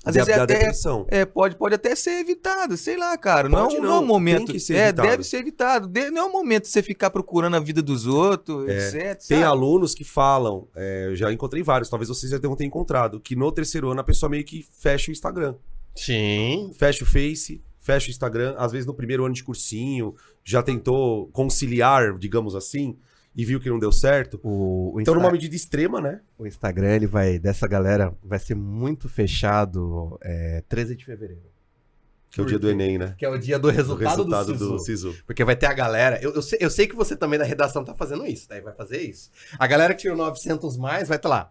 [0.05, 1.07] Às vezes é até, depressão.
[1.09, 3.49] é, pode, pode até ser evitado, sei lá, cara.
[3.49, 4.46] Não, Pode não, não, é um momento.
[4.46, 5.08] tem que ser é, evitado.
[5.08, 5.87] deve ser evitado.
[5.87, 8.79] De- não é um momento de você ficar procurando a vida dos outros, É,
[9.12, 9.29] etc.
[9.29, 9.45] Tem sabe?
[9.45, 13.37] alunos que falam, é, eu já encontrei vários, talvez vocês já tenham ter encontrado, que
[13.37, 15.54] no terceiro ano a pessoa meio que fecha o Instagram.
[15.95, 16.72] Sim.
[16.76, 18.54] Fecha o Face, fecha o Instagram.
[18.57, 22.96] Às vezes no primeiro ano de cursinho, já tentou conciliar, digamos assim,
[23.37, 24.41] e viu que não deu certo.
[24.42, 26.21] O, o, Então, Insta- numa medida extrema, né?
[26.38, 31.53] o Instagram, ele vai, dessa galera, vai ser muito fechado é, 13 de fevereiro.
[32.30, 32.71] Que é o dia do?
[32.71, 33.14] Enem, né?
[33.18, 35.11] Que é o dia do O resultado, resultado do, do SISU.
[35.13, 35.22] SISU.
[35.26, 36.18] Porque vai ter a galera.
[36.22, 38.72] Eu, eu, sei, eu sei que você também na redação tá fazendo isso, daí vai
[38.72, 39.30] fazer isso.
[39.59, 41.50] A galera que tirou 900 mais vai estar lá.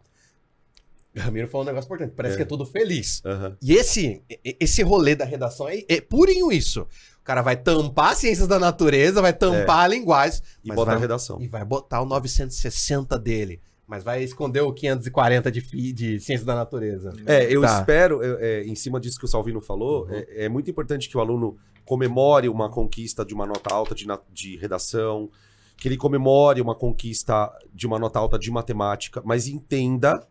[1.18, 2.14] Ramiro falou um negócio importante.
[2.16, 2.38] Parece É.
[2.38, 3.22] que é tudo feliz.
[3.26, 3.58] Aham.
[3.62, 4.22] E esse,
[4.60, 6.82] esse rolê da redação é, é purinho isso.
[7.20, 11.00] O cara vai tampar ciências da natureza, vai tampar a linguagem E botar vai- a
[11.00, 11.42] redação.
[11.42, 13.62] e vai botar o 960 dele.
[13.86, 15.62] Mas vai esconder o 540 de,
[15.94, 17.12] de ciências da natureza.
[17.26, 17.80] É, eu Tá.
[17.80, 20.14] espero, é, em cima disso que o Salvino falou, Uhum.
[20.14, 24.06] é, é muito importante que o aluno comemore uma conquista de uma nota alta de,
[24.32, 25.30] de redação,
[25.76, 30.26] que ele comemore uma conquista de uma nota alta de matemática, mas entenda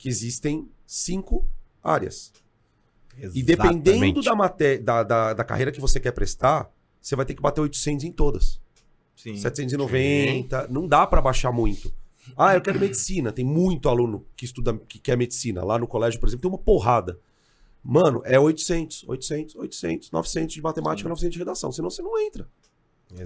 [0.00, 1.46] que existem cinco
[1.84, 2.32] áreas.
[3.34, 6.72] E dependendo da, maté da, da, da carreira que você quer prestar,
[7.02, 8.58] você vai ter que bater 800 em todas.
[9.14, 9.36] Sim.
[9.36, 11.92] 790, não dá pra baixar muito.
[12.34, 13.30] Ah, eu quero medicina.
[13.30, 15.62] Tem muito aluno que estuda, que quer medicina.
[15.62, 17.20] Lá no colégio, por exemplo, tem uma porrada.
[17.84, 21.70] Mano, é 800, 800, 800, 900 de matemática, 900 de redação.
[21.70, 22.48] Senão você não entra.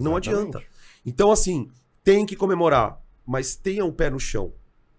[0.00, 0.60] Não adianta.
[1.06, 1.70] Então, assim,
[2.02, 4.52] tem que comemorar, mas tenha um pé no chão.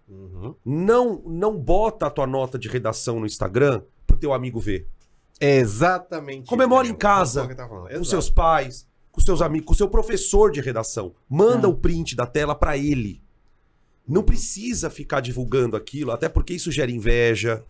[0.08, 0.56] Uhum.
[0.64, 4.88] Não, não bota a tua nota de redação no Instagram pro teu amigo ver.
[5.40, 6.48] Exatamente.
[6.48, 7.98] Comemora em casa, é falando.
[7.98, 11.14] Com seus pais, com seus amigos, com seu professor de redação.
[11.30, 11.70] Manda É.
[11.70, 13.22] o print da tela pra ele.
[14.08, 17.64] Não precisa ficar divulgando aquilo, até porque isso gera inveja.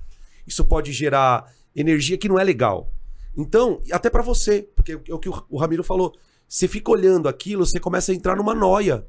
[0.46, 2.92] Isso pode gerar energia que não é legal.
[3.38, 6.14] Então, até pra você, porque é o que o o Ramiro falou.
[6.48, 9.06] Você fica olhando aquilo, você começa a entrar numa noia.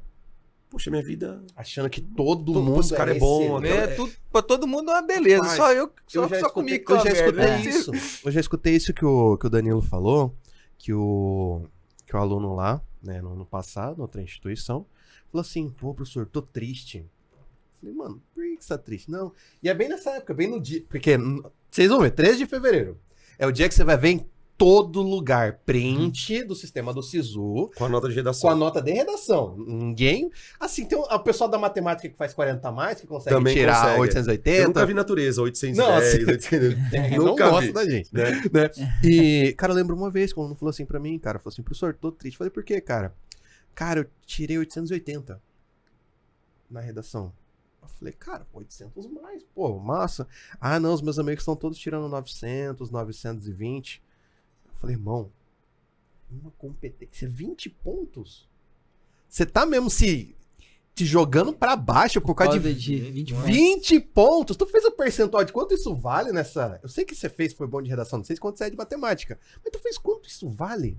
[0.77, 1.43] Poxa, minha vida.
[1.55, 3.67] Achando que todo Todo- mundo esse cara é bom, excelente.
[3.91, 5.41] É, tudo, pra todo mundo é uma beleza.
[5.41, 7.59] Rapaz, só eu, só, eu já só escutei, comigo eu já escutei É.
[7.61, 7.91] isso.
[8.23, 10.35] Eu já escutei isso que o, que o Danilo falou,
[10.77, 11.63] que o,
[12.05, 14.85] que o aluno lá, né, no ano passado, outra instituição,
[15.31, 17.03] falou assim, pô, professor, tô triste.
[17.79, 19.09] Falei, mano, por que você tá triste?
[19.09, 19.31] Não.
[19.63, 20.83] E é bem nessa época, bem no dia.
[20.87, 21.17] Porque,
[21.71, 22.99] vocês vão ver, 13 de fevereiro.
[23.39, 24.25] É o dia que você vai ver em
[24.57, 28.49] todo lugar print do sistema do SISU Com a nota de com redação.
[28.49, 29.55] a nota de redação.
[29.57, 30.31] Ninguém.
[30.59, 33.81] Assim, tem o pessoal da matemática que faz 40 a mais, que consegue Também tirar
[33.81, 33.99] consegue.
[34.01, 34.61] 880.
[34.61, 36.89] Eu nunca vi natureza, 810, Não, assim, 800.
[36.89, 37.71] Tem, não Nunca gosta vi.
[37.73, 38.09] da gente.
[38.11, 38.31] né?
[38.51, 38.71] né?
[39.03, 41.93] E, cara, eu lembro uma vez, quando falou assim pra mim, cara, falou assim, professor,
[41.93, 42.37] tô triste.
[42.37, 43.13] Falei, por quê, cara?
[43.75, 45.39] Cara, eu tirei 880
[46.69, 47.31] na redação.
[47.81, 50.27] Eu falei, cara, 800 mais, pô, massa.
[50.59, 54.01] Ah, não, os meus amigos estão todos tirando 900, 920.
[54.79, 55.31] Falei, irmão,
[56.29, 58.47] uma competência, 20 pontos?
[59.27, 60.35] Você tá mesmo se
[60.93, 63.45] te jogando pra baixo por, causa de de 20 pontos.
[63.45, 64.57] 20 pontos.
[64.57, 66.79] Tu fez o percentual de quanto isso vale nessa.
[66.81, 68.77] Eu sei que você fez, foi bom de redação, não sei quanto você é de
[68.77, 69.39] matemática.
[69.63, 70.97] Mas tu fez quanto isso vale?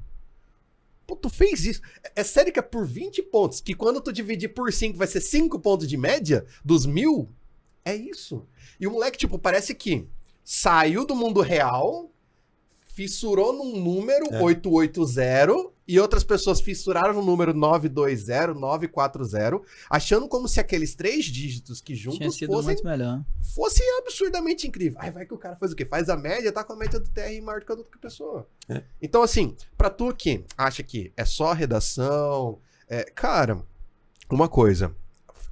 [1.07, 1.81] Pô, tu fez isso.
[2.05, 5.07] É- É sério que é por 20 pontos, que quando tu dividir por 5 vai
[5.07, 7.29] ser 5 pontos de média dos mil?
[7.85, 8.47] É isso.
[8.79, 10.07] E o moleque, tipo, parece que
[10.45, 12.08] saiu do mundo real,
[12.99, 14.43] fissurou num número É.
[14.43, 21.81] 880 e outras pessoas fissuraram no número 920, 940, achando como se aqueles três dígitos
[21.81, 23.23] que juntos sido fossem muito melhor.
[23.55, 24.99] fosse absurdamente incrível.
[25.01, 25.85] Aí vai que o cara faz o quê?
[25.85, 28.49] Faz a média, tá com a média do TR maior do que a outra pessoa.
[28.69, 28.83] É.
[29.01, 32.59] Então, assim, pra tu que acha que é só redação,
[32.89, 33.63] é, cara,
[34.29, 34.93] uma coisa,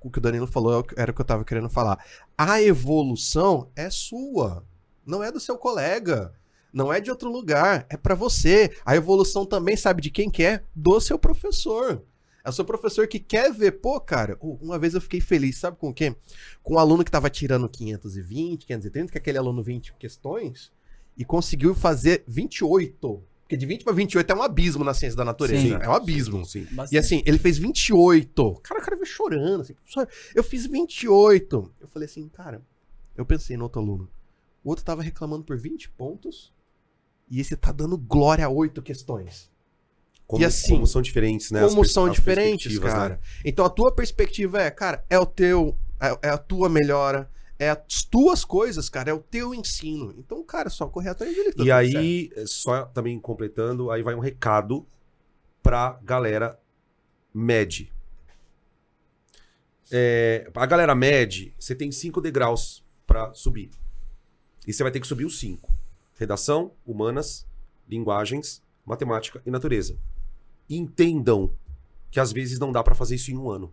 [0.02, 2.05] o que o Danilo falou é o que- era o que eu tava querendo falar.
[2.36, 4.64] A evolução é sua,
[5.06, 6.35] não é do seu colega.
[6.77, 8.70] Não é de outro lugar, é pra você.
[8.85, 10.62] A evolução também sabe de quem que é?
[10.74, 12.03] Do seu professor.
[12.44, 15.78] É o seu professor que quer ver, pô, cara, uma vez eu fiquei feliz, sabe
[15.78, 16.15] com o quê?
[16.62, 20.70] Com um aluno que tava tirando 520, 530, que é aquele aluno 20 questões,
[21.16, 23.24] e conseguiu fazer 28.
[23.40, 25.62] Porque de 20 para 28 é um abismo na ciência da natureza.
[25.62, 25.82] Sim.
[25.82, 26.44] É um abismo.
[26.44, 26.66] Sim.
[26.93, 28.61] E assim, ele fez 28.
[28.62, 29.62] Cara, o cara veio chorando.
[29.62, 31.73] Assim, "Professor, eu fiz 28.
[31.81, 32.61] Eu falei assim, cara,
[33.16, 34.11] eu pensei no outro aluno.
[34.62, 36.55] O outro tava reclamando por 20 pontos.
[37.28, 39.51] E esse tá dando glória a 8 questões.
[40.27, 41.61] Como, E assim, como são diferentes, né?
[41.61, 43.15] Como são diferentes, perspectivas, cara.
[43.15, 43.19] né?
[43.44, 45.77] Então a tua perspectiva é, cara, é o teu.
[46.01, 47.31] É, é a tua melhora.
[47.59, 49.11] É as tuas coisas, cara.
[49.11, 50.15] É o teu ensino.
[50.19, 51.53] Então, cara, só correr atrás dele.
[51.53, 54.86] tá E aí, só também completando, aí vai um recado
[55.62, 56.59] pra galera
[57.32, 57.90] med.
[59.90, 63.70] É, a galera med, você tem cinco degraus pra subir.
[64.66, 65.76] E você vai ter que subir os cinco.
[66.16, 67.47] Redação, humanas,
[67.88, 69.98] linguagens, matemática e natureza.
[70.68, 71.52] Entendam
[72.10, 73.72] que às vezes não dá pra fazer isso em um ano.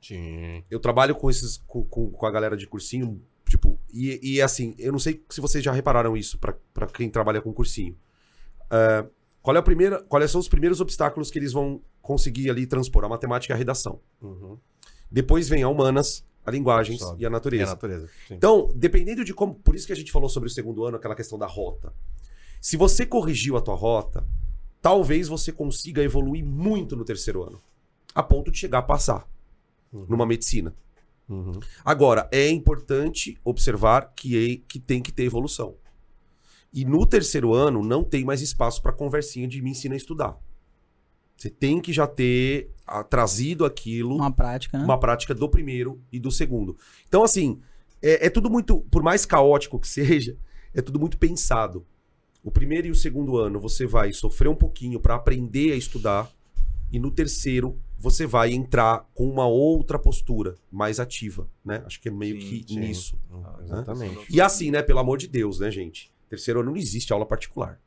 [0.00, 0.64] Sim.
[0.70, 4.74] Eu trabalho com esses com, com, com a galera de cursinho, tipo, e, e assim,
[4.78, 7.96] eu não sei se vocês já repararam isso pra pra quem trabalha com cursinho.
[8.70, 9.06] Ah,
[9.42, 13.04] qual é a primeira, quais são os primeiros obstáculos que eles vão conseguir ali transpor?
[13.04, 14.00] A matemática e a redação.
[14.20, 14.56] Uhum.
[15.10, 17.22] Depois vem a humanas, a linguagens Sobe.
[17.22, 17.70] e a É a natureza.
[17.70, 18.08] natureza.
[18.30, 19.54] Então, dependendo de como.
[19.54, 21.92] Por isso que a gente falou sobre o segundo ano, aquela questão da rota.
[22.60, 24.24] Se você corrigiu a tua rota,
[24.80, 27.60] talvez você consiga evoluir muito no terceiro ano.
[28.14, 29.28] A ponto de chegar a passar
[29.92, 30.06] Uhum.
[30.08, 30.74] numa medicina.
[31.28, 31.52] Uhum.
[31.84, 35.76] Agora, é importante observar que, é- que tem que ter evolução.
[36.72, 40.36] E no terceiro ano não tem mais espaço para conversinha de me ensina a estudar.
[41.36, 44.84] Você tem que já ter ah, trazido aquilo Uma prática, né?
[44.84, 46.76] uma prática do primeiro e do segundo.
[47.08, 47.60] Então, assim,
[48.00, 50.36] é, é tudo muito, por mais caótico que seja,
[50.74, 51.84] é tudo muito pensado.
[52.44, 56.30] o primeiro e o segundo ano você vai sofrer um pouquinho para aprender a estudar,
[56.92, 61.82] e no terceiro você vai entrar com uma outra postura mais ativa, né?
[61.86, 62.80] Acho que é meio Sim, que sim.
[62.80, 63.18] nisso.
[63.30, 64.26] Hum, Exatamente.
[64.28, 66.12] E assim, né, pelo amor de Deus, né, gente?
[66.28, 67.80] Terceiro ano não existe aula particular.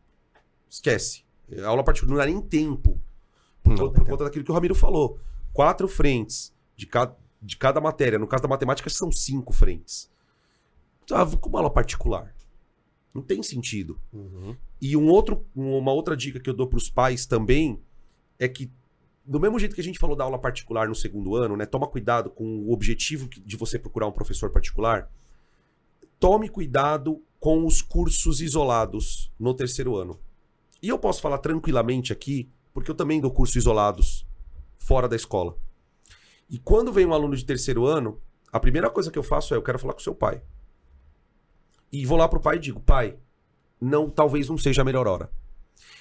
[0.70, 1.24] Esquece.
[1.62, 3.00] A aula particular não dá nem tempo.
[3.66, 5.20] Por, Não conta- por conta daquilo que o Ramiro falou.
[5.52, 8.20] Quatro frentes de, ca- de cada matéria.
[8.20, 10.10] No caso da matemática, são cinco frentes.
[11.12, 12.34] Ah, com uma aula particular.
[13.14, 14.00] Não tem sentido.
[14.14, 14.56] Uhum.
[14.82, 17.80] E um outro, uma outra dica que eu dou para os pais também
[18.38, 18.70] é que,
[19.26, 21.66] do mesmo jeito que a gente falou da aula particular no segundo ano, né?
[21.66, 25.10] Toma cuidado com o objetivo de você procurar um professor particular.
[26.20, 30.20] Tome cuidado com os cursos isolados no terceiro ano.
[30.82, 34.28] E eu posso falar tranquilamente aqui, porque eu também dou cursos isolados
[34.78, 35.58] fora da escola.
[36.50, 38.20] E quando vem um aluno de terceiro ano,
[38.52, 40.42] a primeira coisa que eu faço é eu quero falar com seu pai.
[41.90, 43.16] E vou lá pro pai e digo, pai,
[43.80, 45.32] não, talvez não seja a melhor hora.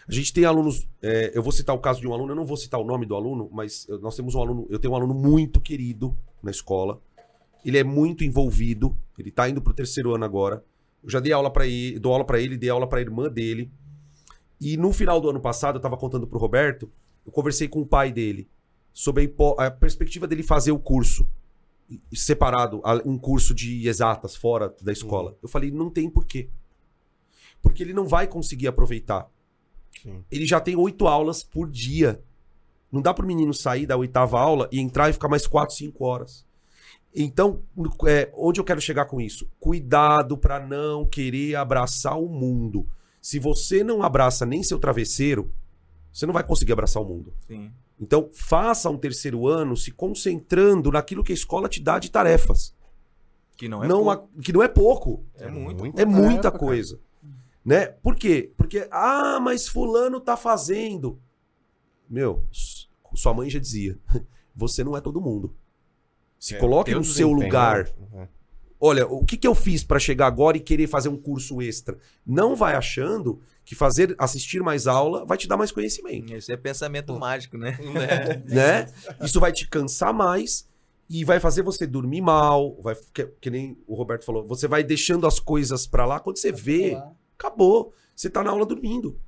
[0.09, 2.45] A gente tem alunos, é, eu vou citar o caso de um aluno, eu não
[2.45, 4.97] vou citar o nome do aluno, mas eu- nós temos um aluno, eu tenho um
[4.97, 7.01] aluno muito querido na escola.
[7.65, 10.63] Ele é muito envolvido, ele tá indo pro terceiro ano agora.
[11.03, 13.71] Eu já dei aula para ele, dou aula para ele, dei aula para irmã dele.
[14.61, 16.91] E no final do ano passado, eu tava contando pro Roberto,
[17.27, 18.49] eu conversei com o pai dele
[18.93, 21.27] sobre a, perspectiva dele fazer o curso
[22.13, 25.37] separado, um curso de exatas fora da escola.
[25.43, 26.49] Eu falei, não tem porquê.
[27.61, 29.29] Porque ele não vai conseguir aproveitar.
[30.03, 30.25] Sim.
[30.31, 32.23] Ele já tem oito aulas por dia.
[32.91, 36.05] Não dá pro menino sair da oitava aula e entrar e ficar mais quatro, cinco
[36.05, 36.47] horas.
[37.15, 37.63] Então,
[38.07, 39.49] é, onde eu quero chegar com isso?
[39.61, 42.87] Cuidado para não querer abraçar o mundo.
[43.25, 45.51] Se você não abraça nem seu travesseiro,
[46.13, 47.33] você não vai conseguir abraçar o mundo.
[47.47, 47.73] Sim.
[47.99, 52.77] Então, faça um terceiro ano se concentrando naquilo que a escola te dá de tarefas.
[53.57, 55.25] Que não é não pouco, a- que não é pouco.
[55.37, 55.99] é muito.
[55.99, 56.59] É muita tarefa, cara.
[56.59, 57.01] coisa.
[57.65, 57.87] Né?
[57.87, 58.53] Por quê?
[58.59, 61.19] Porque, ah, mas fulano tá fazendo.
[62.11, 62.45] Meu,
[63.15, 63.99] sua mãe já dizia,
[64.55, 65.55] você não é todo mundo.
[66.39, 67.91] Se É, coloque no seu lugar.
[68.13, 68.29] né?
[68.87, 71.97] Olha, o que, que eu fiz pra chegar agora e querer fazer um curso extra?
[72.27, 76.57] Não vai achando que fazer assistir mais aula vai te dar mais conhecimento, Esse é
[76.59, 77.79] pensamento mágico, né?
[78.45, 78.93] né?
[79.23, 80.69] Isso vai te cansar mais
[81.09, 84.85] e vai fazer você dormir mal, vai que, que nem o Roberto falou, você vai
[84.85, 87.11] deixando as coisas pra lá quando você vê, Lá.
[87.39, 87.95] acabou.
[88.15, 89.19] Você tá na aula dormindo.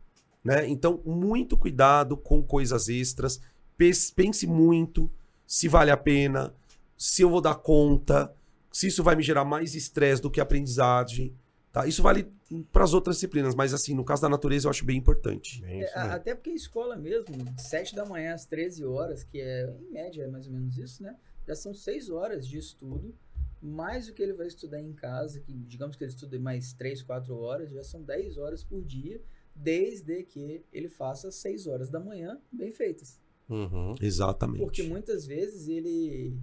[0.45, 0.69] Né?
[0.69, 3.41] Então, muito cuidado com coisas extras.
[3.74, 5.11] Pense muito
[5.47, 6.55] se vale a pena,
[6.99, 8.36] se eu vou dar conta,
[8.77, 11.35] se isso vai me gerar mais estresse do que aprendizagem.
[11.73, 11.86] Tá?
[11.86, 12.31] Isso vale
[12.70, 15.65] para as outras disciplinas, mas assim, no caso da natureza eu acho bem importante.
[15.65, 15.97] É, mesmo.
[15.97, 19.90] até porque a escola mesmo, de 7 da manhã às 13 horas, que é em
[19.90, 21.16] média é mais ou menos isso, né?
[21.47, 23.15] Já são 6 horas de estudo,
[23.62, 27.03] mais o que ele vai estudar em casa, que digamos que ele estude mais 3,
[27.03, 29.23] 4 horas, já são 10 horas por dia,
[29.55, 33.19] desde que ele faça 6 horas da manhã bem feitas.
[33.48, 33.94] Uhum.
[34.03, 34.59] Exatamente.
[34.59, 36.36] Porque muitas vezes ele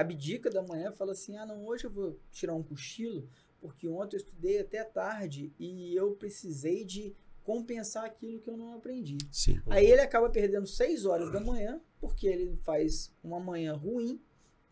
[0.00, 3.28] abdica da manhã fala assim: ah, não, hoje eu vou tirar um cochilo,
[3.60, 8.74] porque ontem eu estudei até tarde e eu precisei de compensar aquilo que eu não
[8.74, 9.18] aprendi.
[9.32, 9.60] Sim.
[9.66, 14.20] Aí ele acaba perdendo 6 horas da manhã, porque ele faz uma manhã ruim,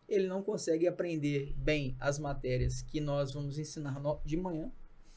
[0.07, 4.71] ele não consegue aprender bem as matérias que nós vamos ensinar de manhã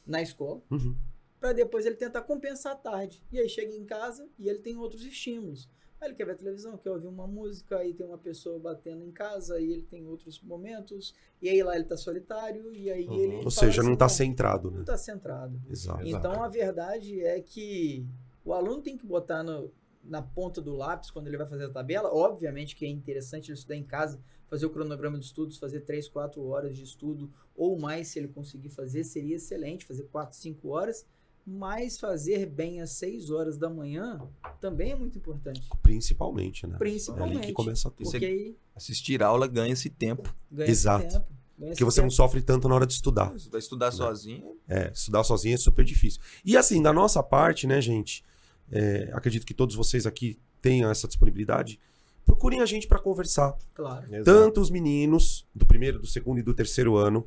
[0.07, 0.97] na escola, Uhum.
[1.39, 3.23] para depois ele tentar compensar à tarde.
[3.31, 5.69] E aí chega em casa e ele tem outros estímulos.
[6.03, 9.13] Aí ele quer ver televisão, quer ouvir uma música, aí tem uma pessoa batendo em
[9.13, 13.15] casa, e ele tem outros momentos, e aí lá ele tá solitário, e aí Uhum.
[13.15, 13.45] ele.
[13.45, 14.85] Ou seja, não assim, tá centrado, Não né?
[14.85, 15.61] tá centrado.
[15.71, 16.03] Exato.
[16.03, 16.07] Exato.
[16.27, 18.05] Então a verdade é que
[18.45, 19.71] o aluno tem que botar no-
[20.03, 22.13] na ponta do lápis quando ele vai fazer a tabela.
[22.13, 26.09] Obviamente que é interessante ele estudar em casa, fazer o cronograma de estudos, fazer 3,
[26.09, 30.71] 4 horas de estudo ou mais, se ele conseguir fazer, seria excelente, fazer 4, 5
[30.71, 31.07] horas.
[31.45, 34.21] Mas fazer bem às 6 horas da manhã
[34.61, 35.69] também é muito importante.
[35.83, 36.75] Principalmente, né?
[36.75, 37.47] É ali Principalmente.
[37.49, 38.11] que começa tudo.
[38.11, 40.33] Porque aí Assistir aula ganha esse tempo.
[40.51, 41.05] ganha Exato.
[41.07, 41.27] esse tempo.
[41.59, 43.35] ganha Porque esse você não sofre tanto na hora de estudar.
[43.51, 44.57] Vai estudar sozinho.
[44.69, 46.21] É, estudar sozinho é super difícil.
[46.45, 48.25] E assim, da nossa parte, né, gente?
[48.73, 51.79] é, acredito que todos vocês aqui tenham essa disponibilidade.
[52.25, 53.55] Procurem a gente para conversar.
[53.75, 54.07] Claro.
[54.07, 54.25] Exato.
[54.25, 57.27] Tanto os meninos do primeiro, do segundo e do terceiro ano,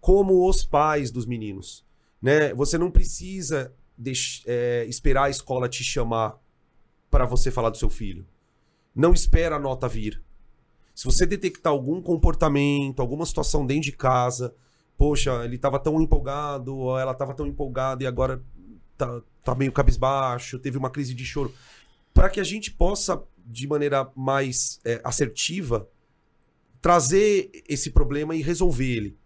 [0.00, 1.84] como os pais dos meninos.
[2.22, 2.54] Né?
[2.54, 3.74] Você não precisa
[4.46, 6.38] é, esperar a escola te chamar
[7.10, 8.26] para você falar do seu filho.
[8.94, 10.22] Não espera a nota vir.
[10.94, 14.54] Se você detectar algum comportamento, alguma situação dentro de casa,
[14.96, 18.42] poxa, ele estava tão empolgado, ou ela estava tão empolgada e agora
[18.96, 21.52] tá, tá meio cabisbaixo, teve uma crise de choro,
[22.12, 25.88] para que a gente possa, de maneira mais é, assertiva,
[26.80, 29.18] trazer esse problema e resolver ele.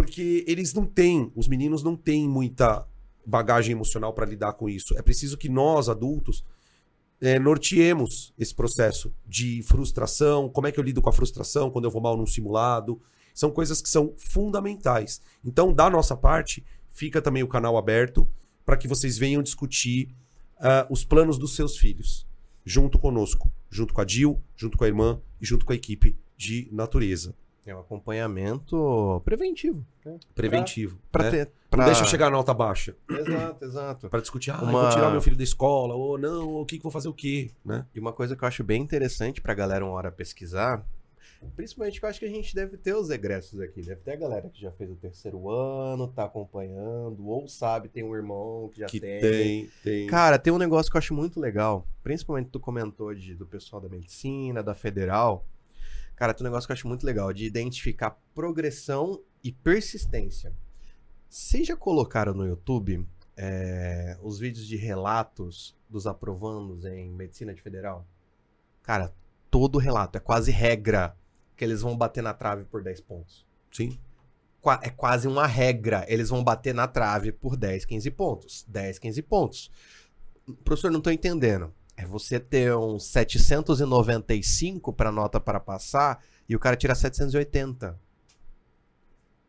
[0.00, 2.88] Porque eles não têm, os meninos não têm muita
[3.26, 4.96] bagagem emocional para lidar com isso.
[4.96, 6.42] É preciso que nós, adultos,
[7.20, 10.48] é, norteemos esse processo de frustração.
[10.48, 12.98] Como é que eu lido com a frustração quando eu vou mal num simulado?
[13.34, 15.20] São coisas que são fundamentais.
[15.44, 18.26] Então, da nossa parte, fica também o canal aberto
[18.64, 20.14] para que vocês venham discutir
[20.60, 22.26] uh, os planos dos seus filhos,
[22.64, 26.16] junto conosco, junto com a Dil, junto com a irmã e junto com a equipe
[26.38, 27.34] de natureza.
[27.66, 29.84] É um acompanhamento preventivo.
[30.04, 30.18] Né?
[30.34, 30.98] Preventivo.
[31.12, 31.30] Pra, né?
[31.30, 31.78] ter, pra...
[31.80, 32.96] Não deixa eu chegar a nota baixa.
[33.08, 34.08] Exato, exato.
[34.08, 36.78] Para discutir, ah, Uma- vou tirar meu filho da escola, ou não, ou o que,
[36.78, 37.84] que vou fazer o quê, né?
[37.94, 40.84] E uma coisa que eu acho bem interessante pra galera uma hora pesquisar,
[41.54, 43.82] principalmente que eu acho que a gente deve ter os egressos aqui.
[43.82, 48.02] Deve ter a galera que já fez o terceiro ano, tá acompanhando, ou sabe, tem
[48.02, 49.20] um irmão que já que tem.
[49.20, 50.06] tem, tem.
[50.06, 53.82] Cara, tem um negócio que eu acho muito legal, principalmente tu comentou de, do pessoal
[53.82, 55.44] da medicina, da federal.
[56.20, 60.52] Cara, tem um negócio que eu acho muito legal, de identificar progressão e persistência.
[61.30, 67.62] Vocês já colocaram no YouTube é, os vídeos de relatos dos aprovandos em medicina de
[67.62, 68.06] federal?
[68.82, 69.14] Cara,
[69.50, 71.16] todo relato, é quase regra
[71.56, 73.46] que eles vão bater na trave por 10 pontos.
[73.72, 73.98] Sim.
[74.60, 76.04] Qua- É quase uma regra.
[76.06, 78.62] Eles vão bater na trave por 10, 15 pontos.
[78.68, 79.70] 10, 15 pontos.
[80.64, 81.72] Professor, não tô entendendo.
[82.00, 87.98] É você ter um 795 para nota para passar e o cara tira 780.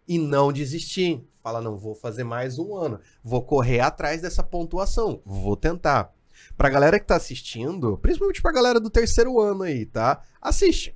[0.05, 1.25] E não desistir.
[1.41, 2.99] Fala, não, vou fazer mais um ano.
[3.23, 5.21] Vou correr atrás dessa pontuação.
[5.25, 6.13] Vou tentar.
[6.57, 10.21] Pra galera que tá assistindo, principalmente pra galera do terceiro ano aí, tá?
[10.41, 10.93] Assiste.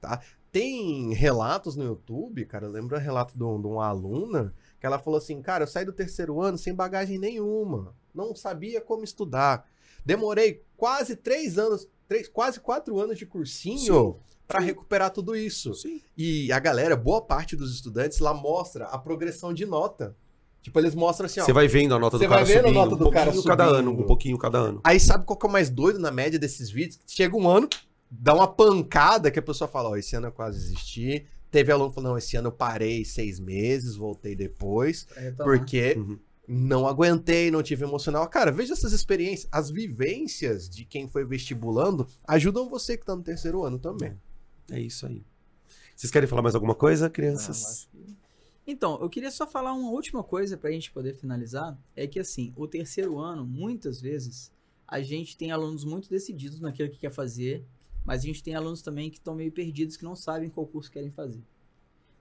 [0.00, 0.20] Tá?
[0.52, 2.66] Tem relatos no YouTube, cara.
[2.66, 5.68] Eu lembro um relato de, um- de uma aluna que ela falou assim: Cara, eu
[5.68, 7.92] saí do terceiro ano sem bagagem nenhuma.
[8.14, 9.66] Não sabia como estudar.
[10.04, 14.16] Demorei quase três anos, três, quase quatro anos de cursinho
[14.46, 15.74] pra recuperar tudo isso.
[15.74, 16.00] Sim.
[16.16, 20.16] E a galera, boa parte dos estudantes lá mostra a progressão de nota.
[20.60, 21.44] Tipo, eles mostram assim, ó.
[21.44, 23.24] Você vai vendo a nota do cara vai vendo a subindo, nota um do cara
[23.32, 23.78] pouquinho cada subindo.
[23.78, 24.80] ano, um pouquinho cada ano.
[24.84, 27.00] Aí sabe qual que é o mais doido na média desses vídeos?
[27.06, 27.68] Chega um ano,
[28.08, 31.26] dá uma pancada que a pessoa fala, ó, esse ano eu quase desisti.
[31.50, 35.06] Teve aluno que falou, não, esse ano eu parei seis meses, voltei depois,
[35.38, 36.18] porque Uhum.
[36.52, 38.28] Não aguentei, não tive emocional.
[38.28, 39.48] Cara, veja essas experiências.
[39.50, 44.18] As vivências de quem foi vestibulando ajudam você que tá no terceiro ano também.
[44.70, 45.24] É isso aí.
[45.96, 47.88] Vocês querem falar mais alguma coisa, eu crianças?
[47.90, 48.16] que-
[48.66, 51.76] Então, eu queria só falar uma última coisa pra gente poder finalizar.
[51.96, 54.52] É que assim, o terceiro ano, muitas vezes,
[54.86, 57.64] a gente tem alunos muito decididos naquilo que quer fazer,
[58.04, 60.90] mas a gente tem alunos também que estão meio perdidos, que não sabem qual curso
[60.90, 61.42] querem fazer.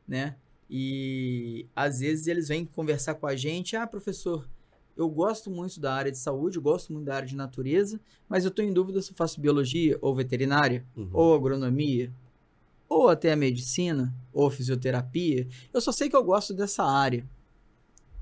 [0.08, 0.36] Né?
[0.74, 4.48] E às vezes eles vêm conversar com a gente, ah, professor,
[4.96, 8.00] eu gosto muito da área de saúde, eu gosto muito da área de natureza,
[8.30, 11.10] mas eu estou em dúvida se eu faço biologia ou veterinária Uhum.
[11.12, 12.10] ou agronomia,
[12.88, 15.46] ou até a medicina, ou fisioterapia.
[15.74, 17.26] Eu só sei que eu gosto dessa área.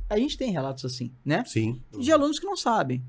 [0.09, 1.43] A gente tem relatos assim, né?
[1.45, 1.79] Sim.
[1.99, 3.03] De alunos que não sabem.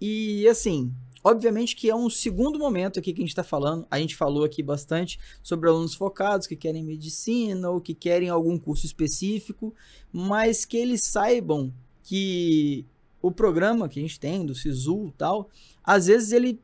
[0.00, 0.90] E assim,
[1.22, 3.86] obviamente que é um segundo momento aqui que a gente está falando.
[3.90, 8.58] A gente falou aqui bastante sobre alunos focados que querem medicina ou que querem algum
[8.58, 9.74] curso específico,
[10.12, 11.72] mas que eles saibam
[12.02, 12.84] que
[13.22, 15.50] o programa que a gente tem, do SISU e tal,
[15.84, 16.60] às vezes ele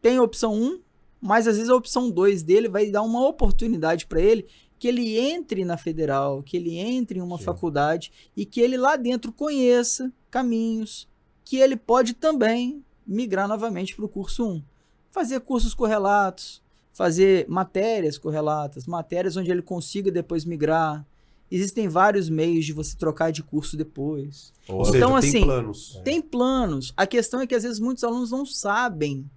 [0.00, 0.80] tem a opção 1,
[1.20, 4.46] mas às vezes a opção 2 dele vai dar uma oportunidade para ele
[4.78, 7.44] que ele entre na federal, que ele entre em uma Sim.
[7.44, 11.08] faculdade e que ele lá dentro conheça caminhos
[11.44, 14.62] que ele pode também migrar novamente para o curso 1.
[15.10, 16.62] Fazer cursos correlatos,
[16.92, 21.04] fazer matérias correlatas, matérias onde ele consiga depois migrar.
[21.50, 24.52] Existem vários meios de você trocar de curso depois.
[24.66, 26.00] Ou Ou seja, Então, tem assim, planos.
[26.02, 26.94] Tem planos.
[26.96, 29.28] A questão é que às vezes muitos alunos não sabem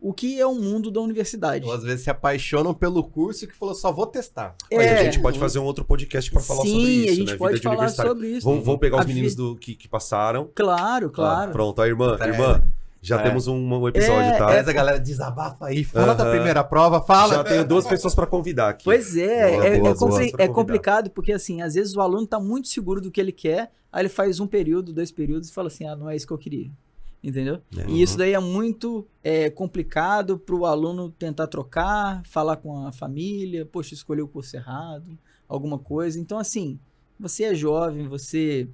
[0.00, 1.66] o que é o mundo da universidade.
[1.66, 4.54] Ou às vezes se apaixonam pelo curso que falou, só vou testar.
[4.72, 5.04] Mas a É.
[5.04, 7.36] gente pode fazer um outro podcast para falar Sim, sobre isso, a gente né?
[7.36, 8.48] pode Vida falar sobre isso.
[8.48, 10.48] Vamos, vamos pegar os A meninos vi- do, que, que passaram.
[10.54, 11.50] Claro, claro.
[11.50, 12.28] Ah, pronto, a irmã, É.
[12.28, 12.62] irmã,
[13.00, 13.22] já É.
[13.22, 14.46] temos um, um episódio, É, tá?
[14.46, 17.34] Mas a galera desabafa aí, fala da primeira prova, fala.
[17.36, 18.84] Já tenho duas pessoas para convidar aqui.
[18.84, 19.96] Pois é, Boa, é, boa, é boa.
[19.96, 23.32] compli- é complicado porque assim, às vezes o aluno tá muito seguro do que ele
[23.32, 26.26] quer, aí ele faz um período, dois períodos e fala assim, ah, não é isso
[26.26, 26.70] que eu queria.
[27.22, 27.60] Entendeu?
[27.76, 27.84] É.
[27.88, 33.66] E isso daí é muito é, complicado pro aluno tentar trocar, falar com a família,
[33.66, 35.18] poxa, escolheu o curso errado,
[35.48, 36.18] alguma coisa.
[36.20, 36.78] Então, assim,
[37.18, 38.68] você é jovem, você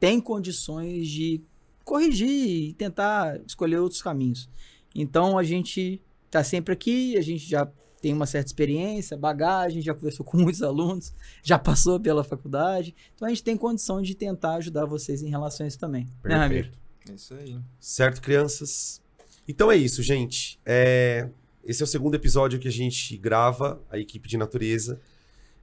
[0.00, 1.42] tem condições de
[1.86, 4.50] corrigir e tentar escolher outros caminhos.
[4.94, 7.70] Então, a gente tá sempre aqui, a gente já
[8.02, 12.94] tem uma certa experiência, bagagem, já conversou com muitos alunos, já passou pela faculdade.
[13.14, 16.08] Então, a gente tem condição de tentar ajudar vocês em relação a isso também.
[16.24, 16.70] Né, Ramiro?
[17.08, 17.56] É isso aí.
[17.78, 19.00] Certo, crianças?
[19.46, 20.58] Então é isso, gente.
[20.66, 21.28] É,
[21.64, 25.00] Esse é o segundo episódio que a gente grava, a equipe de natureza.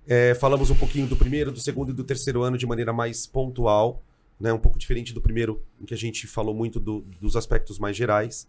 [0.07, 3.27] É, falamos um pouquinho do primeiro, do segundo e do terceiro ano de maneira mais
[3.27, 4.01] pontual,
[4.39, 4.51] né?
[4.53, 7.95] Um pouco diferente do primeiro, em que a gente falou muito do- dos aspectos mais
[7.95, 8.47] gerais.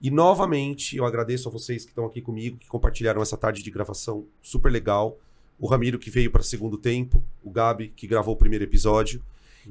[0.00, 3.70] E novamente, eu agradeço a vocês que estão aqui comigo, que compartilharam essa tarde de
[3.70, 5.18] gravação super legal.
[5.58, 9.22] O Ramiro, que veio para segundo tempo, o Gabi, que gravou o primeiro episódio.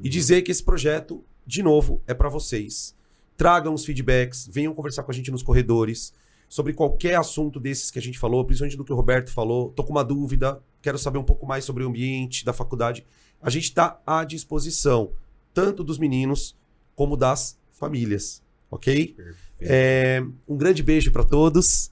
[0.01, 2.95] E dizer que esse projeto, de novo, é para vocês.
[3.35, 6.13] Tragam os feedbacks, venham conversar com a gente nos corredores
[6.47, 9.71] sobre qualquer assunto desses que a gente falou, principalmente do que o Roberto falou.
[9.71, 13.05] Tô com uma dúvida, quero saber um pouco mais sobre o ambiente da faculdade.
[13.41, 15.11] A gente está à disposição,
[15.53, 16.55] tanto dos meninos
[16.95, 19.15] como das famílias, ok?
[19.61, 21.91] É, um grande beijo para todos.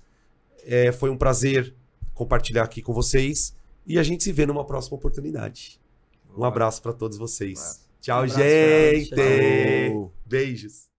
[0.63, 1.73] É, foi um prazer
[2.13, 3.55] compartilhar aqui com vocês
[3.85, 5.79] e a gente se vê numa próxima oportunidade.
[6.37, 7.81] Um abraço para todos vocês.
[7.99, 9.09] Tchau, Um abraço, gente.
[9.09, 10.13] tchau.
[10.25, 10.90] Beijos.